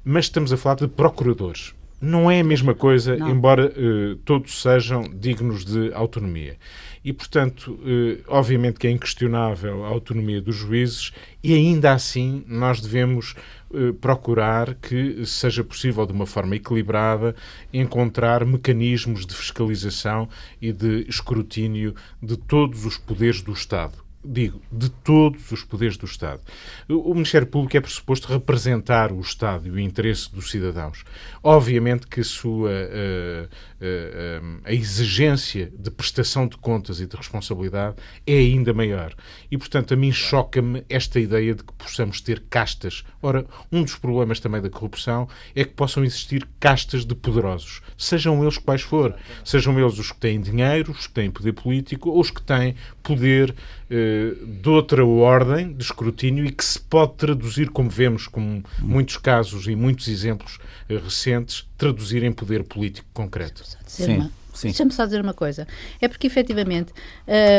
mas 0.03 0.25
estamos 0.25 0.53
a 0.53 0.57
falar 0.57 0.75
de 0.75 0.87
procuradores. 0.87 1.74
Não 1.99 2.29
é 2.29 2.41
a 2.41 2.43
mesma 2.43 2.73
coisa, 2.73 3.15
Não. 3.15 3.29
embora 3.29 3.73
eh, 3.75 4.17
todos 4.25 4.61
sejam 4.61 5.03
dignos 5.03 5.63
de 5.63 5.93
autonomia. 5.93 6.57
E, 7.03 7.13
portanto, 7.13 7.79
eh, 7.85 8.21
obviamente 8.27 8.79
que 8.79 8.87
é 8.87 8.91
inquestionável 8.91 9.85
a 9.85 9.87
autonomia 9.87 10.41
dos 10.41 10.55
juízes 10.55 11.13
e, 11.43 11.53
ainda 11.53 11.93
assim, 11.93 12.43
nós 12.47 12.81
devemos 12.81 13.35
eh, 13.73 13.93
procurar 13.99 14.75
que 14.75 15.25
seja 15.25 15.63
possível, 15.63 16.05
de 16.05 16.13
uma 16.13 16.25
forma 16.25 16.55
equilibrada, 16.55 17.35
encontrar 17.73 18.45
mecanismos 18.45 19.25
de 19.25 19.33
fiscalização 19.33 20.27
e 20.61 20.71
de 20.71 21.05
escrutínio 21.07 21.95
de 22.21 22.37
todos 22.37 22.85
os 22.85 22.97
poderes 22.97 23.41
do 23.41 23.53
Estado 23.53 24.04
digo, 24.27 24.61
de 24.71 24.89
todos 24.89 25.51
os 25.51 25.63
poderes 25.63 25.97
do 25.97 26.05
Estado. 26.05 26.41
O 26.89 27.13
Ministério 27.13 27.47
Público 27.47 27.77
é 27.77 27.81
pressuposto 27.81 28.27
representar 28.27 29.11
o 29.11 29.19
Estado 29.19 29.67
e 29.67 29.71
o 29.71 29.79
interesse 29.79 30.33
dos 30.33 30.49
cidadãos. 30.51 31.03
Obviamente 31.43 32.07
que 32.07 32.21
a 32.21 32.23
sua 32.23 32.71
eh, 32.71 33.47
eh, 33.81 34.41
a 34.63 34.73
exigência 34.73 35.71
de 35.77 35.91
prestação 35.91 36.47
de 36.47 36.57
contas 36.57 36.99
e 36.99 37.05
de 37.05 37.15
responsabilidade 37.15 37.97
é 38.25 38.37
ainda 38.37 38.73
maior. 38.73 39.13
E, 39.51 39.57
portanto, 39.57 39.93
a 39.93 39.97
mim 39.97 40.11
choca-me 40.11 40.83
esta 40.89 41.19
ideia 41.19 41.53
de 41.53 41.63
que 41.63 41.73
possamos 41.73 42.21
ter 42.21 42.43
castas. 42.49 43.03
Ora, 43.21 43.45
um 43.71 43.83
dos 43.83 43.95
problemas 43.95 44.39
também 44.39 44.61
da 44.61 44.69
corrupção 44.69 45.27
é 45.55 45.63
que 45.63 45.73
possam 45.73 46.03
existir 46.03 46.47
castas 46.59 47.05
de 47.05 47.13
poderosos, 47.13 47.81
sejam 47.97 48.41
eles 48.41 48.57
quais 48.57 48.81
for, 48.81 49.15
sejam 49.43 49.79
eles 49.79 49.99
os 49.99 50.11
que 50.11 50.19
têm 50.19 50.41
dinheiro, 50.41 50.91
os 50.91 51.07
que 51.07 51.13
têm 51.13 51.29
poder 51.29 51.53
político 51.53 52.09
ou 52.09 52.19
os 52.19 52.31
que 52.31 52.41
têm 52.41 52.75
poder 53.03 53.53
eh, 53.84 53.84
de 53.89 54.69
outra 54.69 55.05
ordem 55.05 55.73
de 55.73 55.83
escrutínio 55.83 56.45
e 56.45 56.51
que 56.51 56.65
se 56.65 56.79
pode 56.79 57.13
traduzir, 57.13 57.69
como 57.69 57.89
vemos, 57.89 58.27
com 58.27 58.63
muitos 58.79 59.17
casos 59.17 59.67
e 59.67 59.75
muitos 59.75 60.07
exemplos 60.07 60.59
eh, 60.89 60.97
recentes, 60.97 61.67
traduzir 61.77 62.23
em 62.23 62.31
poder 62.31 62.63
político 62.63 63.07
concreto. 63.13 63.63
Sim, 63.85 64.31
sim. 64.53 64.67
Deixa-me 64.67 64.91
só 64.91 65.05
dizer 65.05 65.21
uma 65.21 65.33
coisa. 65.33 65.67
É 66.01 66.07
porque, 66.07 66.25
efetivamente, 66.25 66.93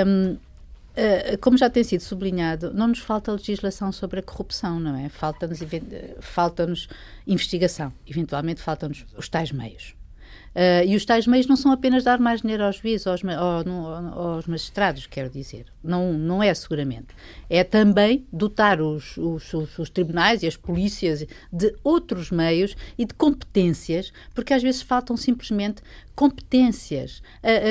hum, 0.07 0.37
como 1.41 1.59
já 1.59 1.69
tem 1.69 1.85
sido 1.85 2.01
sublinhado, 2.01 2.73
não 2.73 2.89
nos 2.89 3.01
falta 3.01 3.31
legislação 3.31 3.93
sobre 3.93 4.21
a 4.21 4.23
corrupção, 4.23 4.81
não 4.81 4.97
é? 4.97 5.09
Falta-nos 5.11 5.59
falta-nos 6.21 6.89
investigação, 7.27 7.93
eventualmente 8.07 8.63
faltam-nos 8.63 9.05
os 9.17 9.29
tais 9.29 9.53
meios. 9.53 9.95
Ah, 10.59 10.83
e 10.85 10.97
os 10.97 11.05
tais 11.05 11.27
meios 11.27 11.47
não 11.47 11.55
são 11.57 11.71
apenas 11.71 12.03
dar 12.03 12.19
mais 12.19 12.41
dinheiro 12.41 12.65
aos 12.65 12.77
juízes, 12.77 13.07
aos, 13.07 13.21
aos 14.15 14.47
magistrados, 14.47 15.07
quero 15.07 15.29
dizer. 15.29 15.67
Não, 15.85 16.15
não 16.15 16.43
é 16.43 16.53
seguramente. 16.55 17.09
É 17.51 17.63
também 17.63 18.27
dotar 18.33 18.81
os, 18.81 19.17
os- 19.19 19.53
os- 19.53 19.79
os 19.79 19.91
tribunais 19.91 20.43
e 20.43 20.47
as 20.47 20.57
polícias 20.57 21.27
de 21.53 21.75
outros 21.85 22.31
meios 22.31 22.75
e 22.97 23.05
de 23.05 23.13
competências, 23.15 24.13
porque 24.35 24.55
às 24.55 24.63
vezes 24.63 24.81
faltam 24.83 25.17
simplesmente 25.17 25.83
competências, 26.17 27.23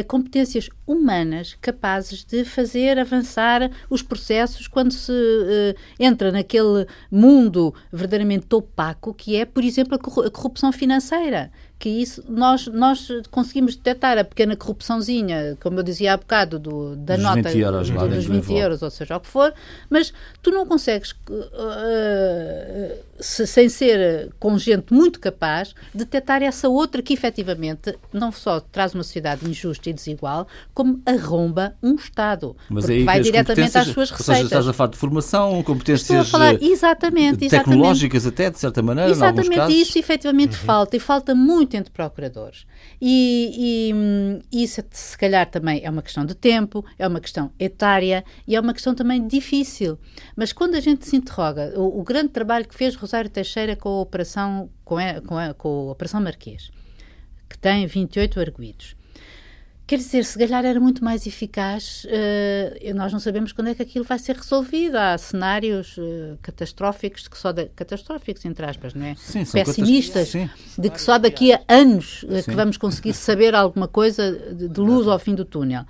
competências 0.07 0.69
humanas 0.87 1.57
capazes 1.59 2.23
de 2.23 2.45
fazer 2.45 2.99
avançar 2.99 3.69
os 3.89 4.03
processos 4.03 4.67
quando 4.67 4.93
se 4.93 5.11
eh, 5.11 5.75
entra 5.99 6.31
naquele 6.31 6.85
mundo 7.11 7.73
verdadeiramente 7.91 8.45
opaco 8.53 9.13
que 9.13 9.35
é, 9.35 9.45
por 9.45 9.63
exemplo, 9.63 9.95
a 9.95 9.99
corru- 9.99 10.21
a 10.27 10.29
corrupção 10.29 10.71
financeira 10.71 11.51
que 11.77 11.89
isso 11.89 12.23
nós, 12.29 12.67
nós 12.67 13.09
conseguimos 13.29 13.75
detectar 13.75 14.17
a 14.17 14.23
pequena 14.23 14.55
corrupçãozinha, 14.55 15.57
como 15.61 15.79
eu 15.79 15.83
dizia 15.83 16.13
há 16.13 16.17
bocado, 16.17 16.57
do, 16.57 16.95
da 16.95 17.15
Dos 17.15 17.23
nota 17.23 17.49
20 17.49 17.59
euros 17.59 17.89
lá 17.89 17.95
dos 18.07 18.09
dentro 18.13 18.27
do 18.27 18.33
20 18.33 18.43
envelope. 18.43 18.61
euros, 18.63 18.81
ou 18.81 18.89
seja 18.89 19.17
o 19.17 19.19
que 19.19 19.27
for, 19.27 19.53
mas 19.89 20.13
tu 20.41 20.51
não 20.51 20.65
consegues, 20.65 21.11
uh, 21.29 23.03
se- 23.19 23.45
sem 23.45 23.67
ser 23.69 24.29
com 24.39 24.57
gente 24.57 24.93
muito 24.93 25.19
capaz, 25.19 25.75
detectar 25.93 26.41
essa 26.43 26.69
outra 26.69 27.01
que 27.01 27.13
efetivamente 27.13 27.93
não 28.13 28.31
só 28.35 28.59
traz 28.59 28.93
uma 28.93 29.03
sociedade 29.03 29.49
injusta 29.49 29.89
e 29.89 29.93
desigual, 29.93 30.47
como 30.73 31.01
arromba 31.05 31.75
um 31.81 31.95
Estado. 31.95 32.55
Mas 32.69 32.85
porque 32.85 32.99
aí 32.99 33.03
vai 33.03 33.19
diretamente 33.19 33.77
às 33.77 33.87
suas 33.87 34.11
Ou 34.11 34.17
seja, 34.17 34.31
receitas. 34.31 34.45
estás 34.45 34.67
a 34.67 34.73
falar 34.73 34.89
de 34.91 34.97
formação, 34.97 35.63
competências 35.63 36.01
Estou 36.09 36.19
a 36.19 36.25
falar 36.25 36.53
eh, 36.55 36.59
exatamente, 36.61 37.45
exatamente. 37.45 37.69
tecnológicas 37.69 38.25
até, 38.25 38.49
de 38.49 38.59
certa 38.59 38.81
maneira, 38.81 39.11
Exatamente, 39.11 39.71
e 39.71 39.81
isso 39.81 39.97
efetivamente 39.97 40.55
falta, 40.55 40.95
e 40.95 40.99
falta 40.99 41.33
muito 41.33 41.75
entre 41.75 41.91
procuradores. 41.91 42.65
E, 43.01 43.91
e, 44.51 44.63
isso, 44.63 44.81
se 44.91 45.17
calhar, 45.17 45.49
também 45.49 45.81
é 45.83 45.89
uma 45.89 46.01
questão 46.01 46.25
de 46.25 46.35
tempo, 46.35 46.85
é 46.97 47.07
uma 47.07 47.19
questão 47.19 47.51
etária 47.59 48.23
e 48.47 48.55
é 48.55 48.59
uma 48.59 48.73
questão 48.73 48.93
também 48.93 49.27
difícil. 49.27 49.97
Mas 50.35 50.53
quando 50.53 50.75
a 50.75 50.79
gente 50.79 51.05
se 51.07 51.15
interroga, 51.15 51.73
o, 51.75 51.99
o 51.99 52.03
grande 52.03 52.29
trabalho 52.29 52.67
que 52.67 52.75
fez 52.75 52.95
Rosário 52.95 53.29
Teixeira 53.29 53.75
com 53.75 53.89
a 53.89 54.01
Operação, 54.01 54.69
com 54.83 54.97
a, 54.97 55.21
com 55.21 55.37
a, 55.37 55.53
com 55.53 55.89
a 55.89 55.91
Operação 55.91 56.21
Marquês, 56.21 56.71
que 57.55 57.61
tem 57.61 57.87
28 57.87 58.39
arguídos. 58.39 58.95
Quer 59.87 59.97
dizer, 59.97 60.25
se 60.25 60.37
calhar 60.39 60.65
era 60.65 60.79
muito 60.79 61.03
mais 61.03 61.27
eficaz, 61.27 62.07
eh, 62.09 62.91
nós 62.95 63.13
não 63.13 63.19
sabemos 63.19 63.51
quando 63.51 63.67
é 63.67 63.75
que 63.75 63.83
aquilo 63.83 64.03
vai 64.03 64.17
ser 64.17 64.35
resolvido. 64.35 64.95
Há 64.95 65.15
cenários 65.15 65.95
eh, 65.99 66.37
catastróficos, 66.41 67.27
que 67.27 67.37
só 67.37 67.51
da, 67.53 67.67
catastróficos, 67.67 68.43
entre 68.45 68.65
aspas, 68.65 68.95
não 68.95 69.05
é? 69.05 69.15
Sim, 69.15 69.45
Pessimistas, 69.45 70.29
sim. 70.29 70.49
de 70.75 70.89
que 70.89 70.99
só 70.99 71.19
daqui 71.19 71.53
a 71.53 71.61
anos 71.69 72.25
Sim. 72.27 72.41
que 72.41 72.55
vamos 72.55 72.77
conseguir 72.77 73.13
saber 73.15 73.53
alguma 73.53 73.87
coisa 73.87 74.31
de, 74.31 74.67
de 74.67 74.79
luz 74.79 75.07
ao 75.07 75.19
fim 75.19 75.35
do 75.35 75.45
túnel. 75.45 75.85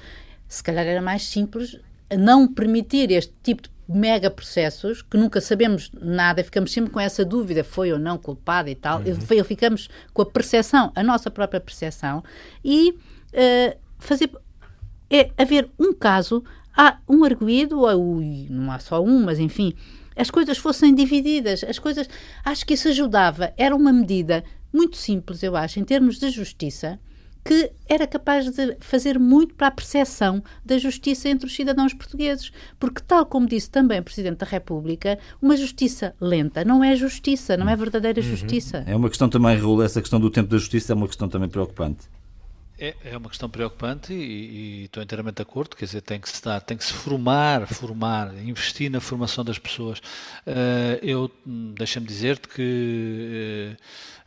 Se 0.45 0.61
calhar 0.61 0.85
era 0.85 1.01
mais 1.01 1.23
simples 1.23 1.79
não 2.19 2.53
permitir 2.53 3.11
este 3.11 3.33
tipo 3.41 3.63
de 3.63 3.69
mega 3.87 4.29
processos 4.29 5.01
que 5.01 5.17
nunca 5.17 5.39
sabemos 5.39 5.91
nada, 5.93 6.43
ficamos 6.43 6.71
sempre 6.71 6.91
com 6.91 6.99
essa 6.99 7.23
dúvida, 7.23 7.63
foi 7.63 7.91
ou 7.91 7.99
não 7.99 8.17
culpada 8.17 8.69
e 8.69 8.75
tal, 8.75 9.01
e 9.05 9.43
ficamos 9.43 9.89
com 10.13 10.21
a 10.21 10.25
percepção, 10.25 10.91
a 10.95 11.03
nossa 11.03 11.29
própria 11.29 11.59
percepção, 11.59 12.23
e 12.63 12.97
eh, 13.33 13.77
fazer 13.99 14.29
é 15.09 15.29
haver 15.37 15.69
um 15.79 15.93
caso, 15.93 16.43
há 16.75 16.97
um 17.07 17.23
arguído, 17.23 17.81
ou 17.81 18.21
não 18.49 18.71
há 18.71 18.79
só 18.79 19.03
um, 19.03 19.23
mas 19.23 19.39
enfim, 19.39 19.73
as 20.15 20.31
coisas 20.31 20.57
fossem 20.57 20.95
divididas, 20.95 21.63
as 21.63 21.77
coisas, 21.77 22.09
acho 22.43 22.65
que 22.65 22.73
isso 22.73 22.87
ajudava, 22.87 23.53
era 23.57 23.75
uma 23.75 23.93
medida 23.93 24.43
muito 24.73 24.97
simples, 24.97 25.43
eu 25.43 25.55
acho, 25.55 25.79
em 25.79 25.83
termos 25.83 26.17
de 26.17 26.29
justiça, 26.29 26.99
que 27.45 27.71
era 27.87 28.07
capaz 28.07 28.49
de 28.49 28.75
fazer 28.79 29.19
muito 29.19 29.53
para 29.53 29.67
a 29.67 29.71
percepção 29.71 30.43
da 30.65 30.79
justiça 30.79 31.29
entre 31.29 31.45
os 31.45 31.53
cidadãos 31.53 31.93
portugueses. 31.93 32.51
Porque, 32.79 33.03
tal 33.07 33.23
como 33.23 33.47
disse 33.47 33.69
também 33.69 33.99
o 33.99 34.03
Presidente 34.03 34.39
da 34.39 34.47
República, 34.47 35.19
uma 35.39 35.55
justiça 35.55 36.15
lenta 36.19 36.65
não 36.65 36.83
é 36.83 36.95
justiça, 36.95 37.55
não 37.55 37.69
é 37.69 37.75
verdadeira 37.75 38.19
justiça. 38.19 38.83
É 38.87 38.95
uma 38.95 39.09
questão 39.09 39.29
também, 39.29 39.55
Raul, 39.55 39.83
essa 39.83 40.01
questão 40.01 40.19
do 40.19 40.31
tempo 40.31 40.49
da 40.49 40.57
justiça 40.57 40.91
é 40.91 40.95
uma 40.95 41.07
questão 41.07 41.29
também 41.29 41.47
preocupante. 41.47 42.07
É, 42.79 42.95
é 43.05 43.17
uma 43.17 43.29
questão 43.29 43.47
preocupante 43.47 44.11
e, 44.11 44.81
e 44.81 44.83
estou 44.85 45.01
inteiramente 45.01 45.35
de 45.35 45.43
acordo, 45.43 45.77
quer 45.77 45.85
dizer, 45.85 46.01
tem 46.01 46.19
que 46.19 46.27
se 46.27 46.43
dar, 46.43 46.59
tem 46.59 46.75
que 46.75 46.83
se 46.83 46.91
formar, 46.91 47.67
formar, 47.67 48.33
investir 48.39 48.89
na 48.89 48.99
formação 48.99 49.45
das 49.45 49.57
pessoas. 49.57 49.99
Uh, 49.99 50.99
eu, 51.01 51.31
deixa-me 51.45 52.05
dizer-te 52.05 52.49
que 52.49 53.77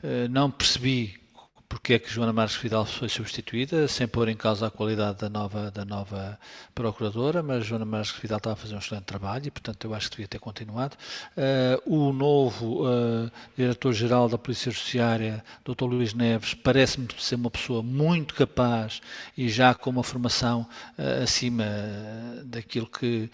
uh, 0.03 0.07
uh, 0.07 0.29
não 0.31 0.51
percebi 0.51 1.21
porque 1.69 1.95
é 1.95 1.99
que 1.99 2.11
Joana 2.11 2.33
Marques 2.33 2.57
Vidal 2.57 2.87
foi 2.87 3.09
substituída, 3.11 3.87
sem 3.89 4.09
pôr 4.09 4.29
em 4.29 4.37
causa 4.37 4.67
a 4.67 4.71
qualidade 4.71 5.19
da 5.19 5.29
nova, 5.29 5.71
da 5.71 5.85
nova 5.85 6.39
procuradora, 6.75 7.43
mas 7.43 7.67
Joana 7.67 7.85
Marques 7.85 8.13
Vidal 8.13 8.39
estava 8.39 8.55
a 8.55 8.57
fazer 8.57 8.75
um 8.75 8.79
excelente 8.79 9.05
trabalho 9.05 9.49
e, 9.49 9.51
portanto, 9.51 9.85
eu 9.87 9.95
acho 9.95 10.07
que 10.09 10.17
devia 10.17 10.29
ter 10.29 10.39
continuado. 10.39 10.97
Uh, 11.37 12.09
o 12.09 12.13
novo 12.13 12.87
uh, 12.87 13.31
diretor-geral 13.55 14.31
da 14.31 14.39
Polícia 14.39 14.71
Judiciária, 14.71 15.45
Dr. 15.63 15.85
Luís 15.85 16.15
Neves, 16.15 16.55
parece-me 16.55 17.07
ser 17.19 17.35
uma 17.35 17.51
pessoa 17.51 17.83
muito 17.83 18.35
capaz 18.35 19.03
e 19.37 19.49
já 19.51 19.75
com 19.75 19.91
uma 19.91 20.03
formação 20.03 20.67
uh, 20.99 21.23
acima 21.23 21.65
daquilo 22.45 22.87
que 22.87 23.31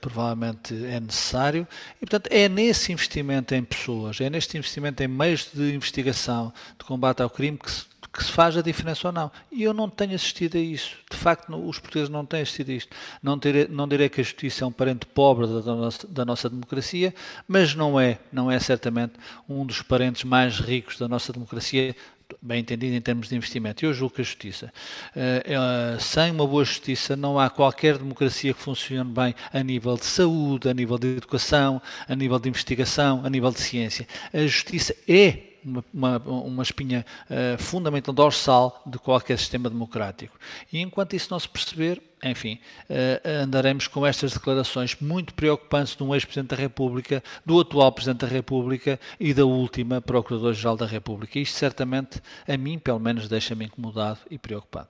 provavelmente 0.00 0.74
é 0.86 1.00
necessário. 1.00 1.66
E, 1.96 2.00
portanto, 2.00 2.28
é 2.30 2.48
nesse 2.48 2.92
investimento 2.92 3.54
em 3.54 3.64
pessoas, 3.64 4.20
é 4.20 4.28
neste 4.28 4.58
investimento 4.58 5.02
em 5.02 5.08
meios 5.08 5.48
de 5.54 5.72
investigação, 5.72 6.52
de 6.78 6.84
combate 6.84 7.22
ao 7.22 7.30
crime 7.30 7.56
que 7.56 7.77
que 8.12 8.24
se 8.24 8.32
faz 8.32 8.56
a 8.56 8.62
diferença 8.62 9.08
ou 9.08 9.12
não. 9.12 9.30
E 9.50 9.62
eu 9.62 9.72
não 9.72 9.88
tenho 9.88 10.14
assistido 10.14 10.56
a 10.56 10.60
isso. 10.60 10.96
De 11.10 11.16
facto, 11.16 11.54
os 11.54 11.78
portugueses 11.78 12.08
não 12.08 12.24
têm 12.24 12.42
assistido 12.42 12.70
a 12.70 12.74
isto. 12.74 12.96
Não, 13.22 13.38
direi, 13.38 13.68
não 13.68 13.86
direi 13.86 14.08
que 14.08 14.20
a 14.20 14.24
justiça 14.24 14.64
é 14.64 14.66
um 14.66 14.72
parente 14.72 15.06
pobre 15.06 15.46
da, 15.46 15.60
da, 15.60 15.74
nossa, 15.74 16.06
da 16.06 16.24
nossa 16.24 16.48
democracia, 16.48 17.14
mas 17.46 17.74
não 17.74 17.98
é, 17.98 18.18
não 18.32 18.50
é 18.50 18.58
certamente 18.58 19.14
um 19.48 19.64
dos 19.64 19.82
parentes 19.82 20.24
mais 20.24 20.58
ricos 20.58 20.98
da 20.98 21.06
nossa 21.06 21.32
democracia, 21.32 21.94
bem 22.42 22.60
entendido 22.60 22.94
em 22.94 23.00
termos 23.00 23.28
de 23.28 23.36
investimento. 23.36 23.84
Eu 23.84 23.92
julgo 23.92 24.14
que 24.14 24.20
a 24.20 24.24
justiça, 24.24 24.72
uh, 25.14 26.00
sem 26.00 26.30
uma 26.30 26.46
boa 26.46 26.64
justiça, 26.64 27.16
não 27.16 27.38
há 27.38 27.48
qualquer 27.48 27.98
democracia 27.98 28.52
que 28.52 28.60
funcione 28.60 29.10
bem 29.10 29.34
a 29.52 29.62
nível 29.62 29.96
de 29.96 30.04
saúde, 30.04 30.68
a 30.68 30.74
nível 30.74 30.98
de 30.98 31.16
educação, 31.16 31.80
a 32.06 32.14
nível 32.14 32.38
de 32.38 32.48
investigação, 32.48 33.22
a 33.24 33.30
nível 33.30 33.50
de 33.50 33.60
ciência. 33.60 34.06
A 34.32 34.46
justiça 34.46 34.94
é 35.08 35.48
uma, 35.68 35.84
uma, 35.92 36.18
uma 36.18 36.62
espinha 36.62 37.04
uh, 37.30 37.62
fundamental 37.62 38.14
dorsal 38.14 38.82
de 38.86 38.98
qualquer 38.98 39.38
sistema 39.38 39.68
democrático. 39.68 40.38
E 40.72 40.80
enquanto 40.80 41.14
isso 41.14 41.28
não 41.30 41.38
se 41.38 41.48
perceber, 41.48 42.02
enfim, 42.22 42.58
uh, 42.88 43.44
andaremos 43.44 43.86
com 43.86 44.06
estas 44.06 44.32
declarações 44.32 44.96
muito 45.00 45.34
preocupantes 45.34 45.96
de 45.96 46.02
um 46.02 46.14
ex-Presidente 46.14 46.50
da 46.50 46.56
República, 46.56 47.22
do 47.44 47.60
atual 47.60 47.92
Presidente 47.92 48.20
da 48.20 48.26
República 48.26 48.98
e 49.18 49.32
da 49.32 49.44
última 49.44 50.00
Procuradora-Geral 50.00 50.76
da 50.76 50.86
República. 50.86 51.38
Isto 51.38 51.56
certamente, 51.56 52.20
a 52.46 52.56
mim, 52.56 52.78
pelo 52.78 52.98
menos, 52.98 53.28
deixa-me 53.28 53.66
incomodado 53.66 54.18
e 54.30 54.38
preocupado. 54.38 54.88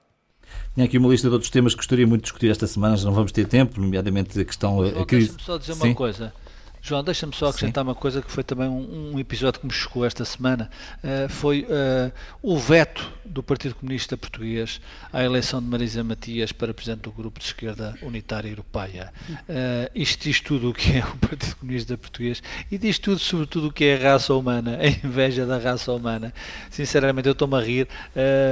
Tinha 0.75 0.87
aqui 0.87 0.97
uma 0.97 1.09
lista 1.09 1.29
de 1.29 1.35
outros 1.35 1.51
temas 1.51 1.75
que 1.75 1.79
gostaria 1.79 2.07
muito 2.07 2.23
de 2.23 2.27
discutir 2.27 2.51
esta 2.51 2.67
semana, 2.67 2.97
já 2.97 3.05
não 3.05 3.13
vamos 3.13 3.33
ter 3.33 3.47
tempo, 3.47 3.81
nomeadamente 3.81 4.39
a 4.41 4.45
questão. 4.45 4.83
a 4.83 5.05
crise. 5.05 5.37
Só 5.41 5.59
dizer 5.59 5.75
Sim. 5.75 5.89
uma 5.89 5.95
coisa. 5.95 6.33
João, 6.81 7.03
deixa-me 7.03 7.35
só 7.35 7.49
acrescentar 7.49 7.85
Sim. 7.85 7.89
uma 7.89 7.95
coisa 7.95 8.23
que 8.23 8.31
foi 8.31 8.45
também 8.45 8.69
um, 8.69 9.15
um, 9.15 9.19
episódio 9.19 9.61
que 9.61 9.67
me 9.67 9.73
chocou 9.73 10.05
esta 10.05 10.25
semana. 10.25 10.71
Uh, 11.03 11.29
foi 11.29 11.63
uh, 11.63 12.13
o 12.43 12.57
veto 12.59 13.13
do 13.25 13.43
Partido 13.43 13.75
Comunista 13.75 14.17
Português 14.17 14.81
à 15.13 15.23
eleição 15.23 15.61
de 15.61 15.67
Marisa 15.67 16.03
Matias 16.03 16.53
para 16.53 16.73
presidente 16.73 17.03
do 17.03 17.13
Grupo 17.13 17.39
de 17.39 17.47
Esquerda 17.47 17.95
Unitária 18.03 18.49
Europeia. 18.49 19.13
Uh, 19.31 19.91
isto 19.95 20.25
diz 20.25 20.41
tudo 20.41 20.71
o 20.71 20.75
que 20.75 20.99
é 20.99 21.01
o 21.01 21.17
Partido 21.17 21.57
Comunista 21.57 21.97
Português 21.99 22.43
e 22.71 22.79
diz 22.79 22.99
tudo, 22.99 23.19
sobretudo, 23.19 23.69
o 23.69 23.73
que 23.73 23.85
é 23.85 23.97
a 23.97 24.13
raça 24.13 24.35
humana, 24.35 24.79
a 24.81 24.87
inveja 24.87 25.45
da 25.45 25.59
raça 25.59 25.93
humana. 25.93 26.33
Sinceramente, 26.71 27.29
eu 27.29 27.33
estou-me 27.33 27.57
a 27.57 27.61
rir, 27.61 27.89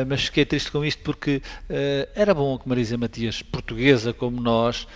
mas 0.07 0.25
fiquei 0.25 0.45
triste 0.45 0.71
com 0.71 0.85
isto 0.85 1.03
porque 1.03 1.41
era 2.15 2.35
bom 2.35 2.59
que 2.59 2.69
Marisa 2.69 2.97
Matias, 2.99 3.43
portuguesa 3.43 4.13
como 4.13 4.41
nós, 4.41 4.87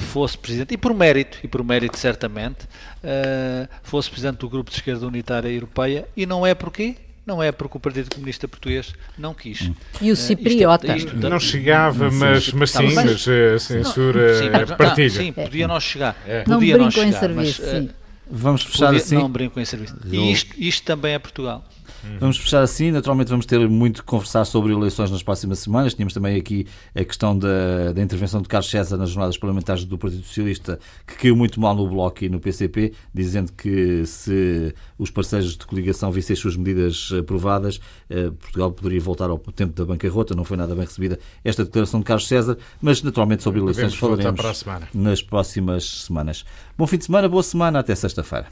fosse 0.00 0.36
presidente, 0.36 0.74
e 0.74 0.76
por 0.76 0.94
mérito, 0.94 1.38
e 1.42 1.48
por 1.48 1.62
mérito 1.64 1.98
certamente, 1.98 2.66
uh, 3.02 3.68
fosse 3.82 4.10
presidente 4.10 4.38
do 4.38 4.48
Grupo 4.48 4.70
de 4.70 4.76
Esquerda 4.76 5.06
Unitária 5.06 5.48
Europeia 5.48 6.08
e 6.16 6.26
não 6.26 6.46
é 6.46 6.54
porquê? 6.54 6.96
Não 7.24 7.40
é 7.40 7.52
porque 7.52 7.76
o 7.76 7.80
Partido 7.80 8.12
Comunista 8.12 8.48
Português 8.48 8.94
não 9.16 9.32
quis. 9.32 9.70
E 10.00 10.10
o 10.10 10.16
cipriota? 10.16 10.92
Uh, 10.92 10.96
isto, 10.96 11.14
isto, 11.14 11.28
não 11.28 11.38
chegava, 11.38 12.10
mas, 12.10 12.52
mas 12.52 12.70
sim, 12.70 12.92
mas 12.94 13.28
a 13.28 13.58
censura 13.58 14.32
não, 14.32 14.38
sim, 14.40 14.50
mas, 14.50 14.70
partilha. 14.72 15.08
Não, 15.08 15.24
sim, 15.24 15.32
podia 15.32 15.68
não 15.68 15.80
chegar. 15.80 16.16
É. 16.26 16.42
Podia 16.42 16.76
não, 16.76 16.84
não 16.84 16.90
chegar, 16.90 17.06
em 17.06 17.12
serviço, 17.12 17.62
mas, 17.62 17.84
uh, 17.84 18.02
Vamos 18.34 18.62
fechar 18.62 18.86
podia, 18.86 19.00
assim. 19.02 19.16
Não 19.16 19.28
brinco 19.28 19.60
em 19.60 19.64
serviço. 19.64 19.94
E 20.10 20.32
isto, 20.32 20.54
isto 20.56 20.84
também 20.84 21.12
é 21.12 21.18
Portugal. 21.18 21.64
Uhum. 22.04 22.18
Vamos 22.18 22.38
fechar 22.38 22.62
assim. 22.62 22.90
Naturalmente, 22.90 23.28
vamos 23.28 23.46
ter 23.46 23.68
muito 23.68 24.02
que 24.02 24.06
conversar 24.06 24.44
sobre 24.44 24.72
eleições 24.72 25.10
nas 25.10 25.22
próximas 25.22 25.60
semanas. 25.60 25.94
Tínhamos 25.94 26.12
também 26.14 26.36
aqui 26.36 26.66
a 26.94 27.04
questão 27.04 27.38
da, 27.38 27.92
da 27.92 28.02
intervenção 28.02 28.40
de 28.42 28.48
Carlos 28.48 28.70
César 28.70 28.96
nas 28.96 29.10
jornadas 29.10 29.36
parlamentares 29.36 29.84
do 29.84 29.96
Partido 29.96 30.24
Socialista, 30.24 30.78
que 31.06 31.14
caiu 31.16 31.36
muito 31.36 31.60
mal 31.60 31.74
no 31.74 31.88
Bloco 31.88 32.24
e 32.24 32.28
no 32.28 32.40
PCP, 32.40 32.92
dizendo 33.14 33.52
que 33.52 34.04
se 34.06 34.74
os 34.98 35.10
parceiros 35.10 35.56
de 35.56 35.66
coligação 35.66 36.10
vissem 36.10 36.34
as 36.34 36.40
suas 36.40 36.56
medidas 36.56 37.10
aprovadas, 37.18 37.80
eh, 38.08 38.30
Portugal 38.30 38.72
poderia 38.72 39.00
voltar 39.00 39.30
ao 39.30 39.38
tempo 39.38 39.72
da 39.74 39.84
bancarrota. 39.84 40.34
Não 40.34 40.44
foi 40.44 40.56
nada 40.56 40.74
bem 40.74 40.84
recebida 40.84 41.18
esta 41.44 41.64
declaração 41.64 42.00
de 42.00 42.06
Carlos 42.06 42.26
César, 42.26 42.56
mas 42.80 43.02
naturalmente 43.02 43.42
sobre 43.42 43.60
eleições 43.60 43.94
falaremos 43.94 44.64
nas 44.94 45.22
próximas 45.22 46.04
semanas. 46.04 46.44
Bom 46.76 46.86
fim 46.86 46.98
de 46.98 47.04
semana, 47.04 47.28
boa 47.28 47.42
semana, 47.42 47.78
até 47.78 47.94
sexta-feira. 47.94 48.46